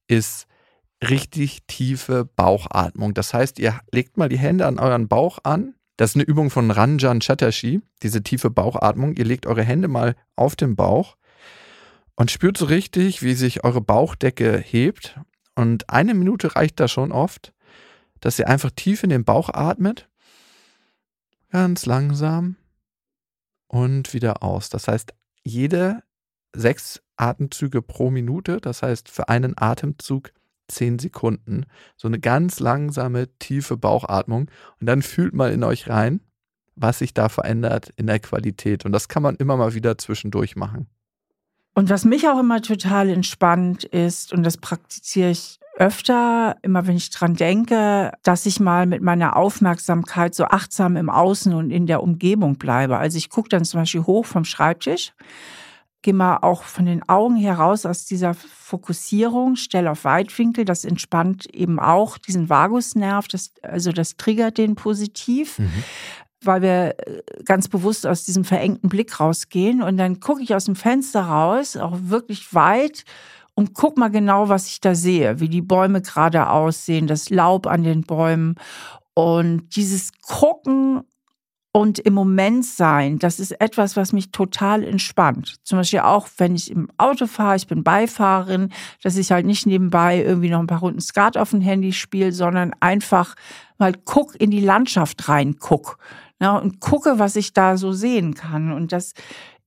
ist 0.08 0.48
richtig 1.04 1.64
tiefe 1.68 2.24
Bauchatmung. 2.24 3.14
Das 3.14 3.34
heißt, 3.34 3.60
ihr 3.60 3.82
legt 3.92 4.16
mal 4.16 4.30
die 4.30 4.38
Hände 4.38 4.66
an 4.66 4.80
euren 4.80 5.10
Bauch 5.10 5.40
an. 5.44 5.76
Das 5.98 6.12
ist 6.12 6.16
eine 6.16 6.24
Übung 6.24 6.50
von 6.50 6.72
Ranjan 6.72 7.20
Chatterjee, 7.20 7.82
diese 8.02 8.24
tiefe 8.24 8.50
Bauchatmung. 8.50 9.18
Ihr 9.18 9.26
legt 9.26 9.46
eure 9.46 9.64
Hände 9.64 9.90
mal 9.90 10.16
auf 10.38 10.56
den 10.56 10.78
Bauch 10.78 11.18
und 12.16 12.32
spürt 12.32 12.58
so 12.58 12.64
richtig, 12.64 13.22
wie 13.22 13.34
sich 13.34 13.66
eure 13.66 13.82
Bauchdecke 13.82 14.58
hebt. 14.58 15.20
Und 15.54 15.90
eine 15.90 16.14
Minute 16.14 16.56
reicht 16.56 16.80
da 16.80 16.88
schon 16.88 17.12
oft, 17.12 17.52
dass 18.22 18.40
ihr 18.40 18.48
einfach 18.48 18.72
tief 18.74 19.04
in 19.04 19.10
den 19.10 19.26
Bauch 19.26 19.50
atmet. 19.50 20.08
Ganz 21.52 21.86
langsam 21.86 22.56
und 23.68 24.14
wieder 24.14 24.44
aus. 24.44 24.70
Das 24.70 24.88
heißt, 24.88 25.14
jede 25.44 26.04
sechs 26.56 27.02
Atemzüge 27.18 27.82
pro 27.82 28.12
Minute, 28.12 28.60
das 28.62 28.82
heißt 28.82 29.10
für 29.10 29.30
einen 29.30 29.54
Atemzug 29.58 30.32
zehn 30.68 31.00
Sekunden. 31.00 31.66
So 31.96 32.08
eine 32.08 32.20
ganz 32.20 32.60
langsame, 32.60 33.28
tiefe 33.40 33.78
Bauchatmung. 33.78 34.50
Und 34.80 34.88
dann 34.88 35.02
fühlt 35.02 35.34
mal 35.34 35.52
in 35.52 35.64
euch 35.64 35.90
rein, 35.90 36.22
was 36.76 37.00
sich 37.00 37.14
da 37.14 37.30
verändert 37.30 37.94
in 37.98 38.08
der 38.08 38.20
Qualität. 38.20 38.86
Und 38.86 38.92
das 38.92 39.08
kann 39.08 39.24
man 39.24 39.36
immer 39.36 39.58
mal 39.58 39.74
wieder 39.74 39.98
zwischendurch 39.98 40.56
machen. 40.56 40.88
Und 41.74 41.90
was 41.90 42.06
mich 42.06 42.28
auch 42.28 42.40
immer 42.40 42.62
total 42.62 43.10
entspannt 43.10 43.84
ist, 43.84 44.32
und 44.34 44.44
das 44.44 44.58
praktiziere 44.58 45.30
ich 45.30 45.60
öfter, 45.78 46.58
immer 46.62 46.88
wenn 46.88 46.96
ich 46.96 47.10
dran 47.10 47.36
denke, 47.36 48.12
dass 48.24 48.46
ich 48.46 48.60
mal 48.60 48.86
mit 48.86 49.02
meiner 49.02 49.36
Aufmerksamkeit 49.36 50.34
so 50.34 50.46
achtsam 50.46 50.96
im 50.96 51.10
Außen 51.10 51.54
und 51.54 51.72
in 51.72 51.86
der 51.86 52.02
Umgebung 52.02 52.56
bleibe. 52.56 52.98
Also 52.98 53.18
ich 53.18 53.30
gucke 53.30 53.50
dann 53.50 53.66
zum 53.66 53.82
Beispiel 53.82 54.04
hoch 54.04 54.26
vom 54.26 54.46
Schreibtisch, 54.46 55.14
geh 56.02 56.14
mal 56.14 56.38
auch 56.38 56.64
von 56.64 56.86
den 56.86 57.08
Augen 57.10 57.36
heraus 57.36 57.86
aus 57.86 58.06
dieser 58.06 58.34
Fokussierung, 58.34 59.56
stell 59.56 59.88
auf 59.88 60.06
Weitwinkel, 60.06 60.64
das 60.64 60.86
entspannt 60.86 61.48
eben 61.48 61.80
auch 61.80 62.18
diesen 62.18 62.50
Vagusnerv, 62.50 63.28
das, 63.28 63.52
also 63.62 63.92
das 63.92 64.16
triggert 64.16 64.58
den 64.58 64.76
positiv. 64.76 65.60
Mhm 65.60 65.84
weil 66.46 66.62
wir 66.62 66.96
äh, 67.00 67.22
ganz 67.44 67.68
bewusst 67.68 68.06
aus 68.06 68.24
diesem 68.24 68.46
verengten 68.46 68.88
Blick 68.88 69.20
rausgehen. 69.20 69.82
Und 69.82 69.98
dann 69.98 70.20
gucke 70.20 70.44
ich 70.44 70.54
aus 70.54 70.66
dem 70.66 70.76
Fenster 70.76 71.22
raus, 71.22 71.76
auch 71.76 71.98
wirklich 72.04 72.54
weit, 72.54 73.04
und 73.56 73.74
guck 73.74 73.98
mal 73.98 74.10
genau, 74.10 74.50
was 74.50 74.68
ich 74.68 74.82
da 74.82 74.94
sehe, 74.96 75.40
wie 75.40 75.50
die 75.50 75.62
Bäume 75.62 76.02
gerade 76.02 76.50
aussehen, 76.50 77.08
das 77.08 77.30
Laub 77.30 77.68
an 77.68 77.84
den 77.84 78.04
Bäumen. 78.04 78.56
Und 79.14 79.76
dieses 79.78 80.12
Gucken 80.22 81.04
und 81.72 82.00
im 82.00 82.14
Moment 82.14 82.66
sein, 82.66 83.18
das 83.20 83.40
ist 83.40 83.52
etwas, 83.60 83.96
was 83.96 84.14
mich 84.14 84.32
total 84.32 84.84
entspannt. 84.84 85.56
Zum 85.64 85.78
Beispiel 85.78 86.00
auch, 86.00 86.28
wenn 86.38 86.56
ich 86.56 86.70
im 86.70 86.90
Auto 86.98 87.28
fahre, 87.28 87.56
ich 87.56 87.68
bin 87.68 87.84
Beifahrerin, 87.84 88.72
dass 89.04 89.18
ich 89.18 89.32
halt 89.32 89.46
nicht 89.46 89.66
nebenbei 89.66 90.22
irgendwie 90.22 90.50
noch 90.50 90.60
ein 90.60 90.68
paar 90.68 90.80
Runden 90.80 91.02
Skat 91.02 91.38
auf 91.38 91.52
dem 91.52 91.62
Handy 91.62 91.94
spiele, 91.94 92.34
sondern 92.34 92.72
einfach 92.82 93.36
mal 93.78 93.94
guck 94.06 94.40
in 94.40 94.52
die 94.52 94.62
Landschaft 94.62 95.28
rein, 95.28 95.58
guck. 95.60 95.98
Ja, 96.42 96.58
und 96.58 96.82
gucke, 96.82 97.20
was 97.20 97.38
ich 97.38 97.54
da 97.54 97.78
so 97.78 97.94
sehen 97.94 98.34
kann. 98.34 98.74
Und 98.74 98.92
das 98.92 99.14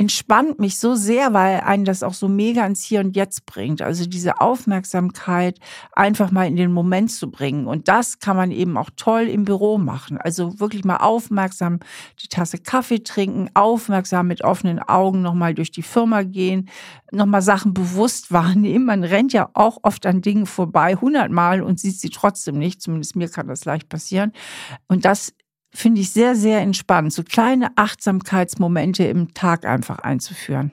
entspannt 0.00 0.60
mich 0.60 0.78
so 0.78 0.94
sehr, 0.94 1.34
weil 1.34 1.60
einen 1.60 1.84
das 1.84 2.04
auch 2.04 2.14
so 2.14 2.28
mega 2.28 2.64
ins 2.64 2.84
Hier 2.84 3.00
und 3.00 3.16
Jetzt 3.16 3.46
bringt. 3.46 3.82
Also 3.82 4.06
diese 4.06 4.40
Aufmerksamkeit 4.40 5.58
einfach 5.90 6.30
mal 6.30 6.46
in 6.46 6.54
den 6.54 6.72
Moment 6.72 7.10
zu 7.10 7.32
bringen. 7.32 7.66
Und 7.66 7.88
das 7.88 8.20
kann 8.20 8.36
man 8.36 8.52
eben 8.52 8.76
auch 8.76 8.90
toll 8.94 9.22
im 9.22 9.44
Büro 9.44 9.76
machen. 9.76 10.16
Also 10.16 10.60
wirklich 10.60 10.84
mal 10.84 10.98
aufmerksam 10.98 11.80
die 12.22 12.28
Tasse 12.28 12.58
Kaffee 12.58 13.02
trinken, 13.02 13.50
aufmerksam 13.54 14.28
mit 14.28 14.44
offenen 14.44 14.78
Augen 14.78 15.20
nochmal 15.20 15.52
durch 15.54 15.72
die 15.72 15.82
Firma 15.82 16.22
gehen, 16.22 16.68
nochmal 17.10 17.42
Sachen 17.42 17.74
bewusst 17.74 18.32
wahrnehmen. 18.32 18.86
Man 18.86 19.02
rennt 19.02 19.32
ja 19.32 19.50
auch 19.54 19.78
oft 19.82 20.06
an 20.06 20.22
Dingen 20.22 20.46
vorbei, 20.46 20.94
hundertmal 20.94 21.60
und 21.60 21.80
sieht 21.80 21.98
sie 21.98 22.10
trotzdem 22.10 22.56
nicht. 22.56 22.80
Zumindest 22.80 23.16
mir 23.16 23.28
kann 23.28 23.48
das 23.48 23.64
leicht 23.64 23.88
passieren. 23.88 24.32
Und 24.86 25.04
das 25.04 25.34
finde 25.72 26.00
ich 26.00 26.10
sehr, 26.10 26.34
sehr 26.34 26.60
entspannt, 26.60 27.12
so 27.12 27.22
kleine 27.22 27.70
Achtsamkeitsmomente 27.76 29.04
im 29.04 29.34
Tag 29.34 29.64
einfach 29.64 29.98
einzuführen. 29.98 30.72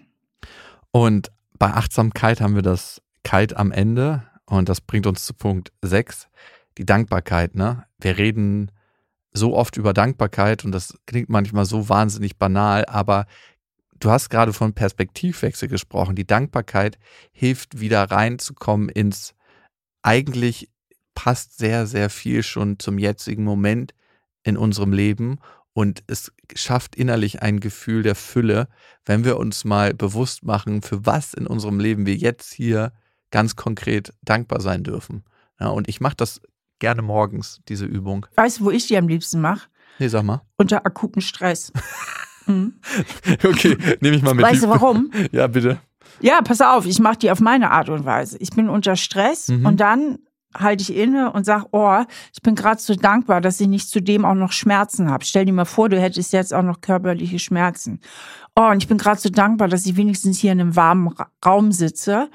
Und 0.91 1.31
bei 1.57 1.67
Achtsamkeit 1.67 2.41
haben 2.41 2.55
wir 2.55 2.61
das 2.61 3.01
Kalt 3.23 3.55
am 3.57 3.71
Ende 3.71 4.23
und 4.45 4.69
das 4.69 4.81
bringt 4.81 5.07
uns 5.07 5.25
zu 5.25 5.33
Punkt 5.33 5.71
6, 5.81 6.27
die 6.77 6.85
Dankbarkeit. 6.85 7.55
Ne? 7.55 7.85
Wir 7.99 8.17
reden 8.17 8.71
so 9.33 9.55
oft 9.55 9.77
über 9.77 9.93
Dankbarkeit 9.93 10.63
und 10.63 10.71
das 10.71 10.97
klingt 11.05 11.29
manchmal 11.29 11.65
so 11.65 11.89
wahnsinnig 11.89 12.37
banal, 12.37 12.85
aber 12.85 13.25
du 13.99 14.09
hast 14.09 14.29
gerade 14.29 14.53
von 14.53 14.73
Perspektivwechsel 14.73 15.67
gesprochen. 15.67 16.15
Die 16.15 16.27
Dankbarkeit 16.27 16.97
hilft 17.31 17.79
wieder 17.79 18.03
reinzukommen 18.03 18.89
ins 18.89 19.33
eigentlich 20.01 20.69
passt 21.15 21.57
sehr, 21.57 21.87
sehr 21.87 22.09
viel 22.09 22.43
schon 22.43 22.77
zum 22.77 22.99
jetzigen 22.99 23.43
Moment 23.43 23.93
in 24.45 24.55
unserem 24.55 24.93
Leben 24.93 25.39
und 25.73 26.03
es 26.07 26.31
schafft 26.55 26.95
innerlich 26.95 27.41
ein 27.41 27.59
Gefühl 27.59 28.03
der 28.03 28.15
Fülle, 28.15 28.69
wenn 29.05 29.25
wir 29.25 29.37
uns 29.37 29.65
mal 29.65 29.93
bewusst 29.93 30.45
machen, 30.45 30.81
für 30.81 31.05
was 31.05 31.33
in 31.33 31.47
unserem 31.47 31.79
Leben 31.79 32.05
wir 32.05 32.15
jetzt 32.15 32.53
hier 32.53 32.93
ganz 33.31 33.57
konkret 33.57 34.13
dankbar 34.21 34.61
sein 34.61 34.83
dürfen. 34.83 35.25
Ja, 35.59 35.67
und 35.67 35.89
ich 35.89 35.99
mache 35.99 36.15
das 36.15 36.41
gerne 36.79 37.01
morgens, 37.01 37.59
diese 37.67 37.85
Übung. 37.85 38.25
Weißt 38.35 38.59
du, 38.59 38.65
wo 38.65 38.71
ich 38.71 38.87
die 38.87 38.97
am 38.97 39.09
liebsten 39.09 39.41
mache? 39.41 39.67
Nee, 39.99 40.07
sag 40.07 40.23
mal. 40.23 40.41
Unter 40.57 40.85
akuten 40.85 41.21
Stress. 41.21 41.73
mhm. 42.45 42.75
Okay, 43.43 43.77
nehme 43.99 44.15
ich 44.15 44.21
mal 44.21 44.33
mit. 44.33 44.45
Weißt 44.45 44.63
du 44.63 44.69
warum? 44.69 45.11
Ja, 45.31 45.47
bitte. 45.47 45.79
Ja, 46.21 46.41
pass 46.41 46.61
auf, 46.61 46.85
ich 46.85 46.99
mache 46.99 47.17
die 47.17 47.31
auf 47.31 47.41
meine 47.41 47.71
Art 47.71 47.89
und 47.89 48.05
Weise. 48.05 48.37
Ich 48.39 48.51
bin 48.51 48.69
unter 48.69 48.95
Stress 48.95 49.49
mhm. 49.49 49.65
und 49.65 49.79
dann 49.79 50.19
halte 50.57 50.81
ich 50.81 50.95
inne 50.95 51.31
und 51.31 51.45
sage, 51.45 51.65
oh, 51.71 52.03
ich 52.33 52.41
bin 52.41 52.55
gerade 52.55 52.81
so 52.81 52.95
dankbar, 52.95 53.41
dass 53.41 53.59
ich 53.59 53.67
nicht 53.67 53.89
zudem 53.89 54.25
auch 54.25 54.33
noch 54.33 54.51
Schmerzen 54.51 55.09
habe. 55.09 55.25
Stell 55.25 55.45
dir 55.45 55.53
mal 55.53 55.65
vor, 55.65 55.89
du 55.89 55.99
hättest 55.99 56.33
jetzt 56.33 56.53
auch 56.53 56.63
noch 56.63 56.81
körperliche 56.81 57.39
Schmerzen. 57.39 57.99
Oh, 58.55 58.69
und 58.69 58.77
ich 58.77 58.87
bin 58.87 58.97
gerade 58.97 59.19
so 59.19 59.29
dankbar, 59.29 59.67
dass 59.67 59.85
ich 59.85 59.97
wenigstens 59.97 60.39
hier 60.39 60.51
in 60.51 60.61
einem 60.61 60.75
warmen 60.75 61.13
Raum 61.45 61.71
sitze. 61.71 62.29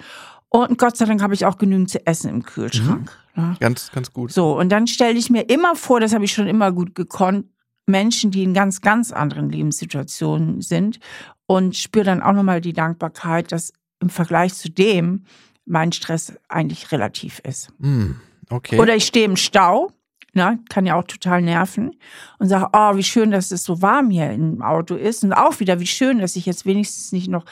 Und 0.48 0.78
Gott 0.78 0.96
sei 0.96 1.06
Dank 1.06 1.22
habe 1.22 1.34
ich 1.34 1.46
auch 1.46 1.58
genügend 1.58 1.90
zu 1.90 2.06
essen 2.06 2.28
im 2.28 2.42
Kühlschrank. 2.42 3.16
Mhm. 3.34 3.42
Ja. 3.42 3.56
Ganz, 3.60 3.90
ganz 3.92 4.12
gut. 4.12 4.32
So, 4.32 4.58
und 4.58 4.70
dann 4.70 4.86
stelle 4.86 5.18
ich 5.18 5.30
mir 5.30 5.48
immer 5.48 5.76
vor, 5.76 6.00
das 6.00 6.12
habe 6.12 6.24
ich 6.24 6.32
schon 6.32 6.46
immer 6.46 6.72
gut 6.72 6.94
gekonnt, 6.94 7.46
Menschen, 7.86 8.30
die 8.30 8.42
in 8.42 8.54
ganz, 8.54 8.80
ganz 8.80 9.12
anderen 9.12 9.50
Lebenssituationen 9.50 10.60
sind 10.60 10.98
und 11.46 11.76
spüre 11.76 12.04
dann 12.04 12.22
auch 12.22 12.32
nochmal 12.32 12.60
die 12.60 12.72
Dankbarkeit, 12.72 13.52
dass 13.52 13.72
im 14.00 14.08
Vergleich 14.08 14.54
zu 14.54 14.70
dem, 14.70 15.24
mein 15.66 15.92
Stress 15.92 16.32
eigentlich 16.48 16.92
relativ 16.92 17.40
ist. 17.40 17.70
Mm, 17.78 18.12
okay. 18.48 18.78
Oder 18.78 18.96
ich 18.96 19.06
stehe 19.06 19.24
im 19.24 19.36
Stau, 19.36 19.92
ne, 20.32 20.58
kann 20.68 20.86
ja 20.86 20.94
auch 20.96 21.04
total 21.04 21.42
nerven, 21.42 21.96
und 22.38 22.48
sage, 22.48 22.68
oh, 22.72 22.96
wie 22.96 23.02
schön, 23.02 23.30
dass 23.30 23.50
es 23.50 23.64
so 23.64 23.82
warm 23.82 24.10
hier 24.10 24.30
im 24.30 24.62
Auto 24.62 24.94
ist. 24.94 25.24
Und 25.24 25.32
auch 25.32 25.60
wieder, 25.60 25.80
wie 25.80 25.86
schön, 25.86 26.18
dass 26.18 26.36
ich 26.36 26.46
jetzt 26.46 26.66
wenigstens 26.66 27.12
nicht 27.12 27.28
noch 27.28 27.44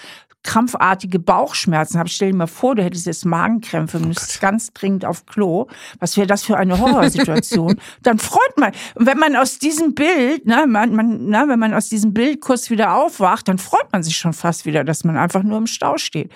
krampfartige 0.45 1.19
Bauchschmerzen 1.19 1.99
habe. 1.99 2.09
Stell 2.09 2.31
dir 2.31 2.37
mal 2.37 2.47
vor, 2.47 2.75
du 2.75 2.83
hättest 2.83 3.07
jetzt 3.07 3.25
Magenkrämpfe, 3.25 4.01
oh 4.03 4.07
müsstest 4.07 4.41
ganz 4.41 4.73
dringend 4.73 5.05
auf 5.05 5.27
Klo. 5.27 5.67
Was 5.99 6.17
wäre 6.17 6.27
das 6.27 6.45
für 6.45 6.57
eine 6.57 6.79
Horrorsituation? 6.79 7.79
Dann 8.03 8.19
freut 8.19 8.57
man. 8.57 8.73
Und 8.95 9.07
wenn 9.07 9.19
man 9.19 9.37
aus 9.37 9.59
diesem 9.59 9.95
Bild, 9.95 10.47
ne, 10.47 10.65
man, 10.67 10.95
man, 10.95 11.27
ne, 11.27 11.45
wenn 11.49 11.59
man 11.59 11.75
aus 11.75 11.89
diesem 11.89 12.15
Bild 12.15 12.41
kurz 12.41 12.71
wieder 12.71 12.95
aufwacht, 12.95 13.49
dann 13.49 13.59
freut 13.59 13.93
man 13.93 14.03
sich 14.03 14.17
schon 14.17 14.33
fast 14.33 14.65
wieder, 14.65 14.85
dass 14.85 15.05
man 15.05 15.17
einfach 15.17 15.43
nur 15.43 15.59
im 15.59 15.67
Stau 15.67 15.99
steht. 15.99 16.31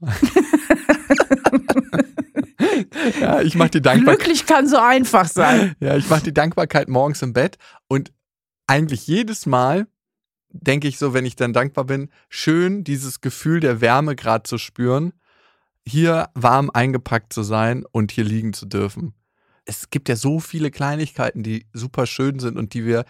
ja, 3.20 3.40
ich 3.40 3.54
mache 3.54 3.70
die 3.70 3.82
Dankbarkeit. 3.82 4.20
Glücklich 4.20 4.46
kann 4.46 4.66
so 4.66 4.78
einfach 4.78 5.28
sein. 5.28 5.76
Ja, 5.80 5.96
ich 5.96 6.08
mache 6.08 6.24
die 6.24 6.34
Dankbarkeit 6.34 6.88
morgens 6.88 7.22
im 7.22 7.32
Bett 7.32 7.56
und 7.88 8.12
eigentlich 8.66 9.06
jedes 9.06 9.46
Mal 9.46 9.86
denke 10.50 10.88
ich 10.88 10.98
so, 10.98 11.14
wenn 11.14 11.26
ich 11.26 11.36
dann 11.36 11.52
dankbar 11.52 11.84
bin, 11.84 12.10
schön 12.28 12.84
dieses 12.84 13.20
Gefühl 13.20 13.60
der 13.60 13.80
Wärme 13.80 14.16
gerade 14.16 14.44
zu 14.44 14.58
spüren, 14.58 15.12
hier 15.86 16.28
warm 16.34 16.70
eingepackt 16.72 17.32
zu 17.32 17.42
sein 17.42 17.84
und 17.90 18.12
hier 18.12 18.24
liegen 18.24 18.52
zu 18.52 18.66
dürfen. 18.66 19.14
Es 19.64 19.90
gibt 19.90 20.08
ja 20.08 20.16
so 20.16 20.40
viele 20.40 20.70
Kleinigkeiten, 20.70 21.42
die 21.42 21.66
super 21.72 22.06
schön 22.06 22.38
sind 22.38 22.56
und 22.56 22.74
die 22.74 22.84
wir 22.84 23.04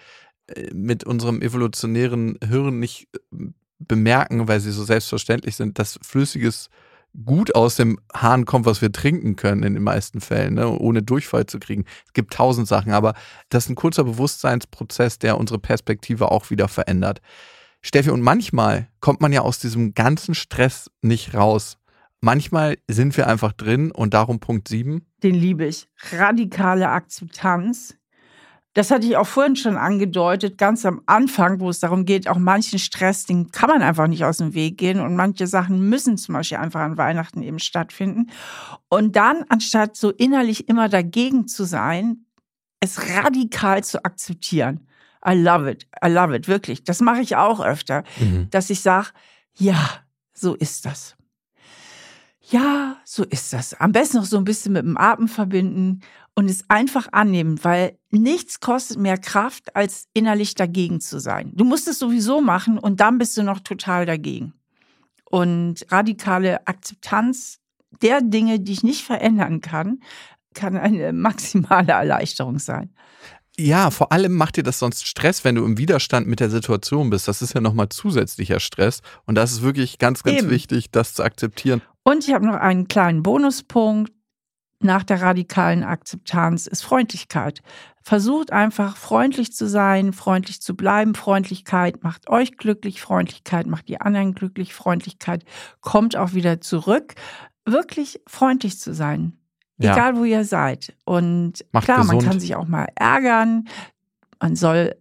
äh, 0.49 0.73
mit 0.75 1.05
unserem 1.05 1.41
evolutionären 1.41 2.39
Hirn 2.45 2.79
nicht 2.79 3.09
äh, 3.15 3.47
bemerken, 3.79 4.49
weil 4.49 4.61
sie 4.61 4.73
so 4.73 4.85
selbstverständlich 4.85 5.57
sind, 5.57 5.79
dass 5.79 5.99
flüssiges 6.03 6.69
gut 7.25 7.55
aus 7.55 7.77
dem 7.77 7.99
Hahn 8.15 8.45
kommt, 8.45 8.67
was 8.67 8.81
wir 8.81 8.93
trinken 8.93 9.37
können 9.37 9.63
in 9.63 9.75
den 9.75 9.83
meisten 9.83 10.21
Fällen, 10.21 10.55
ne, 10.55 10.69
ohne 10.69 11.03
Durchfall 11.03 11.47
zu 11.47 11.59
kriegen. 11.59 11.85
Es 12.07 12.13
gibt 12.13 12.33
tausend 12.33 12.69
Sachen, 12.69 12.93
aber 12.93 13.15
das 13.49 13.65
ist 13.65 13.71
ein 13.71 13.77
kurzer 13.77 14.05
Bewusstseinsprozess, 14.05 15.19
der 15.19 15.39
unsere 15.39 15.59
Perspektive 15.59 16.31
auch 16.31 16.51
wieder 16.51 16.69
verändert. 16.69 17.21
Steffi, 17.81 18.11
und 18.11 18.23
manchmal 18.23 18.89
kommt 19.01 19.21
man 19.21 19.33
ja 19.33 19.43
aus 19.43 19.59
diesem 19.59 19.95
ganzen 19.95 20.35
Stress 20.35 20.91
nicht 21.03 21.35
raus. 21.35 21.79
Manchmal 22.21 22.79
sind 22.89 23.17
wir 23.17 23.29
einfach 23.29 23.53
drin 23.53 23.93
und 23.93 24.15
darum 24.15 24.41
Punkt 24.41 24.67
7. 24.69 25.07
Den 25.23 25.35
liebe 25.35 25.67
ich. 25.67 25.89
Radikale 26.13 26.89
Akzeptanz 26.89 27.98
das 28.75 28.91
hatte 28.91 29.07
ich 29.07 29.17
auch 29.17 29.27
vorhin 29.27 29.57
schon 29.57 29.77
angedeutet, 29.77 30.59
ganz 30.59 30.87
am 30.87 31.03
Anfang, 31.07 31.61
wo 31.61 31.71
es 31.71 31.81
darum 31.81 32.05
geht, 32.05 32.29
auch 32.29 32.39
manchen 32.39 32.79
Stress, 32.79 33.27
den 33.27 33.51
kann 33.51 33.71
man 33.71 33.83
einfach 33.83 34.07
nicht 34.07 34.25
aus 34.25 34.39
dem 34.39 34.55
Weg 34.55 34.79
gehen 34.79 35.01
und 35.01 35.17
manche 35.17 35.47
Sachen 35.47 35.89
müssen 35.89 36.17
zum 36.17 36.35
Beispiel 36.35 36.59
einfach 36.59 36.81
an 36.81 36.97
Weihnachten 36.97 37.43
eben 37.43 37.59
stattfinden. 37.59 38.31
Und 38.89 39.17
dann, 39.17 39.45
anstatt 39.49 39.97
so 39.97 40.11
innerlich 40.11 40.69
immer 40.69 40.89
dagegen 40.89 41.49
zu 41.49 41.65
sein, 41.65 42.27
es 42.81 43.01
radikal 43.17 43.83
zu 43.83 44.05
akzeptieren. 44.05 44.87
I 45.27 45.35
love 45.35 45.69
it, 45.69 45.89
I 46.05 46.09
love 46.09 46.35
it, 46.37 46.47
wirklich. 46.47 46.85
Das 46.85 47.01
mache 47.01 47.21
ich 47.21 47.35
auch 47.35 47.61
öfter, 47.61 48.05
mhm. 48.21 48.49
dass 48.51 48.71
ich 48.71 48.81
sage, 48.81 49.09
ja, 49.55 49.77
so 50.33 50.55
ist 50.55 50.85
das. 50.85 51.18
Ja, 52.51 52.97
so 53.05 53.25
ist 53.25 53.53
das. 53.53 53.75
Am 53.75 53.93
besten 53.93 54.19
noch 54.19 54.25
so 54.25 54.39
ein 54.39 54.45
bisschen 54.45 54.73
mit 54.73 54.83
dem 54.83 54.97
Atem 54.97 55.29
verbinden 55.29 56.01
und 56.35 56.49
es 56.49 56.65
einfach 56.69 57.09
annehmen, 57.13 57.63
weil 57.63 57.99
nichts 58.11 58.61
kostet 58.61 58.99
mehr 58.99 59.19
Kraft, 59.19 59.77
als 59.77 60.07
innerlich 60.15 60.55
dagegen 60.55 61.01
zu 61.01 61.21
sein. 61.21 61.53
Du 61.55 61.65
musst 61.65 61.89
es 61.89 61.99
sowieso 61.99 62.41
machen 62.41 62.79
und 62.79 63.01
dann 63.01 63.19
bist 63.19 63.37
du 63.37 63.43
noch 63.43 63.61
total 63.61 64.07
dagegen. 64.07 64.55
Und 65.25 65.85
radikale 65.91 66.67
Akzeptanz 66.67 67.59
der 68.03 68.23
Dinge, 68.23 68.61
die 68.61 68.73
ich 68.73 68.83
nicht 68.83 69.05
verändern 69.05 69.61
kann, 69.61 70.01
kann 70.55 70.77
eine 70.77 71.13
maximale 71.13 71.93
Erleichterung 71.93 72.59
sein. 72.59 72.95
Ja, 73.61 73.91
vor 73.91 74.13
allem 74.13 74.35
macht 74.35 74.57
dir 74.57 74.63
das 74.63 74.79
sonst 74.79 75.05
Stress, 75.05 75.43
wenn 75.43 75.57
du 75.57 75.65
im 75.65 75.79
Widerstand 75.79 76.29
mit 76.29 76.39
der 76.39 76.49
Situation 76.49 77.11
bist. 77.11 77.27
Das 77.27 77.43
ist 77.43 77.55
ja 77.55 77.61
nochmal 77.61 77.89
zusätzlicher 77.89 78.61
Stress. 78.61 79.01
Und 79.27 79.35
das 79.35 79.51
ist 79.51 79.63
wirklich 79.63 79.99
ganz, 79.99 80.23
ganz 80.23 80.39
Eben. 80.39 80.51
wichtig, 80.51 80.93
das 80.93 81.15
zu 81.15 81.25
akzeptieren. 81.25 81.83
Und 82.09 82.27
ich 82.27 82.33
habe 82.33 82.47
noch 82.47 82.55
einen 82.55 82.89
kleinen 82.89 83.23
Bonuspunkt 83.23 84.15
nach 84.81 85.03
der 85.03 85.21
radikalen 85.21 85.85
Akzeptanz 85.85 86.67
ist 86.67 86.83
Freundlichkeit. 86.83 87.61
Versucht 88.03 88.51
einfach 88.51 88.97
freundlich 88.97 89.53
zu 89.53 89.69
sein, 89.69 90.15
freundlich 90.15 90.63
zu 90.63 90.75
bleiben. 90.75 91.15
Freundlichkeit 91.15 92.03
macht 92.03 92.31
euch 92.31 92.57
glücklich, 92.57 93.03
Freundlichkeit 93.03 93.67
macht 93.67 93.89
die 93.89 94.01
anderen 94.01 94.33
glücklich, 94.33 94.73
Freundlichkeit 94.73 95.45
kommt 95.83 96.17
auch 96.17 96.33
wieder 96.33 96.63
zurück. 96.63 97.15
Wirklich 97.67 98.23
freundlich 98.27 98.79
zu 98.79 98.95
sein. 98.95 99.37
Ja. 99.77 99.93
Egal 99.93 100.17
wo 100.17 100.25
ihr 100.25 100.47
seid. 100.47 100.97
Und 101.05 101.63
macht 101.73 101.85
klar, 101.85 101.99
gesund. 101.99 102.23
man 102.23 102.31
kann 102.31 102.41
sich 102.41 102.57
auch 102.57 102.69
mal 102.69 102.87
ärgern. 102.95 103.69
Man 104.41 104.57
soll 104.57 104.95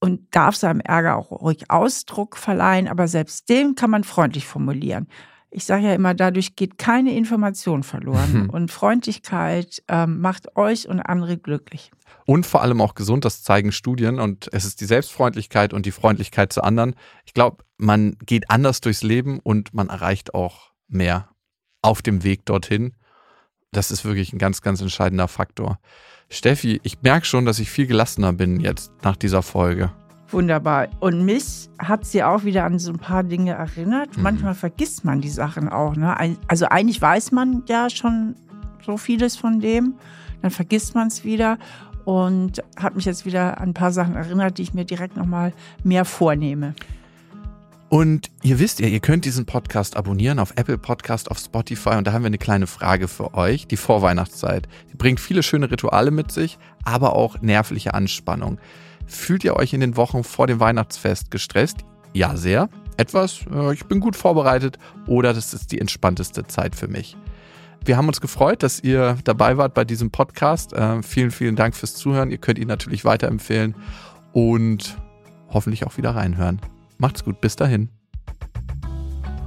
und 0.00 0.34
darf 0.34 0.56
seinem 0.56 0.80
Ärger 0.80 1.16
auch 1.16 1.30
ruhig 1.30 1.70
Ausdruck 1.70 2.36
verleihen, 2.36 2.88
aber 2.88 3.06
selbst 3.06 3.48
dem 3.48 3.76
kann 3.76 3.90
man 3.90 4.02
freundlich 4.02 4.48
formulieren. 4.48 5.06
Ich 5.50 5.64
sage 5.64 5.84
ja 5.84 5.94
immer, 5.94 6.14
dadurch 6.14 6.56
geht 6.56 6.78
keine 6.78 7.14
Information 7.14 7.82
verloren. 7.82 8.44
Mhm. 8.44 8.50
Und 8.50 8.70
Freundlichkeit 8.70 9.82
ähm, 9.88 10.20
macht 10.20 10.56
euch 10.56 10.88
und 10.88 11.00
andere 11.00 11.38
glücklich. 11.38 11.90
Und 12.26 12.46
vor 12.46 12.62
allem 12.62 12.80
auch 12.82 12.94
gesund, 12.94 13.24
das 13.24 13.42
zeigen 13.42 13.72
Studien. 13.72 14.20
Und 14.20 14.48
es 14.52 14.64
ist 14.66 14.80
die 14.80 14.84
Selbstfreundlichkeit 14.84 15.72
und 15.72 15.86
die 15.86 15.90
Freundlichkeit 15.90 16.52
zu 16.52 16.62
anderen. 16.62 16.94
Ich 17.24 17.32
glaube, 17.32 17.64
man 17.78 18.16
geht 18.26 18.50
anders 18.50 18.80
durchs 18.82 19.02
Leben 19.02 19.38
und 19.38 19.72
man 19.72 19.88
erreicht 19.88 20.34
auch 20.34 20.72
mehr 20.88 21.30
auf 21.80 22.02
dem 22.02 22.24
Weg 22.24 22.44
dorthin. 22.44 22.92
Das 23.70 23.90
ist 23.90 24.04
wirklich 24.04 24.32
ein 24.32 24.38
ganz, 24.38 24.62
ganz 24.62 24.80
entscheidender 24.80 25.28
Faktor. 25.28 25.78
Steffi, 26.30 26.80
ich 26.82 27.00
merke 27.02 27.26
schon, 27.26 27.46
dass 27.46 27.58
ich 27.58 27.70
viel 27.70 27.86
gelassener 27.86 28.32
bin 28.32 28.60
jetzt 28.60 28.92
nach 29.02 29.16
dieser 29.16 29.42
Folge. 29.42 29.92
Wunderbar. 30.30 30.88
Und 31.00 31.24
mich 31.24 31.70
hat 31.78 32.04
sie 32.04 32.22
auch 32.22 32.44
wieder 32.44 32.64
an 32.64 32.78
so 32.78 32.92
ein 32.92 32.98
paar 32.98 33.24
Dinge 33.24 33.52
erinnert. 33.52 34.16
Mhm. 34.16 34.22
Manchmal 34.22 34.54
vergisst 34.54 35.04
man 35.04 35.20
die 35.20 35.30
Sachen 35.30 35.68
auch. 35.68 35.96
Ne? 35.96 36.36
Also 36.48 36.66
eigentlich 36.66 37.00
weiß 37.00 37.32
man 37.32 37.62
ja 37.66 37.88
schon 37.88 38.34
so 38.84 38.96
vieles 38.96 39.36
von 39.36 39.60
dem. 39.60 39.94
Dann 40.42 40.50
vergisst 40.50 40.94
man 40.94 41.08
es 41.08 41.24
wieder 41.24 41.58
und 42.04 42.62
hat 42.76 42.94
mich 42.94 43.04
jetzt 43.04 43.26
wieder 43.26 43.58
an 43.58 43.70
ein 43.70 43.74
paar 43.74 43.92
Sachen 43.92 44.16
erinnert, 44.16 44.58
die 44.58 44.62
ich 44.62 44.74
mir 44.74 44.84
direkt 44.84 45.16
nochmal 45.16 45.52
mehr 45.82 46.04
vornehme. 46.04 46.74
Und 47.88 48.30
ihr 48.42 48.58
wisst 48.58 48.80
ja, 48.80 48.86
ihr 48.86 49.00
könnt 49.00 49.24
diesen 49.24 49.46
Podcast 49.46 49.96
abonnieren 49.96 50.38
auf 50.38 50.52
Apple 50.56 50.76
Podcast, 50.76 51.30
auf 51.30 51.38
Spotify 51.38 51.96
und 51.96 52.06
da 52.06 52.12
haben 52.12 52.22
wir 52.22 52.26
eine 52.26 52.38
kleine 52.38 52.66
Frage 52.66 53.08
für 53.08 53.32
euch. 53.32 53.66
Die 53.66 53.78
Vorweihnachtszeit. 53.78 54.68
Die 54.92 54.96
bringt 54.96 55.20
viele 55.20 55.42
schöne 55.42 55.70
Rituale 55.70 56.10
mit 56.10 56.30
sich, 56.30 56.58
aber 56.84 57.14
auch 57.14 57.40
nervliche 57.40 57.94
Anspannung. 57.94 58.58
Fühlt 59.08 59.42
ihr 59.42 59.56
euch 59.56 59.72
in 59.72 59.80
den 59.80 59.96
Wochen 59.96 60.22
vor 60.22 60.46
dem 60.46 60.60
Weihnachtsfest 60.60 61.30
gestresst? 61.30 61.78
Ja, 62.12 62.36
sehr. 62.36 62.68
Etwas, 62.98 63.40
äh, 63.50 63.72
ich 63.72 63.86
bin 63.86 64.00
gut 64.00 64.16
vorbereitet 64.16 64.78
oder 65.06 65.32
das 65.32 65.54
ist 65.54 65.72
die 65.72 65.80
entspannteste 65.80 66.46
Zeit 66.46 66.76
für 66.76 66.88
mich. 66.88 67.16
Wir 67.84 67.96
haben 67.96 68.08
uns 68.08 68.20
gefreut, 68.20 68.62
dass 68.62 68.80
ihr 68.80 69.16
dabei 69.24 69.56
wart 69.56 69.72
bei 69.72 69.84
diesem 69.84 70.10
Podcast. 70.10 70.74
Äh, 70.74 71.02
vielen, 71.02 71.30
vielen 71.30 71.56
Dank 71.56 71.74
fürs 71.74 71.94
Zuhören. 71.94 72.30
Ihr 72.30 72.38
könnt 72.38 72.58
ihn 72.58 72.68
natürlich 72.68 73.04
weiterempfehlen 73.04 73.74
und 74.32 74.98
hoffentlich 75.48 75.86
auch 75.86 75.96
wieder 75.96 76.14
reinhören. 76.14 76.60
Macht's 76.98 77.24
gut, 77.24 77.40
bis 77.40 77.56
dahin. 77.56 77.88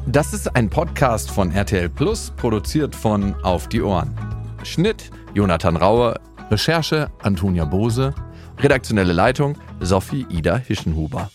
Das 0.07 0.33
ist 0.33 0.55
ein 0.55 0.69
Podcast 0.69 1.29
von 1.29 1.51
RTL 1.51 1.87
Plus, 1.87 2.31
produziert 2.35 2.95
von 2.95 3.35
Auf 3.43 3.69
die 3.69 3.83
Ohren. 3.83 4.15
Schnitt 4.63 5.11
Jonathan 5.35 5.75
Rauer, 5.75 6.19
Recherche 6.49 7.11
Antonia 7.21 7.65
Bose, 7.65 8.15
redaktionelle 8.61 9.13
Leitung 9.13 9.57
Sophie 9.79 10.25
Ida 10.29 10.57
Hischenhuber. 10.57 11.31